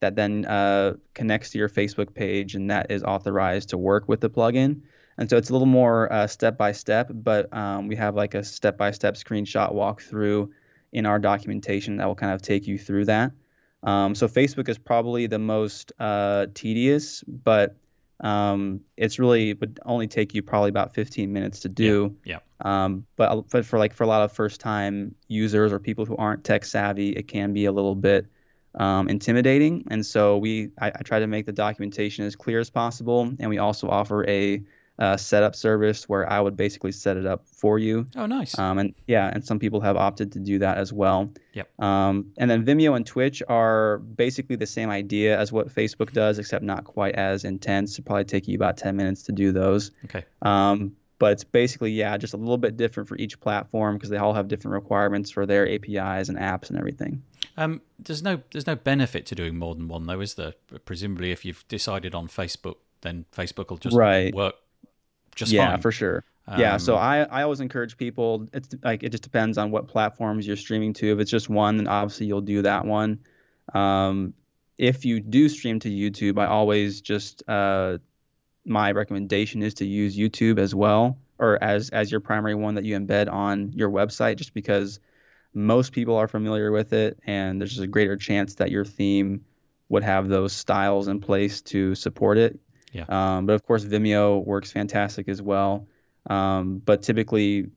that 0.00 0.16
then 0.16 0.44
uh, 0.46 0.94
connects 1.14 1.50
to 1.50 1.58
your 1.58 1.68
Facebook 1.68 2.12
page, 2.12 2.56
and 2.56 2.70
that 2.70 2.90
is 2.90 3.04
authorized 3.04 3.68
to 3.68 3.78
work 3.78 4.08
with 4.08 4.20
the 4.20 4.30
plugin. 4.30 4.80
And 5.18 5.28
so 5.28 5.36
it's 5.36 5.50
a 5.50 5.52
little 5.52 5.66
more 5.66 6.08
step 6.26 6.56
by 6.56 6.72
step, 6.72 7.10
but 7.12 7.52
um, 7.54 7.86
we 7.86 7.96
have 7.96 8.14
like 8.16 8.34
a 8.34 8.42
step 8.42 8.78
by 8.78 8.90
step 8.90 9.14
screenshot 9.14 9.72
walkthrough 9.72 10.48
in 10.92 11.06
our 11.06 11.18
documentation 11.18 11.96
that 11.98 12.06
will 12.06 12.14
kind 12.14 12.32
of 12.32 12.42
take 12.42 12.66
you 12.66 12.78
through 12.78 13.04
that. 13.04 13.32
Um, 13.82 14.14
so 14.14 14.28
Facebook 14.28 14.68
is 14.68 14.78
probably 14.78 15.26
the 15.26 15.38
most 15.38 15.92
uh, 15.98 16.46
tedious, 16.54 17.22
but 17.26 17.76
um, 18.20 18.80
it's 18.96 19.18
really 19.18 19.54
would 19.54 19.80
only 19.84 20.06
take 20.06 20.34
you 20.34 20.42
probably 20.42 20.68
about 20.68 20.94
15 20.94 21.32
minutes 21.32 21.60
to 21.60 21.68
do. 21.68 22.16
Yeah. 22.24 22.38
Um, 22.60 23.06
but 23.16 23.48
but 23.50 23.64
for 23.64 23.78
like 23.78 23.94
for 23.94 24.04
a 24.04 24.06
lot 24.06 24.22
of 24.22 24.32
first 24.32 24.60
time 24.60 25.14
users 25.28 25.72
or 25.72 25.78
people 25.78 26.04
who 26.04 26.16
aren't 26.16 26.44
tech 26.44 26.64
savvy, 26.64 27.10
it 27.10 27.28
can 27.28 27.52
be 27.52 27.64
a 27.64 27.72
little 27.72 27.94
bit 27.94 28.26
um, 28.74 29.08
intimidating. 29.08 29.86
And 29.90 30.04
so 30.04 30.38
we 30.38 30.70
I, 30.78 30.88
I 30.88 31.02
try 31.02 31.18
to 31.20 31.26
make 31.26 31.46
the 31.46 31.52
documentation 31.52 32.24
as 32.26 32.36
clear 32.36 32.60
as 32.60 32.70
possible, 32.70 33.32
and 33.38 33.48
we 33.48 33.58
also 33.58 33.88
offer 33.88 34.28
a 34.28 34.62
uh, 35.00 35.16
setup 35.16 35.56
service 35.56 36.08
where 36.08 36.30
I 36.30 36.38
would 36.40 36.56
basically 36.56 36.92
set 36.92 37.16
it 37.16 37.24
up 37.26 37.46
for 37.48 37.78
you. 37.78 38.06
Oh, 38.16 38.26
nice. 38.26 38.56
Um, 38.58 38.78
and 38.78 38.94
yeah, 39.06 39.30
and 39.32 39.42
some 39.44 39.58
people 39.58 39.80
have 39.80 39.96
opted 39.96 40.30
to 40.32 40.38
do 40.38 40.58
that 40.58 40.76
as 40.76 40.92
well. 40.92 41.32
Yep. 41.54 41.80
Um, 41.82 42.26
and 42.36 42.50
then 42.50 42.64
Vimeo 42.64 42.94
and 42.94 43.06
Twitch 43.06 43.42
are 43.48 43.98
basically 43.98 44.56
the 44.56 44.66
same 44.66 44.90
idea 44.90 45.38
as 45.38 45.50
what 45.52 45.74
Facebook 45.74 46.12
does, 46.12 46.38
except 46.38 46.62
not 46.64 46.84
quite 46.84 47.14
as 47.14 47.44
intense. 47.44 47.98
It'll 47.98 48.04
probably 48.06 48.24
take 48.24 48.46
you 48.46 48.54
about 48.54 48.76
10 48.76 48.94
minutes 48.94 49.22
to 49.24 49.32
do 49.32 49.52
those. 49.52 49.90
Okay. 50.04 50.24
Um, 50.42 50.92
but 51.18 51.32
it's 51.32 51.44
basically, 51.44 51.92
yeah, 51.92 52.16
just 52.16 52.32
a 52.32 52.38
little 52.38 52.56
bit 52.58 52.76
different 52.76 53.08
for 53.08 53.16
each 53.16 53.40
platform 53.40 53.96
because 53.96 54.08
they 54.10 54.16
all 54.18 54.32
have 54.34 54.48
different 54.48 54.74
requirements 54.74 55.30
for 55.30 55.44
their 55.46 55.66
APIs 55.68 56.28
and 56.28 56.38
apps 56.38 56.68
and 56.70 56.78
everything. 56.78 57.22
Um, 57.56 57.82
there's 57.98 58.22
no 58.22 58.40
there's 58.52 58.66
no 58.66 58.74
benefit 58.76 59.26
to 59.26 59.34
doing 59.34 59.56
more 59.56 59.74
than 59.74 59.86
one 59.88 60.06
though, 60.06 60.20
is 60.20 60.34
there? 60.34 60.54
Presumably, 60.86 61.30
if 61.30 61.44
you've 61.44 61.66
decided 61.68 62.14
on 62.14 62.28
Facebook, 62.28 62.76
then 63.02 63.26
Facebook 63.36 63.68
will 63.68 63.76
just 63.76 63.94
Right. 63.96 64.32
work 64.34 64.54
just 65.34 65.52
yeah, 65.52 65.72
fine. 65.72 65.80
for 65.80 65.92
sure. 65.92 66.24
yeah, 66.58 66.78
so 66.78 66.94
Um, 66.94 67.00
I, 67.00 67.18
I 67.22 67.42
always 67.42 67.60
encourage 67.60 67.96
people. 67.96 68.48
It's 68.52 68.68
like 68.82 69.02
it 69.02 69.10
just 69.10 69.22
depends 69.22 69.58
on 69.58 69.70
what 69.70 69.88
platforms 69.88 70.46
you're 70.46 70.56
streaming 70.56 70.92
to. 70.94 71.12
If 71.12 71.20
it's 71.20 71.30
just 71.30 71.48
one, 71.48 71.76
then 71.76 71.86
obviously 71.86 72.26
you'll 72.26 72.40
do 72.40 72.62
that 72.62 72.84
one. 72.84 73.20
Um, 73.72 74.34
if 74.78 75.04
you 75.04 75.20
do 75.20 75.48
stream 75.48 75.78
to 75.80 75.90
YouTube, 75.90 76.38
I 76.38 76.46
always 76.46 77.00
just 77.02 77.48
uh, 77.48 77.98
my 78.64 78.92
recommendation 78.92 79.62
is 79.62 79.74
to 79.74 79.86
use 79.86 80.16
YouTube 80.16 80.58
as 80.58 80.74
well, 80.74 81.18
or 81.38 81.62
as 81.62 81.90
as 81.90 82.10
your 82.10 82.20
primary 82.20 82.54
one 82.54 82.74
that 82.74 82.84
you 82.84 82.98
embed 82.98 83.30
on 83.30 83.72
your 83.72 83.90
website, 83.90 84.36
just 84.36 84.54
because 84.54 84.98
most 85.54 85.92
people 85.92 86.16
are 86.16 86.28
familiar 86.28 86.72
with 86.72 86.92
it, 86.92 87.18
and 87.26 87.60
there's 87.60 87.70
just 87.70 87.82
a 87.82 87.88
greater 87.88 88.16
chance 88.16 88.56
that 88.56 88.70
your 88.70 88.84
theme 88.84 89.44
would 89.88 90.02
have 90.02 90.28
those 90.28 90.52
styles 90.52 91.08
in 91.08 91.20
place 91.20 91.60
to 91.62 91.94
support 91.94 92.38
it. 92.38 92.58
Yeah. 92.92 93.04
Um, 93.08 93.46
but 93.46 93.54
of 93.54 93.64
course, 93.64 93.84
Vimeo 93.84 94.44
works 94.44 94.72
fantastic 94.72 95.28
as 95.28 95.40
well. 95.40 95.86
Um, 96.28 96.78
but 96.78 97.02
typically, 97.02 97.70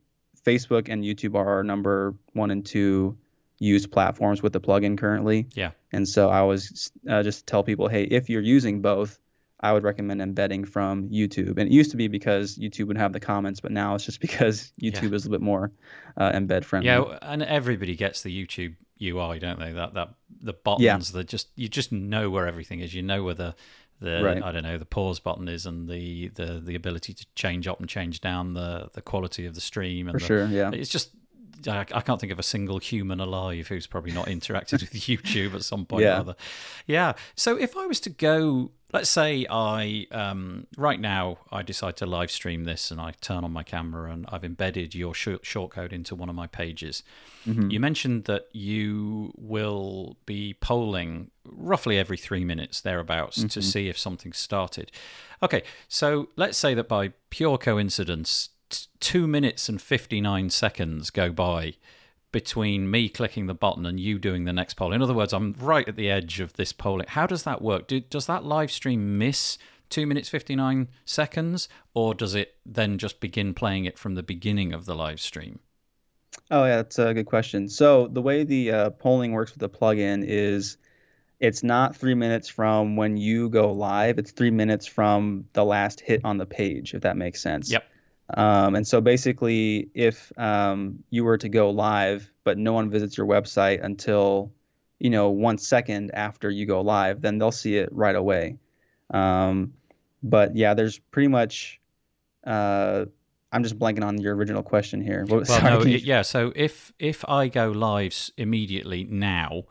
Facebook 0.46 0.90
and 0.90 1.04
YouTube 1.04 1.36
are 1.36 1.48
our 1.48 1.64
number 1.64 2.16
one 2.34 2.52
and 2.52 2.66
two 2.66 3.18
used 3.60 3.92
platforms 3.92 4.42
with 4.42 4.54
the 4.54 4.60
plugin 4.60 4.98
currently. 4.98 5.48
Yeah. 5.54 5.72
And 5.92 6.08
so 6.08 6.30
I 6.30 6.40
always 6.40 6.92
uh, 7.10 7.24
just 7.24 7.48
tell 7.48 7.64
people, 7.64 7.88
hey, 7.88 8.04
if 8.04 8.30
you're 8.30 8.42
using 8.42 8.82
both, 8.82 9.20
I 9.62 9.72
would 9.72 9.84
recommend 9.84 10.22
embedding 10.22 10.66
from 10.66 11.08
YouTube. 11.10 11.58
And 11.58 11.62
it 11.62 11.72
used 11.72 11.92
to 11.92 11.98
be 11.98 12.10
because 12.10 12.58
YouTube 12.58 12.88
would 12.88 12.98
have 12.98 13.14
the 13.14 13.22
comments, 13.22 13.62
but 13.62 13.72
now 13.72 13.96
it's 13.96 14.06
just 14.06 14.20
because 14.28 14.74
YouTube 14.82 15.14
is 15.14 15.26
a 15.26 15.30
little 15.30 15.32
bit 15.32 15.42
more 15.42 15.72
uh, 16.18 16.32
embed 16.32 16.66
friendly. 16.66 16.90
Yeah, 16.90 17.18
and 17.22 17.42
everybody 17.42 17.96
gets 17.96 18.24
the 18.24 18.46
YouTube 18.46 18.76
UI, 19.02 19.40
don't 19.40 19.60
they? 19.60 19.72
That 19.72 19.94
that 19.94 20.10
the 20.42 20.54
buttons 20.54 21.14
that 21.14 21.28
just 21.28 21.48
you 21.56 21.70
just 21.70 21.92
know 21.92 22.30
where 22.30 22.48
everything 22.48 22.82
is. 22.82 22.94
You 22.94 23.02
know 23.02 23.24
where 23.24 23.34
the 23.34 23.56
the 24.04 24.22
Right. 24.24 24.44
I 24.44 24.52
don't 24.52 24.64
know 24.64 24.78
the 24.78 24.86
pause 24.86 25.20
button 25.20 25.48
is, 25.48 25.66
and 25.66 25.88
the 25.90 26.28
the 26.30 26.62
the 26.64 26.76
ability 26.76 27.14
to 27.14 27.26
change 27.36 27.68
up 27.68 27.80
and 27.80 27.90
change 27.90 28.22
down 28.22 28.54
the 28.54 28.90
the 28.94 29.02
quality 29.02 29.46
of 29.46 29.56
the 29.56 29.62
stream. 29.62 30.08
And 30.08 30.14
For 30.16 30.20
the- 30.20 30.26
sure, 30.26 30.48
yeah. 30.48 30.72
It's 30.74 30.90
just. 30.92 31.10
I 31.66 31.86
I 31.94 32.02
can't 32.02 32.20
think 32.20 32.34
of 32.34 32.40
a 32.40 32.44
single 32.44 32.78
human 32.80 33.22
alive 33.22 33.70
who's 33.70 33.88
probably 33.88 34.12
not 34.12 34.28
interacted 34.28 34.82
with 34.82 34.92
YouTube 35.10 35.54
at 35.56 35.64
some 35.64 35.86
point 35.86 36.04
Yeah. 36.04 36.18
or 36.18 36.20
other. 36.20 36.36
Yeah. 36.88 37.14
So 37.36 37.58
if 37.58 37.78
I 37.78 37.86
was 37.86 38.02
to 38.02 38.10
go, 38.10 38.72
let's 38.94 39.10
say 39.10 39.46
I 39.50 40.06
um, 40.12 40.68
right 40.78 41.00
now 41.00 41.40
I 41.52 41.64
decide 41.64 41.98
to 41.98 42.06
live 42.06 42.30
stream 42.32 42.64
this 42.64 42.92
and 42.92 43.02
I 43.02 43.12
turn 43.20 43.44
on 43.44 43.52
my 43.52 43.64
camera 43.64 44.12
and 44.12 44.26
I've 44.30 44.46
embedded 44.46 44.94
your 44.96 45.14
short 45.16 45.44
shortcode 45.44 45.92
into 45.92 46.16
one 46.16 46.30
of 46.30 46.36
my 46.36 46.48
pages. 46.48 47.04
You 47.72 47.80
mentioned 47.82 48.24
that 48.26 48.48
you 48.54 49.34
will 49.36 50.16
be 50.26 50.54
polling 50.54 51.32
roughly 51.44 51.98
every 51.98 52.16
three 52.16 52.46
minutes 52.46 52.80
thereabouts 52.80 53.44
to 53.50 53.62
see 53.62 53.90
if 53.90 53.98
something 53.98 54.32
started. 54.32 54.92
Okay, 55.42 55.64
so 55.90 56.30
let's 56.38 56.58
say 56.58 56.74
that 56.74 56.88
by 56.88 57.12
pure 57.32 57.58
coincidence, 57.58 58.50
t- 58.70 58.86
two 59.02 59.28
minutes 59.28 59.68
and 59.68 59.82
59 59.82 60.50
seconds 60.52 61.10
go 61.10 61.32
by 61.34 61.74
between 62.34 62.92
me 62.92 63.08
clicking 63.08 63.46
the 63.46 63.54
button 63.54 63.86
and 63.86 63.98
you 63.98 64.20
doing 64.20 64.44
the 64.44 64.52
next 64.52 64.74
poll. 64.74 64.92
In 64.92 65.02
other 65.02 65.14
words, 65.14 65.32
I'm 65.32 65.56
right 65.58 65.88
at 65.88 65.96
the 65.96 66.10
edge 66.10 66.42
of 66.42 66.52
this 66.54 66.74
polling. 66.74 67.08
How 67.08 67.26
does 67.26 67.44
that 67.44 67.62
work? 67.62 67.88
Do, 67.88 68.02
does 68.02 68.26
that 68.26 68.44
live 68.44 68.72
stream 68.72 69.18
miss 69.18 69.58
two 69.90 70.06
minutes 70.06 70.28
59 70.28 70.90
seconds, 71.06 71.70
or 71.94 72.14
does 72.14 72.36
it 72.36 72.56
then 72.66 72.98
just 72.98 73.22
begin 73.22 73.54
playing 73.54 73.86
it 73.86 73.98
from 73.98 74.16
the 74.16 74.24
beginning 74.24 74.74
of 74.74 74.86
the 74.86 74.96
live 74.96 75.22
stream? 75.22 75.60
Oh 76.52 76.66
yeah, 76.66 76.78
that's 76.78 77.00
a 77.00 77.14
good 77.14 77.28
question. 77.28 77.70
So 77.70 78.08
the 78.08 78.22
way 78.22 78.44
the 78.44 78.72
uh, 78.72 78.90
polling 78.90 79.32
works 79.32 79.52
with 79.52 79.60
the 79.60 79.70
plugin 79.70 80.26
is 80.28 80.78
it's 81.40 81.62
not 81.62 81.96
three 81.96 82.16
minutes 82.16 82.50
from 82.50 82.96
when 82.96 83.16
you 83.18 83.50
go 83.50 83.72
live. 83.72 84.18
It's 84.18 84.32
three 84.32 84.52
minutes 84.52 84.88
from 84.88 85.46
the 85.54 85.64
last 85.64 86.00
hit 86.00 86.22
on 86.24 86.38
the 86.38 86.46
page, 86.46 86.96
if 86.96 87.04
that 87.04 87.16
makes 87.16 87.42
sense. 87.42 87.72
Yep. 87.72 87.84
Um, 88.36 88.76
and 88.76 88.88
so 88.88 89.02
basically, 89.02 89.90
if 89.94 90.32
um, 90.38 91.04
you 91.10 91.24
were 91.24 91.38
to 91.38 91.50
go 91.50 91.70
live, 91.70 92.32
but 92.44 92.58
no 92.58 92.74
one 92.74 92.90
visits 92.90 93.18
your 93.18 93.28
website 93.28 93.84
until, 93.84 94.52
you 95.00 95.10
know, 95.10 95.30
one 95.30 95.58
second 95.58 96.12
after 96.14 96.50
you 96.50 96.66
go 96.66 96.82
live, 96.82 97.22
then 97.22 97.38
they'll 97.38 97.52
see 97.52 97.78
it 97.78 97.90
right 97.92 98.16
away. 98.16 98.58
Um, 99.14 99.74
but 100.24 100.56
yeah, 100.56 100.74
there's 100.74 101.00
pretty 101.00 101.28
much. 101.28 101.80
Uh, 102.46 103.06
I'm 103.52 103.62
just 103.62 103.78
blanking 103.78 104.04
on 104.04 104.20
your 104.20 104.36
original 104.36 104.64
question 104.64 105.00
here. 105.02 105.26
What, 105.26 105.48
Well, 105.48 105.60
sorry, 105.60 105.64
no, 105.64 105.84
you- 105.84 105.98
yeah. 105.98 106.24
So 106.24 106.52
if 106.56 106.92
if 107.00 107.28
I 107.30 107.50
go 107.50 107.70
live 107.70 108.32
immediately 108.38 109.04
now, 109.04 109.64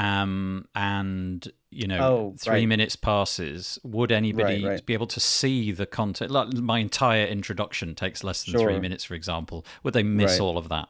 um, 0.00 0.66
and 0.74 1.46
you 1.70 1.86
know, 1.86 2.02
Oh, 2.02 2.34
three 2.38 2.52
right. 2.52 2.68
minutes 2.68 2.96
passes, 2.96 3.78
would 3.84 4.10
anybody 4.10 4.64
right. 4.66 4.84
be 4.86 4.94
able 4.94 5.06
to 5.08 5.20
see 5.20 5.70
the 5.72 5.86
content? 5.86 6.30
Like 6.30 6.52
my 6.54 6.78
entire 6.78 7.26
introduction 7.26 7.94
takes 7.94 8.24
less 8.24 8.44
than 8.44 8.54
three 8.54 8.78
minutes, 8.80 9.04
for 9.04 9.14
example. 9.14 9.64
Would 9.84 9.94
they 9.94 10.02
miss 10.02 10.32
Right. 10.32 10.40
all 10.40 10.58
of 10.58 10.68
that? 10.70 10.88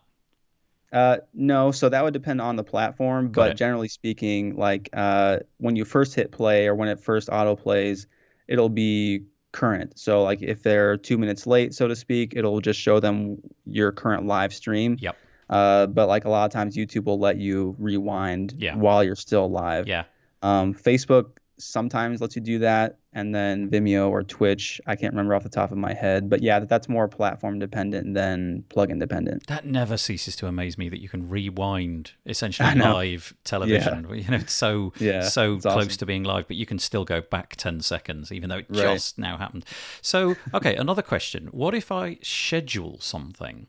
Uh, 0.92 1.18
no, 1.34 1.70
so 1.70 1.88
that 1.88 2.02
would 2.02 2.12
depend 2.14 2.40
on 2.40 2.56
the 2.56 2.64
platform, 2.64 3.30
Got 3.30 3.42
but 3.42 3.50
it. 3.52 3.54
generally 3.56 3.88
speaking, 3.88 4.56
like 4.56 4.88
uh, 4.92 5.38
when 5.58 5.76
you 5.76 5.84
first 5.84 6.14
hit 6.14 6.32
play 6.32 6.66
or 6.66 6.74
when 6.74 6.88
it 6.88 6.98
first 7.00 7.28
auto 7.30 7.54
plays, 7.54 8.06
it'll 8.48 8.68
be 8.68 9.24
current. 9.52 9.98
So 9.98 10.22
like 10.24 10.42
if 10.42 10.62
they're 10.62 10.96
two 10.96 11.16
minutes 11.18 11.46
late, 11.46 11.74
so 11.74 11.86
to 11.86 11.94
speak, 11.94 12.34
it'll 12.36 12.60
just 12.60 12.80
show 12.80 12.98
them 12.98 13.38
your 13.66 13.92
current 13.92 14.26
live 14.26 14.52
stream. 14.52 14.96
Yep. 15.00 15.16
Uh, 15.50 15.86
but 15.86 16.06
like 16.08 16.24
a 16.24 16.30
lot 16.30 16.46
of 16.46 16.52
times, 16.52 16.76
YouTube 16.76 17.04
will 17.04 17.18
let 17.18 17.36
you 17.36 17.74
rewind 17.78 18.54
Yeah. 18.56 18.76
while 18.76 19.04
you're 19.04 19.16
still 19.16 19.50
live. 19.50 19.86
Yeah. 19.88 20.04
Um, 20.42 20.72
Facebook 20.72 21.32
sometimes 21.58 22.22
lets 22.22 22.34
you 22.36 22.40
do 22.40 22.58
that, 22.60 22.96
and 23.12 23.34
then 23.34 23.68
Vimeo 23.68 24.08
or 24.08 24.22
Twitch, 24.22 24.80
I 24.86 24.96
can't 24.96 25.12
remember 25.12 25.34
off 25.34 25.42
the 25.42 25.50
top 25.50 25.72
of 25.72 25.76
my 25.76 25.92
head, 25.92 26.30
but 26.30 26.42
yeah, 26.42 26.60
that's 26.60 26.88
more 26.88 27.06
platform 27.06 27.58
dependent 27.58 28.14
than 28.14 28.64
plugin 28.70 28.98
dependent. 28.98 29.46
That 29.48 29.66
never 29.66 29.98
ceases 29.98 30.36
to 30.36 30.46
amaze 30.46 30.78
me 30.78 30.88
that 30.88 31.02
you 31.02 31.10
can 31.10 31.28
rewind 31.28 32.12
essentially 32.26 32.76
live 32.76 33.34
television. 33.44 34.06
Yeah. 34.08 34.14
You 34.14 34.30
know, 34.30 34.36
it's 34.38 34.54
so 34.54 34.94
Yeah, 34.98 35.20
so 35.28 35.56
it's 35.56 35.62
close 35.64 35.76
awesome. 35.76 35.98
to 35.98 36.06
being 36.06 36.22
live, 36.22 36.46
but 36.46 36.56
you 36.56 36.64
can 36.64 36.78
still 36.78 37.04
go 37.04 37.20
back 37.20 37.56
ten 37.56 37.80
seconds, 37.80 38.32
even 38.32 38.48
though 38.48 38.58
it 38.58 38.66
Right. 38.70 38.78
just 38.94 39.18
now 39.18 39.36
happened. 39.36 39.66
So, 40.00 40.36
okay, 40.54 40.76
another 40.76 41.02
question: 41.02 41.48
What 41.48 41.74
if 41.74 41.92
I 41.92 42.18
schedule 42.22 42.98
something? 43.00 43.66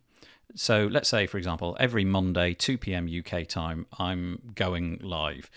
So, 0.56 0.88
let's 0.92 1.10
say, 1.10 1.28
for 1.28 1.38
example, 1.38 1.78
every 1.80 2.06
Monday, 2.06 2.54
two 2.54 2.78
p.m. 2.78 3.08
UK 3.10 3.48
time, 3.48 3.86
I'm 3.98 4.54
going 4.56 5.00
live. 5.02 5.50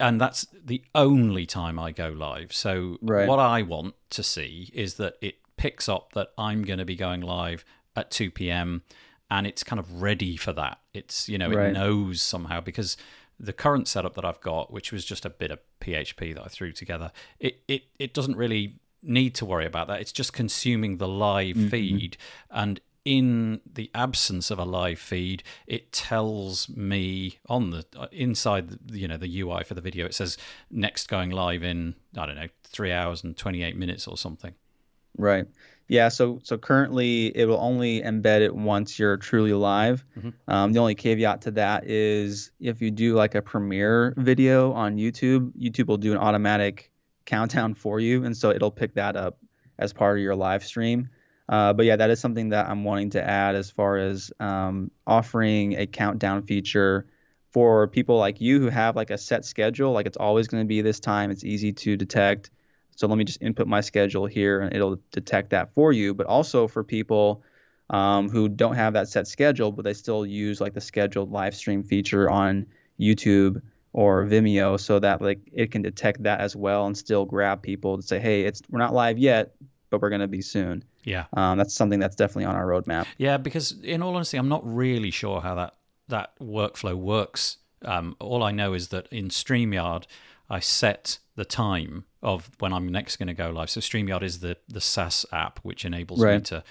And 0.00 0.20
that's 0.20 0.46
the 0.52 0.82
only 0.94 1.46
time 1.46 1.78
I 1.78 1.92
go 1.92 2.08
live. 2.08 2.52
So, 2.52 2.98
Right. 3.00 3.28
what 3.28 3.38
I 3.38 3.62
want 3.62 3.94
to 4.10 4.22
see 4.22 4.70
is 4.74 4.94
that 4.94 5.14
it 5.20 5.36
picks 5.56 5.88
up 5.88 6.12
that 6.14 6.28
I'm 6.36 6.62
going 6.62 6.80
to 6.80 6.84
be 6.84 6.96
going 6.96 7.20
live 7.20 7.64
at 7.96 8.10
2 8.10 8.30
p.m. 8.32 8.82
and 9.30 9.46
it's 9.46 9.62
kind 9.62 9.78
of 9.78 10.02
ready 10.02 10.36
for 10.36 10.52
that. 10.52 10.80
It's 10.92 11.28
you 11.28 11.38
know 11.38 11.50
it 11.50 11.72
knows 11.72 12.22
somehow 12.22 12.60
because 12.60 12.96
the 13.38 13.52
current 13.52 13.88
setup 13.88 14.14
that 14.14 14.24
I've 14.24 14.40
got, 14.40 14.72
which 14.72 14.92
was 14.92 15.04
just 15.04 15.24
a 15.24 15.30
bit 15.30 15.50
of 15.50 15.60
PHP 15.80 16.34
that 16.34 16.42
I 16.44 16.48
threw 16.48 16.72
together, 16.72 17.12
it 17.38 17.60
it 17.68 17.84
it 17.98 18.14
doesn't 18.14 18.36
really 18.36 18.76
need 19.02 19.34
to 19.36 19.44
worry 19.44 19.66
about 19.66 19.88
that. 19.88 20.00
It's 20.00 20.12
just 20.12 20.32
consuming 20.32 20.98
the 20.98 21.08
live 21.08 21.56
mm-hmm. 21.56 21.68
feed 21.68 22.16
and 22.50 22.80
in 23.04 23.60
the 23.70 23.90
absence 23.94 24.50
of 24.50 24.58
a 24.58 24.64
live 24.64 24.98
feed, 24.98 25.42
it 25.66 25.92
tells 25.92 26.68
me 26.70 27.38
on 27.48 27.70
the 27.70 27.84
inside, 28.12 28.70
the, 28.70 28.98
you 28.98 29.06
know, 29.08 29.16
the 29.16 29.40
UI 29.40 29.62
for 29.64 29.74
the 29.74 29.80
video. 29.80 30.06
It 30.06 30.14
says 30.14 30.38
next 30.70 31.08
going 31.08 31.30
live 31.30 31.62
in 31.62 31.94
I 32.16 32.26
don't 32.26 32.36
know 32.36 32.48
three 32.64 32.92
hours 32.92 33.22
and 33.22 33.36
twenty 33.36 33.62
eight 33.62 33.76
minutes 33.76 34.08
or 34.08 34.16
something. 34.16 34.54
Right. 35.18 35.46
Yeah. 35.86 36.08
So 36.08 36.40
so 36.42 36.56
currently 36.56 37.26
it 37.36 37.44
will 37.46 37.60
only 37.60 38.00
embed 38.00 38.40
it 38.40 38.54
once 38.54 38.98
you're 38.98 39.18
truly 39.18 39.52
live. 39.52 40.04
Mhm. 40.18 40.32
Um, 40.48 40.72
the 40.72 40.80
only 40.80 40.94
caveat 40.94 41.42
to 41.42 41.50
that 41.52 41.84
is 41.86 42.50
if 42.58 42.80
you 42.80 42.90
do 42.90 43.14
like 43.14 43.34
a 43.34 43.42
premiere 43.42 44.14
video 44.16 44.72
on 44.72 44.96
YouTube, 44.96 45.52
YouTube 45.52 45.86
will 45.86 45.98
do 45.98 46.12
an 46.12 46.18
automatic 46.18 46.90
countdown 47.26 47.74
for 47.74 48.00
you, 48.00 48.24
and 48.24 48.36
so 48.36 48.50
it'll 48.50 48.70
pick 48.70 48.94
that 48.94 49.14
up 49.14 49.38
as 49.78 49.92
part 49.92 50.16
of 50.16 50.22
your 50.22 50.34
live 50.34 50.64
stream. 50.64 51.08
Uh, 51.48 51.72
but 51.72 51.84
yeah, 51.84 51.96
that 51.96 52.10
is 52.10 52.20
something 52.20 52.50
that 52.50 52.68
I'm 52.68 52.84
wanting 52.84 53.10
to 53.10 53.22
add 53.22 53.54
as 53.54 53.70
far 53.70 53.98
as 53.98 54.32
um, 54.40 54.90
offering 55.06 55.78
a 55.78 55.86
countdown 55.86 56.42
feature 56.42 57.06
for 57.50 57.86
people 57.86 58.18
like 58.18 58.40
you 58.40 58.58
who 58.60 58.68
have 58.68 58.96
like 58.96 59.10
a 59.10 59.18
set 59.18 59.44
schedule, 59.44 59.92
like 59.92 60.06
it's 60.06 60.16
always 60.16 60.48
going 60.48 60.62
to 60.62 60.66
be 60.66 60.80
this 60.80 61.00
time. 61.00 61.30
It's 61.30 61.44
easy 61.44 61.72
to 61.72 61.96
detect. 61.96 62.50
So 62.96 63.06
let 63.06 63.18
me 63.18 63.24
just 63.24 63.42
input 63.42 63.66
my 63.66 63.80
schedule 63.80 64.26
here 64.26 64.60
and 64.60 64.74
it'll 64.74 64.98
detect 65.12 65.50
that 65.50 65.74
for 65.74 65.92
you. 65.92 66.14
But 66.14 66.26
also 66.26 66.66
for 66.66 66.82
people 66.82 67.42
um, 67.90 68.28
who 68.28 68.48
don't 68.48 68.74
have 68.74 68.94
that 68.94 69.08
set 69.08 69.28
schedule, 69.28 69.70
but 69.70 69.84
they 69.84 69.94
still 69.94 70.24
use 70.24 70.60
like 70.60 70.74
the 70.74 70.80
scheduled 70.80 71.30
live 71.30 71.54
stream 71.54 71.82
feature 71.82 72.30
on 72.30 72.66
YouTube 72.98 73.60
or 73.92 74.24
Vimeo 74.24 74.80
so 74.80 74.98
that 74.98 75.20
like 75.22 75.40
it 75.52 75.70
can 75.70 75.82
detect 75.82 76.22
that 76.24 76.40
as 76.40 76.56
well 76.56 76.86
and 76.86 76.96
still 76.96 77.24
grab 77.24 77.62
people 77.62 77.96
to 77.96 78.02
say, 78.02 78.18
hey, 78.18 78.42
it's 78.42 78.62
we're 78.70 78.78
not 78.78 78.94
live 78.94 79.18
yet, 79.18 79.54
but 79.90 80.00
we're 80.00 80.08
going 80.08 80.20
to 80.20 80.28
be 80.28 80.42
soon. 80.42 80.82
Yeah, 81.04 81.24
Um, 81.34 81.58
that's 81.58 81.74
something 81.74 82.00
that's 82.00 82.16
definitely 82.16 82.46
on 82.46 82.56
our 82.56 82.66
roadmap. 82.66 83.06
yeah. 83.18 83.36
Because 83.36 83.72
in 83.82 84.02
all 84.02 84.14
honesty, 84.14 84.36
I'm 84.38 84.48
not 84.48 84.62
really 84.64 85.10
sure 85.10 85.40
how 85.40 85.54
that 85.56 85.74
that 86.08 86.38
workflow 86.40 86.94
works. 86.94 87.58
Um, 87.84 88.16
all 88.20 88.42
I 88.42 88.50
know 88.50 88.74
is 88.74 88.88
that 88.88 89.06
in 89.10 89.28
Streamyard, 89.28 90.04
I 90.50 90.60
set 90.60 91.18
the 91.36 91.44
time 91.44 92.04
of 92.22 92.50
when 92.58 92.72
I'm 92.72 92.88
next 92.88 93.16
going 93.16 93.26
to 93.28 93.34
go 93.34 93.50
live. 93.50 93.70
So 93.70 93.80
Streamyard 93.80 94.22
is 94.22 94.40
the 94.40 94.56
the 94.68 94.80
SaaS 94.80 95.26
app 95.32 95.58
which 95.62 95.84
enables 95.84 96.20
me 96.38 96.40
to 96.44 96.64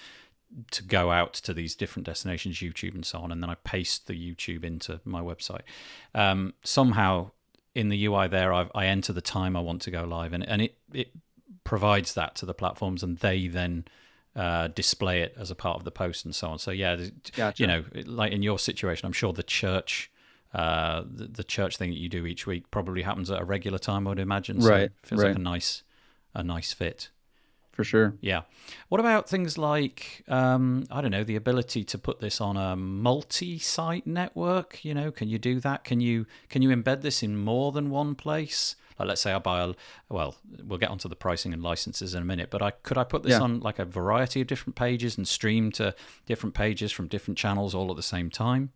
to 0.71 0.84
go 0.84 1.11
out 1.11 1.34
to 1.34 1.53
these 1.53 1.75
different 1.75 2.05
destinations, 2.05 2.57
YouTube 2.57 2.93
and 2.93 3.03
so 3.05 3.19
on, 3.19 3.31
and 3.31 3.41
then 3.41 3.49
I 3.49 3.55
paste 3.63 4.05
the 4.07 4.13
YouTube 4.13 4.63
into 4.63 4.99
my 5.03 5.19
website. 5.19 5.61
Um, 6.13 6.53
somehow 6.63 7.31
in 7.73 7.89
the 7.89 8.05
UI 8.05 8.27
there, 8.27 8.53
I've, 8.53 8.69
I 8.75 8.86
enter 8.86 9.13
the 9.13 9.21
time 9.21 9.55
I 9.57 9.61
want 9.61 9.81
to 9.84 9.91
go 9.91 10.03
live, 10.03 10.31
and 10.34 10.47
and 10.47 10.61
it 10.61 10.77
it 10.93 11.09
provides 11.63 12.13
that 12.13 12.36
to 12.36 12.45
the 12.45 12.53
platforms, 12.53 13.01
and 13.03 13.17
they 13.17 13.47
then 13.47 13.86
uh, 14.36 14.67
display 14.69 15.21
it 15.21 15.36
as 15.38 15.51
a 15.51 15.55
part 15.55 15.77
of 15.77 15.84
the 15.84 15.91
post 15.91 16.25
and 16.25 16.34
so 16.34 16.47
on. 16.49 16.59
So 16.59 16.71
yeah, 16.71 16.97
Gotcha. 17.36 17.61
you 17.61 17.67
know, 17.67 17.84
like 18.05 18.31
in 18.31 18.41
your 18.41 18.59
situation, 18.59 19.05
I'm 19.05 19.13
sure 19.13 19.34
the 19.34 19.43
church. 19.43 20.09
Uh, 20.53 21.03
the, 21.11 21.25
the 21.25 21.43
church 21.43 21.77
thing 21.77 21.89
that 21.89 21.97
you 21.97 22.07
do 22.07 22.27
each 22.27 22.45
week 22.45 22.69
probably 22.69 23.01
happens 23.01 23.31
at 23.31 23.41
a 23.41 23.43
regular 23.43 23.79
time. 23.79 24.07
I 24.07 24.11
would 24.11 24.19
imagine. 24.19 24.61
So 24.61 24.69
Right, 24.69 24.81
it 24.84 24.93
feels 25.01 25.23
like 25.23 25.36
a 25.36 25.39
nice, 25.39 25.81
a 26.36 26.43
nice 26.43 26.73
fit. 26.73 27.09
For 27.71 27.84
sure. 27.84 28.13
Yeah. 28.21 28.41
What 28.89 28.99
about 28.99 29.27
things 29.27 29.57
like 29.57 30.23
um, 30.27 30.84
I 30.91 31.01
don't 31.01 31.09
know 31.09 31.23
the 31.23 31.36
ability 31.36 31.84
to 31.86 31.97
put 31.97 32.19
this 32.19 32.39
on 32.39 32.55
a 32.55 32.75
multi-site 32.75 34.05
network? 34.05 34.86
You 34.86 34.93
know, 34.93 35.11
can 35.11 35.27
you 35.27 35.39
do 35.39 35.59
that? 35.61 35.84
Can 35.84 35.99
you 35.99 36.27
can 36.49 36.61
you 36.61 36.69
embed 36.69 37.01
this 37.01 37.23
in 37.23 37.36
more 37.36 37.71
than 37.71 37.89
one 37.89 38.13
place? 38.13 38.75
Like, 39.00 39.08
let's 39.10 39.22
say 39.22 39.34
I 39.34 39.39
buy 39.39 39.62
a 39.64 39.74
well, 40.10 40.36
we'll 40.64 40.80
get 40.80 40.89
onto 40.89 41.10
the 41.10 41.16
pricing 41.16 41.54
and 41.54 41.62
licenses 41.64 42.16
in 42.16 42.22
a 42.22 42.26
minute, 42.26 42.50
but 42.50 42.62
I 42.62 42.72
could 42.72 42.98
I 42.98 43.04
put 43.04 43.24
this 43.24 43.32
Yeah. 43.32 43.41
on 43.41 43.60
like 43.60 43.80
a 43.80 43.86
variety 43.86 44.41
of 44.41 44.48
different 44.48 44.76
pages 44.76 45.18
and 45.18 45.28
stream 45.28 45.72
to 45.74 45.96
different 46.26 46.56
pages 46.56 46.91
from 46.91 47.08
different 47.08 47.38
channels 47.38 47.74
all 47.76 47.89
at 47.89 47.96
the 47.96 48.04
same 48.04 48.30
time? 48.30 48.72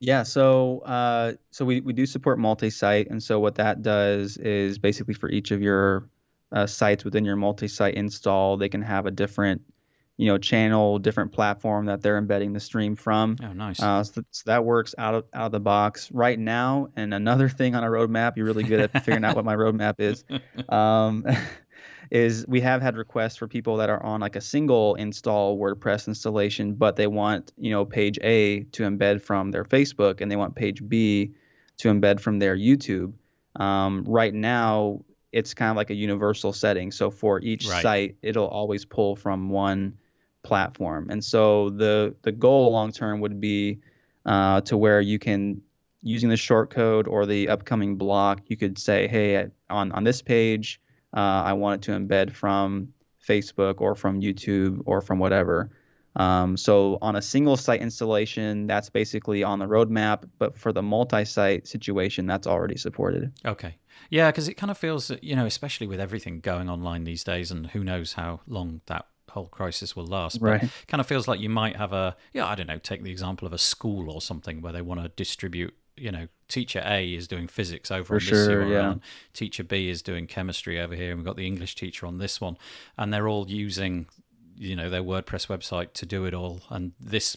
Yeah, 0.00 0.22
so 0.24 0.80
uh, 0.80 1.34
so 1.50 1.64
we, 1.64 1.80
we 1.80 1.92
do 1.92 2.04
support 2.04 2.38
multi-site, 2.38 3.08
and 3.08 3.22
so 3.22 3.40
what 3.40 3.54
that 3.54 3.82
does 3.82 4.36
is 4.36 4.78
basically 4.78 5.14
for 5.14 5.30
each 5.30 5.50
of 5.50 5.62
your 5.62 6.10
uh, 6.52 6.66
sites 6.66 7.04
within 7.04 7.24
your 7.24 7.36
multi-site 7.36 7.94
install, 7.94 8.56
they 8.56 8.68
can 8.68 8.82
have 8.82 9.06
a 9.06 9.10
different, 9.10 9.62
you 10.16 10.26
know, 10.26 10.38
channel, 10.38 10.98
different 10.98 11.32
platform 11.32 11.86
that 11.86 12.00
they're 12.02 12.18
embedding 12.18 12.52
the 12.52 12.60
stream 12.60 12.94
from. 12.94 13.36
Oh, 13.42 13.52
nice. 13.52 13.80
Uh, 13.82 14.04
so, 14.04 14.22
so 14.30 14.42
that 14.46 14.64
works 14.64 14.94
out 14.96 15.14
of 15.14 15.24
out 15.34 15.46
of 15.46 15.52
the 15.52 15.60
box 15.60 16.10
right 16.12 16.38
now. 16.38 16.88
And 16.96 17.12
another 17.12 17.48
thing 17.48 17.74
on 17.74 17.82
a 17.82 17.88
roadmap, 17.88 18.36
you're 18.36 18.46
really 18.46 18.64
good 18.64 18.80
at 18.80 18.92
figuring 19.04 19.24
out 19.24 19.34
what 19.34 19.44
my 19.44 19.56
roadmap 19.56 19.94
is. 19.98 20.24
Um, 20.68 21.24
is 22.10 22.44
we 22.46 22.60
have 22.60 22.82
had 22.82 22.96
requests 22.96 23.36
for 23.36 23.48
people 23.48 23.78
that 23.78 23.90
are 23.90 24.02
on 24.04 24.20
like 24.20 24.36
a 24.36 24.40
single 24.40 24.94
install 24.96 25.58
WordPress 25.58 26.06
installation, 26.06 26.74
but 26.74 26.96
they 26.96 27.06
want 27.06 27.52
you 27.56 27.70
know 27.70 27.84
page 27.84 28.18
A 28.22 28.60
to 28.72 28.82
embed 28.84 29.20
from 29.22 29.50
their 29.50 29.64
Facebook, 29.64 30.20
and 30.20 30.30
they 30.30 30.36
want 30.36 30.54
page 30.54 30.86
B 30.86 31.32
to 31.78 31.88
embed 31.88 32.20
from 32.20 32.38
their 32.38 32.56
YouTube. 32.56 33.14
Um, 33.56 34.04
right 34.06 34.32
now, 34.34 35.00
it's 35.32 35.54
kind 35.54 35.70
of 35.70 35.76
like 35.76 35.90
a 35.90 35.94
universal 35.94 36.52
setting. 36.52 36.92
So 36.92 37.10
for 37.10 37.40
each 37.40 37.66
Right. 37.68 37.82
site, 37.82 38.16
it'll 38.22 38.46
always 38.46 38.84
pull 38.84 39.16
from 39.16 39.48
one 39.48 39.94
platform. 40.44 41.08
And 41.10 41.24
so 41.24 41.70
the 41.70 42.14
the 42.22 42.32
goal 42.32 42.70
long 42.70 42.92
term 42.92 43.20
would 43.20 43.40
be 43.40 43.80
uh, 44.24 44.60
to 44.62 44.76
where 44.76 45.00
you 45.00 45.18
can 45.18 45.60
using 46.02 46.28
the 46.28 46.36
short 46.36 46.70
code 46.70 47.08
or 47.08 47.26
the 47.26 47.48
upcoming 47.48 47.96
block, 47.96 48.42
you 48.46 48.56
could 48.56 48.78
say, 48.78 49.08
hey, 49.08 49.48
on 49.70 49.90
on 49.92 50.04
this 50.04 50.22
page, 50.22 50.80
uh, 51.16 51.42
I 51.50 51.54
want 51.54 51.82
it 51.82 51.86
to 51.86 51.98
embed 51.98 52.32
from 52.32 52.92
Facebook 53.26 53.80
or 53.80 53.94
from 53.94 54.20
YouTube 54.20 54.82
or 54.84 55.00
from 55.00 55.18
whatever. 55.18 55.70
Um, 56.16 56.56
so 56.56 56.98
on 57.02 57.16
a 57.16 57.22
single 57.22 57.56
site 57.56 57.80
installation, 57.80 58.68
that's 58.68 58.88
basically 58.88 59.42
on 59.42 59.58
the 59.58 59.66
roadmap. 59.66 60.28
But 60.38 60.56
for 60.56 60.72
the 60.72 60.82
multi-site 60.82 61.66
situation, 61.66 62.26
that's 62.26 62.46
already 62.46 62.76
supported. 62.76 63.32
Okay. 63.44 63.76
Yeah, 64.10 64.30
because 64.30 64.48
it 64.48 64.54
kind 64.54 64.70
of 64.70 64.78
feels 64.78 65.08
that, 65.08 65.24
you 65.24 65.34
know, 65.34 65.46
especially 65.46 65.86
with 65.86 65.98
everything 65.98 66.40
going 66.40 66.68
online 66.68 67.04
these 67.04 67.24
days, 67.24 67.50
and 67.50 67.66
who 67.66 67.82
knows 67.82 68.12
how 68.12 68.40
long 68.46 68.80
that 68.86 69.06
whole 69.34 69.48
crisis 69.48 69.94
will 69.94 70.06
last. 70.06 70.40
But 70.40 70.46
Right. 70.46 70.70
kind 70.88 71.00
of 71.00 71.06
feels 71.06 71.28
like 71.28 71.40
you 71.40 71.50
might 71.50 71.76
have 71.76 71.92
a, 71.92 72.16
yeah, 72.32 72.46
I 72.46 72.54
don't 72.54 72.66
know, 72.66 72.78
take 72.78 73.02
the 73.02 73.10
example 73.10 73.46
of 73.46 73.52
a 73.52 73.58
school 73.58 74.10
or 74.10 74.22
something 74.22 74.62
where 74.62 74.72
they 74.72 74.82
want 74.82 75.02
to 75.02 75.08
distribute, 75.08 75.74
you 75.96 76.10
know, 76.10 76.28
teacher 76.48 76.82
A 76.84 77.14
is 77.14 77.28
doing 77.28 77.46
physics 77.48 77.90
over 77.90 78.14
on 78.14 78.18
this 78.20 78.28
sure, 78.28 78.66
yeah. 78.66 78.92
and 78.92 79.00
teacher 79.32 79.62
B 79.62 79.88
is 79.88 80.02
doing 80.02 80.26
chemistry 80.26 80.80
over 80.80 80.94
here, 80.94 81.10
and 81.10 81.18
we've 81.20 81.26
got 81.26 81.36
the 81.36 81.46
English 81.46 81.74
teacher 81.74 82.06
on 82.06 82.18
this 82.18 82.40
one, 82.40 82.56
and 82.96 83.12
they're 83.12 83.28
all 83.28 83.48
using, 83.48 84.06
you 84.56 84.74
know, 84.76 84.88
their 84.88 85.02
WordPress 85.02 85.46
website 85.48 85.92
to 85.94 86.06
do 86.06 86.24
it 86.24 86.34
all, 86.34 86.62
and 86.70 86.92
this 86.98 87.36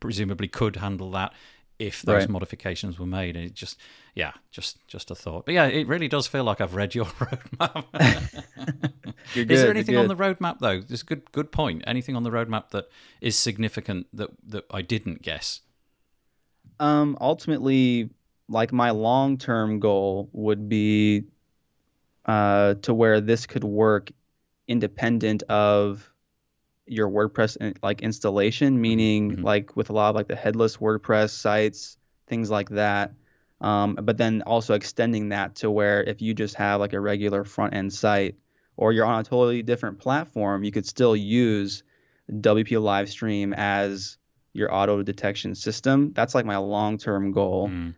presumably 0.00 0.48
could 0.48 0.76
handle 0.76 1.10
that 1.10 1.32
if 1.80 2.02
those 2.02 2.22
Right. 2.22 2.28
modifications 2.28 2.98
were 2.98 3.06
made 3.06 3.36
and 3.36 3.44
it 3.46 3.54
just 3.54 3.78
yeah 4.14 4.32
just 4.50 4.86
just 4.86 5.10
a 5.10 5.14
thought. 5.14 5.46
But 5.46 5.54
yeah 5.54 5.66
it 5.66 5.88
really 5.88 6.08
does 6.08 6.26
feel 6.26 6.44
like 6.44 6.60
i've 6.60 6.74
read 6.74 6.94
your 6.94 7.04
roadmap. 7.24 7.84
You're 9.34 9.46
is 9.50 9.62
there 9.62 9.70
anything 9.70 9.96
on 9.96 10.08
the 10.08 10.16
roadmap 10.16 10.58
though? 10.60 10.80
There's 10.80 11.02
a 11.02 11.04
good 11.04 11.30
good 11.32 11.50
point. 11.52 11.82
Anything 11.86 12.16
on 12.16 12.22
the 12.22 12.30
roadmap 12.30 12.70
that 12.70 12.88
is 13.20 13.34
significant 13.36 14.06
that 14.12 14.30
that 14.46 14.64
i 14.70 14.82
didn't 14.82 15.22
guess? 15.22 15.60
Um, 16.78 17.16
ultimately, 17.20 18.10
like 18.48 18.72
my 18.72 18.90
long-term 18.90 19.80
goal 19.80 20.28
would 20.32 20.68
be 20.68 21.24
uh, 22.26 22.74
to 22.82 22.94
where 22.94 23.20
this 23.20 23.46
could 23.46 23.64
work 23.64 24.10
independent 24.66 25.42
of 25.44 26.09
your 26.90 27.08
WordPress 27.08 27.56
in- 27.56 27.74
like 27.82 28.02
installation, 28.02 28.80
meaning 28.80 29.38
mhm. 29.38 29.44
like 29.44 29.76
with 29.76 29.90
a 29.90 29.92
lot 29.92 30.10
of 30.10 30.16
like 30.16 30.28
the 30.28 30.36
headless 30.36 30.78
WordPress 30.78 31.30
sites, 31.30 31.96
things 32.26 32.50
like 32.50 32.68
that. 32.70 33.12
Um, 33.60 33.98
but 34.02 34.16
then 34.16 34.42
also 34.42 34.74
extending 34.74 35.28
that 35.30 35.56
to 35.56 35.70
where 35.70 36.02
if 36.02 36.22
you 36.22 36.34
just 36.34 36.54
have 36.56 36.80
like 36.80 36.92
a 36.92 37.00
regular 37.00 37.44
front 37.44 37.74
end 37.74 37.92
site 37.92 38.36
or 38.76 38.92
you're 38.92 39.04
on 39.04 39.20
a 39.20 39.24
totally 39.24 39.62
different 39.62 39.98
platform, 39.98 40.64
you 40.64 40.72
could 40.72 40.86
still 40.86 41.14
use 41.14 41.82
WP 42.30 42.68
Livestream 42.68 43.54
as 43.54 44.16
your 44.52 44.74
auto 44.74 45.02
detection 45.02 45.54
system. 45.54 46.12
That's 46.14 46.34
like 46.34 46.44
my 46.44 46.56
long 46.56 46.98
term 46.98 47.32
goal. 47.32 47.68
Mm, 47.68 47.94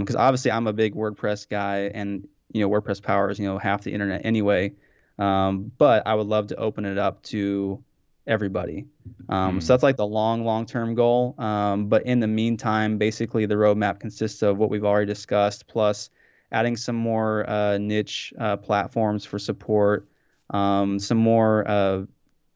Because 0.00 0.16
obviously 0.16 0.50
I'm 0.50 0.66
a 0.66 0.72
big 0.72 0.94
WordPress 0.94 1.48
guy, 1.48 1.90
and 1.94 2.28
you 2.52 2.60
know 2.60 2.68
WordPress 2.68 3.02
powers 3.02 3.38
you 3.38 3.46
know 3.46 3.58
half 3.58 3.82
the 3.82 3.92
internet 3.92 4.22
anyway. 4.24 4.72
Um, 5.18 5.70
but 5.78 6.06
I 6.06 6.14
would 6.14 6.26
love 6.26 6.48
to 6.48 6.56
open 6.56 6.84
it 6.84 6.98
up 6.98 7.22
to 7.24 7.82
everybody. 8.26 8.86
Um, 9.28 9.54
Hmm. 9.54 9.60
So 9.60 9.72
that's 9.72 9.82
like 9.82 9.96
the 9.96 10.06
long, 10.06 10.44
long 10.44 10.66
term 10.66 10.94
goal. 10.94 11.34
Um, 11.38 11.86
but 11.86 12.06
in 12.06 12.20
the 12.20 12.26
meantime, 12.26 12.98
basically 12.98 13.46
the 13.46 13.54
roadmap 13.54 14.00
consists 14.00 14.42
of 14.42 14.58
what 14.58 14.70
we've 14.70 14.84
already 14.84 15.06
discussed, 15.06 15.66
plus 15.66 16.10
adding 16.52 16.76
some 16.76 16.96
more 16.96 17.48
uh, 17.48 17.78
niche 17.78 18.32
uh, 18.38 18.56
platforms 18.56 19.24
for 19.24 19.38
support, 19.38 20.08
um, 20.50 20.98
some 20.98 21.18
more 21.18 21.68
uh, 21.68 22.04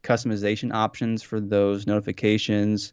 customization 0.02 0.72
options 0.72 1.22
for 1.22 1.40
those 1.40 1.86
notifications. 1.86 2.92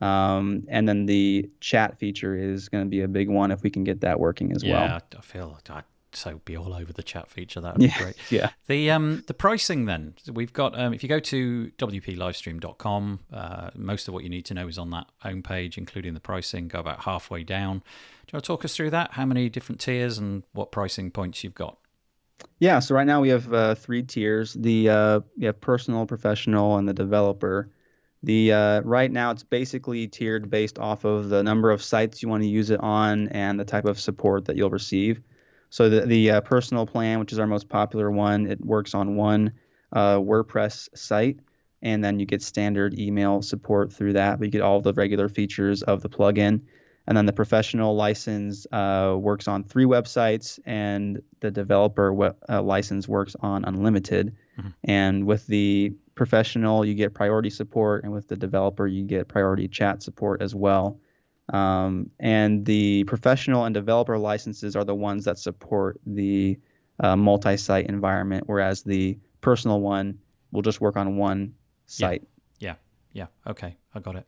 Um, 0.00 0.64
and 0.68 0.88
then 0.88 1.06
the 1.06 1.48
chat 1.60 1.98
feature 1.98 2.36
is 2.36 2.68
going 2.68 2.84
to 2.84 2.90
be 2.90 3.02
a 3.02 3.08
big 3.08 3.28
one 3.28 3.50
if 3.50 3.62
we 3.62 3.70
can 3.70 3.84
get 3.84 4.02
that 4.02 4.20
working 4.20 4.52
as 4.52 4.62
yeah, 4.62 4.72
well. 4.72 4.84
Yeah, 4.84 5.18
I 5.18 5.22
feel 5.22 5.58
I'd 5.70 5.84
so 6.16 6.40
be 6.44 6.56
all 6.56 6.72
over 6.74 6.92
the 6.92 7.02
chat 7.02 7.28
feature. 7.28 7.60
That 7.60 7.74
would 7.74 7.80
be 7.80 7.86
Yeah, 7.86 7.98
great. 7.98 8.16
yeah. 8.30 8.50
The 8.66 8.90
um 8.90 9.24
the 9.26 9.34
pricing 9.34 9.86
then 9.86 10.14
we've 10.32 10.52
got 10.52 10.78
um, 10.78 10.94
if 10.94 11.02
you 11.02 11.08
go 11.08 11.20
to 11.20 11.70
wplivestream.com, 11.78 13.20
uh, 13.32 13.70
most 13.74 14.08
of 14.08 14.14
what 14.14 14.24
you 14.24 14.30
need 14.30 14.44
to 14.46 14.54
know 14.54 14.68
is 14.68 14.78
on 14.78 14.90
that 14.90 15.06
homepage, 15.24 15.78
including 15.78 16.14
the 16.14 16.20
pricing. 16.20 16.68
Go 16.68 16.80
about 16.80 17.00
halfway 17.00 17.44
down. 17.44 17.78
Do 17.78 17.84
you 18.32 18.36
want 18.36 18.44
to 18.44 18.46
talk 18.46 18.64
us 18.64 18.74
through 18.74 18.90
that? 18.90 19.12
How 19.12 19.26
many 19.26 19.48
different 19.48 19.80
tiers 19.80 20.18
and 20.18 20.42
what 20.52 20.72
pricing 20.72 21.10
points 21.10 21.44
you've 21.44 21.54
got? 21.54 21.78
Yeah, 22.58 22.78
so 22.80 22.94
right 22.94 23.06
now 23.06 23.20
we 23.20 23.28
have 23.28 23.52
uh, 23.52 23.74
three 23.74 24.02
tiers. 24.02 24.54
The 24.54 24.88
uh, 24.88 25.20
we 25.36 25.46
have 25.46 25.60
personal, 25.60 26.06
professional, 26.06 26.76
and 26.76 26.88
the 26.88 26.94
developer. 26.94 27.70
The 28.22 28.52
uh, 28.52 28.80
right 28.80 29.12
now 29.12 29.30
it's 29.30 29.42
basically 29.42 30.08
tiered 30.08 30.50
based 30.50 30.78
off 30.78 31.04
of 31.04 31.28
the 31.28 31.42
number 31.42 31.70
of 31.70 31.82
sites 31.82 32.22
you 32.22 32.28
want 32.28 32.42
to 32.42 32.48
use 32.48 32.70
it 32.70 32.80
on 32.80 33.28
and 33.28 33.60
the 33.60 33.64
type 33.64 33.84
of 33.84 34.00
support 34.00 34.46
that 34.46 34.56
you'll 34.56 34.70
receive. 34.70 35.20
So 35.74 35.88
the 35.88 36.06
the 36.06 36.30
uh, 36.30 36.40
personal 36.42 36.86
plan, 36.86 37.18
which 37.18 37.32
is 37.32 37.40
our 37.40 37.48
most 37.48 37.68
popular 37.68 38.08
one, 38.08 38.46
it 38.46 38.64
works 38.64 38.94
on 38.94 39.16
one 39.16 39.54
uh, 39.92 40.18
WordPress 40.18 40.96
site, 40.96 41.40
and 41.82 42.04
then 42.04 42.20
you 42.20 42.26
get 42.26 42.42
standard 42.42 42.96
email 42.96 43.42
support 43.42 43.92
through 43.92 44.12
that. 44.12 44.38
But 44.38 44.44
you 44.44 44.52
get 44.52 44.60
all 44.60 44.80
the 44.80 44.92
regular 44.92 45.28
features 45.28 45.82
of 45.82 46.00
the 46.00 46.08
plugin. 46.08 46.60
And 47.08 47.16
then 47.16 47.26
the 47.26 47.32
professional 47.32 47.96
license 47.96 48.68
uh, 48.70 49.16
works 49.18 49.48
on 49.48 49.64
three 49.64 49.84
websites, 49.84 50.60
and 50.64 51.20
the 51.40 51.50
developer 51.50 52.36
uh, 52.48 52.62
license 52.62 53.08
works 53.08 53.34
on 53.40 53.64
unlimited. 53.64 54.36
And 54.84 55.26
with 55.26 55.44
the 55.48 55.92
professional, 56.14 56.84
you 56.84 56.94
get 56.94 57.14
priority 57.14 57.50
support, 57.50 58.04
and 58.04 58.12
with 58.12 58.28
the 58.28 58.36
developer, 58.36 58.86
you 58.86 59.02
get 59.02 59.26
priority 59.26 59.66
chat 59.66 60.04
support 60.04 60.40
as 60.40 60.54
well. 60.54 61.00
Um, 61.52 62.10
and 62.18 62.64
the 62.64 63.04
professional 63.04 63.64
and 63.64 63.74
developer 63.74 64.16
licenses 64.18 64.76
are 64.76 64.84
the 64.84 64.94
ones 64.94 65.24
that 65.24 65.38
support 65.38 66.00
the 66.06 66.58
uh, 67.00 67.16
multi-site 67.16 67.86
environment, 67.86 68.44
whereas 68.46 68.82
the 68.82 69.18
personal 69.40 69.80
one 69.80 70.18
will 70.52 70.62
just 70.62 70.80
work 70.80 70.96
on 70.96 71.16
one 71.16 71.54
site. 71.86 72.22
Yeah, 72.58 72.76
yeah, 73.14 73.26
okay, 73.46 73.76
I 73.94 74.00
got 74.00 74.16
it. 74.16 74.26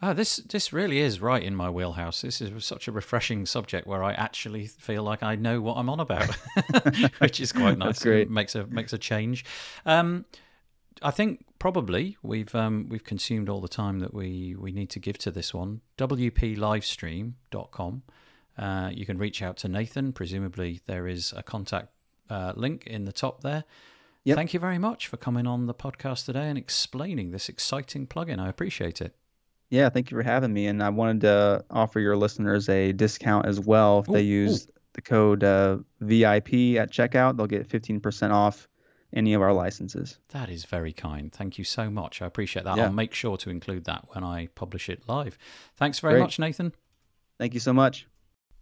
Ah, 0.00 0.12
this 0.12 0.36
this 0.36 0.72
really 0.72 1.00
is 1.00 1.20
right 1.20 1.42
in 1.42 1.56
my 1.56 1.68
wheelhouse. 1.68 2.20
This 2.20 2.40
is 2.40 2.64
such 2.64 2.86
a 2.86 2.92
refreshing 2.92 3.46
subject 3.46 3.84
where 3.86 4.04
I 4.04 4.12
actually 4.12 4.66
feel 4.66 5.02
like 5.02 5.24
I 5.24 5.34
know 5.34 5.60
what 5.60 5.76
I'm 5.76 5.90
on 5.90 5.98
about, 5.98 6.32
which 7.18 7.40
is 7.40 7.50
quite 7.50 7.78
nice. 7.78 7.88
That's 7.88 8.04
great. 8.04 8.30
makes 8.30 8.54
a 8.54 8.64
makes 8.66 8.92
a 8.92 8.98
change. 8.98 9.44
Um, 9.84 10.24
I 11.02 11.10
think 11.10 11.44
probably 11.58 12.16
we've 12.22 12.54
um, 12.54 12.86
we've 12.88 13.04
consumed 13.04 13.48
all 13.48 13.60
the 13.60 13.68
time 13.68 13.98
that 14.00 14.14
we, 14.14 14.56
we 14.58 14.72
need 14.72 14.90
to 14.90 14.98
give 14.98 15.18
to 15.18 15.30
this 15.30 15.54
one. 15.54 15.80
WPLivestream.com. 15.98 18.02
Uh, 18.56 18.90
you 18.92 19.06
can 19.06 19.18
reach 19.18 19.42
out 19.42 19.56
to 19.58 19.68
Nathan. 19.68 20.12
Presumably, 20.12 20.80
there 20.86 21.06
is 21.06 21.32
a 21.36 21.42
contact 21.42 21.88
uh, 22.28 22.52
link 22.56 22.86
in 22.86 23.04
the 23.04 23.12
top 23.12 23.42
there. 23.42 23.64
Yep. 24.24 24.36
Thank 24.36 24.52
you 24.52 24.60
very 24.60 24.78
much 24.78 25.06
for 25.06 25.16
coming 25.16 25.46
on 25.46 25.66
the 25.66 25.74
podcast 25.74 26.26
today 26.26 26.48
and 26.48 26.58
explaining 26.58 27.30
this 27.30 27.48
exciting 27.48 28.06
plugin. 28.06 28.38
I 28.38 28.48
appreciate 28.48 29.00
it. 29.00 29.14
Yeah, 29.70 29.90
thank 29.90 30.10
you 30.10 30.16
for 30.16 30.22
having 30.22 30.52
me. 30.52 30.66
And 30.66 30.82
I 30.82 30.90
wanted 30.90 31.22
to 31.22 31.64
offer 31.70 32.00
your 32.00 32.16
listeners 32.16 32.68
a 32.68 32.92
discount 32.92 33.46
as 33.46 33.60
well. 33.60 34.00
If 34.00 34.08
Ooh, 34.08 34.12
they 34.12 34.22
use 34.22 34.66
the 34.94 35.02
code 35.02 35.44
uh, 35.44 35.78
VIP 36.00 36.76
at 36.76 36.90
checkout, 36.90 37.36
they'll 37.36 37.46
get 37.46 37.68
15% 37.68 38.32
off 38.32 38.68
any 39.12 39.34
of 39.34 39.42
our 39.42 39.52
licenses. 39.52 40.18
That 40.30 40.50
is 40.50 40.64
very 40.64 40.92
kind. 40.92 41.32
Thank 41.32 41.58
you 41.58 41.64
so 41.64 41.90
much. 41.90 42.20
I 42.20 42.26
appreciate 42.26 42.64
that. 42.64 42.76
Yeah. 42.76 42.84
I'll 42.84 42.92
make 42.92 43.14
sure 43.14 43.36
to 43.38 43.50
include 43.50 43.84
that 43.84 44.06
when 44.10 44.24
I 44.24 44.48
publish 44.54 44.88
it 44.88 45.02
live. 45.08 45.38
Thanks 45.76 45.98
very 45.98 46.14
Great. 46.14 46.22
much, 46.22 46.38
Nathan. 46.38 46.74
Thank 47.38 47.54
you 47.54 47.60
so 47.60 47.72
much. 47.72 48.06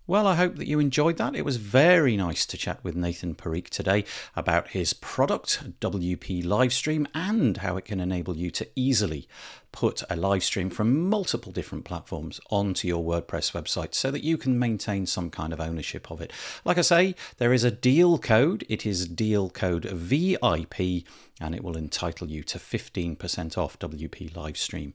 Well, 0.08 0.28
I 0.28 0.36
hope 0.36 0.54
that 0.56 0.68
you 0.68 0.78
enjoyed 0.78 1.16
that. 1.16 1.34
It 1.34 1.44
was 1.44 1.56
very 1.56 2.16
nice 2.16 2.46
to 2.46 2.56
chat 2.56 2.78
with 2.84 2.94
Nathan 2.94 3.34
Parikh 3.34 3.68
today 3.68 4.04
about 4.36 4.68
his 4.68 4.92
product, 4.92 5.80
WP 5.80 6.44
Livestream, 6.44 7.08
and 7.12 7.56
how 7.56 7.76
it 7.76 7.86
can 7.86 7.98
enable 7.98 8.36
you 8.36 8.52
to 8.52 8.68
easily 8.76 9.26
put 9.72 10.04
a 10.08 10.14
live 10.14 10.44
stream 10.44 10.70
from 10.70 11.08
multiple 11.08 11.50
different 11.50 11.84
platforms 11.84 12.40
onto 12.50 12.86
your 12.86 13.02
WordPress 13.02 13.50
website 13.50 13.96
so 13.96 14.12
that 14.12 14.22
you 14.22 14.38
can 14.38 14.60
maintain 14.60 15.06
some 15.06 15.28
kind 15.28 15.52
of 15.52 15.60
ownership 15.60 16.08
of 16.08 16.20
it. 16.20 16.32
Like 16.64 16.78
I 16.78 16.82
say, 16.82 17.16
there 17.38 17.52
is 17.52 17.64
a 17.64 17.72
deal 17.72 18.16
code. 18.16 18.64
It 18.68 18.86
is 18.86 19.08
deal 19.08 19.50
code 19.50 19.86
VIP, 19.86 21.04
and 21.40 21.52
it 21.52 21.64
will 21.64 21.76
entitle 21.76 22.30
you 22.30 22.44
to 22.44 22.60
15% 22.60 23.58
off 23.58 23.76
WP 23.80 24.30
Livestream 24.34 24.92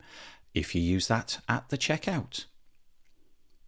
if 0.54 0.74
you 0.74 0.80
use 0.80 1.06
that 1.08 1.38
at 1.50 1.68
the 1.68 1.76
checkout. 1.76 2.46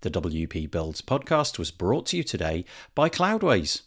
The 0.04 0.10
WP 0.10 0.70
Builds 0.70 1.00
podcast 1.00 1.58
was 1.58 1.70
brought 1.70 2.04
to 2.08 2.18
you 2.18 2.22
today 2.22 2.66
by 2.94 3.08
Cloudways. 3.08 3.80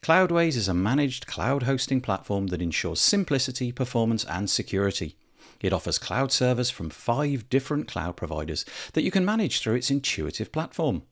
Cloudways 0.00 0.56
is 0.56 0.66
a 0.66 0.72
managed 0.72 1.26
cloud 1.26 1.64
hosting 1.64 2.00
platform 2.00 2.46
that 2.46 2.62
ensures 2.62 3.02
simplicity, 3.02 3.70
performance, 3.70 4.24
and 4.24 4.48
security. 4.48 5.14
It 5.60 5.74
offers 5.74 5.98
cloud 5.98 6.32
servers 6.32 6.70
from 6.70 6.88
five 6.88 7.50
different 7.50 7.86
cloud 7.86 8.16
providers 8.16 8.64
that 8.94 9.02
you 9.02 9.10
can 9.10 9.26
manage 9.26 9.60
through 9.60 9.74
its 9.74 9.90
intuitive 9.90 10.52
platform. 10.52 11.02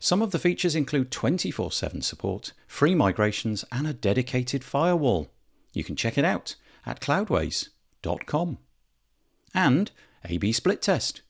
Some 0.00 0.20
of 0.20 0.32
the 0.32 0.40
features 0.40 0.74
include 0.74 1.12
24 1.12 1.70
7 1.70 2.02
support, 2.02 2.54
free 2.66 2.96
migrations, 2.96 3.64
and 3.70 3.86
a 3.86 3.92
dedicated 3.92 4.64
firewall. 4.64 5.30
You 5.72 5.84
can 5.84 5.94
check 5.94 6.18
it 6.18 6.24
out 6.24 6.56
at 6.84 7.00
cloudways.com. 7.00 8.58
And 9.54 9.90
A-B 10.24 10.50
Split 10.50 10.82
Test. 10.82 11.22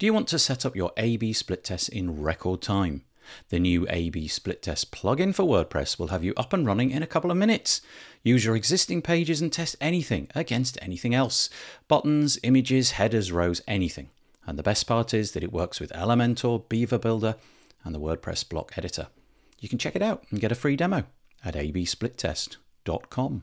Do 0.00 0.06
you 0.06 0.14
want 0.14 0.28
to 0.28 0.38
set 0.38 0.64
up 0.64 0.74
your 0.74 0.92
A-B 0.96 1.34
split 1.34 1.62
test 1.62 1.90
in 1.90 2.22
record 2.22 2.62
time? 2.62 3.02
The 3.50 3.58
new 3.58 3.86
A-B 3.90 4.28
split 4.28 4.62
test 4.62 4.92
plugin 4.92 5.34
for 5.34 5.42
WordPress 5.42 5.98
will 5.98 6.06
have 6.06 6.24
you 6.24 6.32
up 6.38 6.54
and 6.54 6.66
running 6.66 6.90
in 6.90 7.02
a 7.02 7.06
couple 7.06 7.30
of 7.30 7.36
minutes. 7.36 7.82
Use 8.22 8.42
your 8.42 8.56
existing 8.56 9.02
pages 9.02 9.42
and 9.42 9.52
test 9.52 9.76
anything 9.78 10.28
against 10.34 10.78
anything 10.80 11.14
else. 11.14 11.50
Buttons, 11.86 12.38
images, 12.42 12.92
headers, 12.92 13.30
rows, 13.30 13.60
anything. 13.68 14.08
And 14.46 14.58
the 14.58 14.62
best 14.62 14.86
part 14.86 15.12
is 15.12 15.32
that 15.32 15.44
it 15.44 15.52
works 15.52 15.80
with 15.80 15.92
Elementor, 15.92 16.66
Beaver 16.66 16.98
Builder, 16.98 17.34
and 17.84 17.94
the 17.94 18.00
WordPress 18.00 18.48
block 18.48 18.78
editor. 18.78 19.08
You 19.58 19.68
can 19.68 19.76
check 19.76 19.94
it 19.94 20.00
out 20.00 20.24
and 20.30 20.40
get 20.40 20.50
a 20.50 20.54
free 20.54 20.76
demo 20.76 21.04
at 21.44 21.56
absplittest.com. 21.56 23.42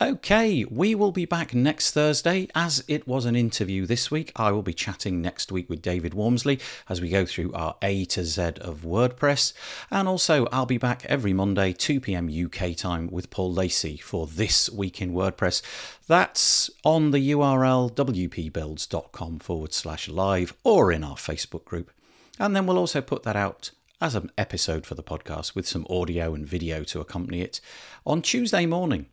Okay, 0.00 0.64
we 0.64 0.94
will 0.94 1.12
be 1.12 1.24
back 1.24 1.54
next 1.54 1.92
Thursday. 1.92 2.48
As 2.54 2.84
it 2.88 3.06
was 3.06 3.24
an 3.24 3.36
interview 3.36 3.86
this 3.86 4.10
week, 4.10 4.32
I 4.34 4.50
will 4.50 4.62
be 4.62 4.74
chatting 4.74 5.20
next 5.20 5.52
week 5.52 5.70
with 5.70 5.80
David 5.80 6.12
Waumsley 6.12 6.60
as 6.88 7.00
we 7.00 7.08
go 7.08 7.24
through 7.24 7.52
our 7.52 7.76
A 7.82 8.04
to 8.06 8.24
Z 8.24 8.42
of 8.60 8.82
WordPress. 8.82 9.52
And 9.90 10.08
also, 10.08 10.46
I'll 10.46 10.66
be 10.66 10.78
back 10.78 11.04
every 11.06 11.32
Monday, 11.32 11.72
2 11.72 12.00
pm 12.00 12.28
UK 12.28 12.76
time, 12.76 13.08
with 13.08 13.30
Paul 13.30 13.52
Lacey 13.52 13.96
for 13.96 14.26
This 14.26 14.68
Week 14.70 15.00
in 15.00 15.12
WordPress. 15.12 15.62
That's 16.08 16.70
on 16.84 17.12
the 17.12 17.30
URL 17.30 17.92
wpbuilds.com 17.92 19.38
forward 19.38 19.72
slash 19.72 20.08
live 20.08 20.54
or 20.64 20.90
in 20.90 21.04
our 21.04 21.16
Facebook 21.16 21.64
group. 21.64 21.92
And 22.38 22.56
then 22.56 22.66
we'll 22.66 22.78
also 22.78 23.00
put 23.00 23.22
that 23.22 23.36
out 23.36 23.70
as 24.00 24.16
an 24.16 24.32
episode 24.36 24.84
for 24.84 24.96
the 24.96 25.02
podcast 25.02 25.54
with 25.54 25.66
some 25.66 25.86
audio 25.88 26.34
and 26.34 26.44
video 26.44 26.82
to 26.82 27.00
accompany 27.00 27.40
it 27.40 27.60
on 28.04 28.20
Tuesday 28.20 28.66
morning 28.66 29.06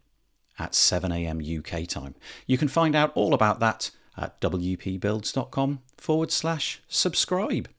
at 0.60 0.74
7am 0.74 1.42
UK 1.42 1.88
time. 1.88 2.16
You 2.46 2.58
can 2.58 2.68
find 2.68 2.96
out 2.96 3.12
all 3.16 3.34
about 3.34 3.60
that 3.62 3.92
at 4.18 4.40
wpbuilds.com 4.42 5.80
forward 5.98 6.32
slash 6.32 6.82
subscribe. 6.88 7.70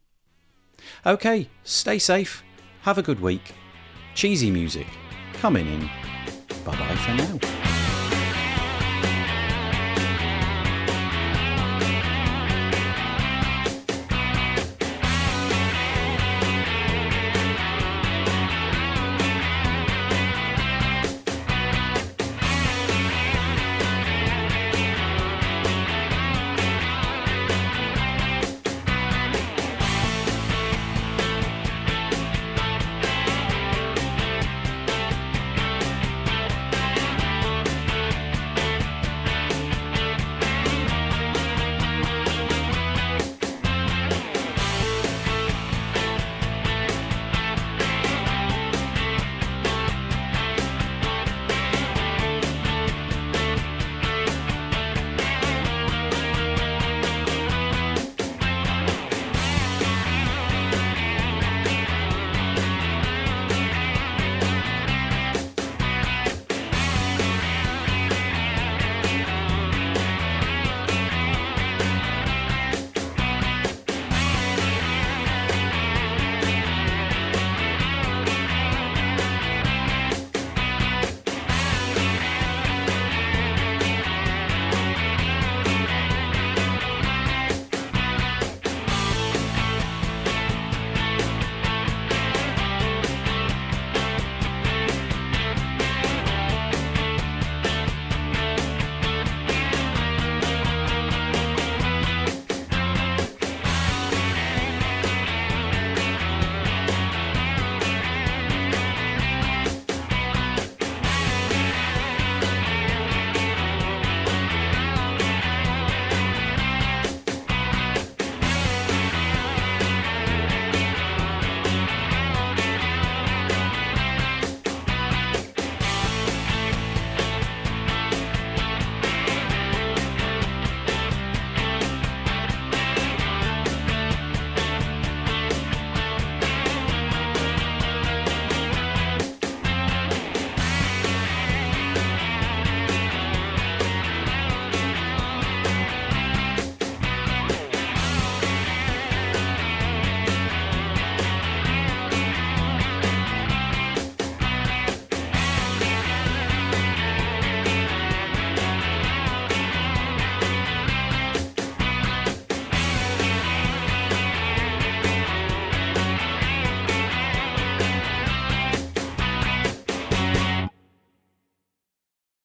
Okay, 1.04 1.48
stay 1.62 1.98
safe, 1.98 2.42
have 2.82 2.98
a 2.98 3.02
good 3.02 3.20
week. 3.20 3.52
Cheesy 4.14 4.50
music 4.50 4.86
coming 5.34 5.66
in. 5.66 5.80
Bye 6.64 6.76
bye 6.76 6.96
for 6.96 7.14
now. 7.14 7.69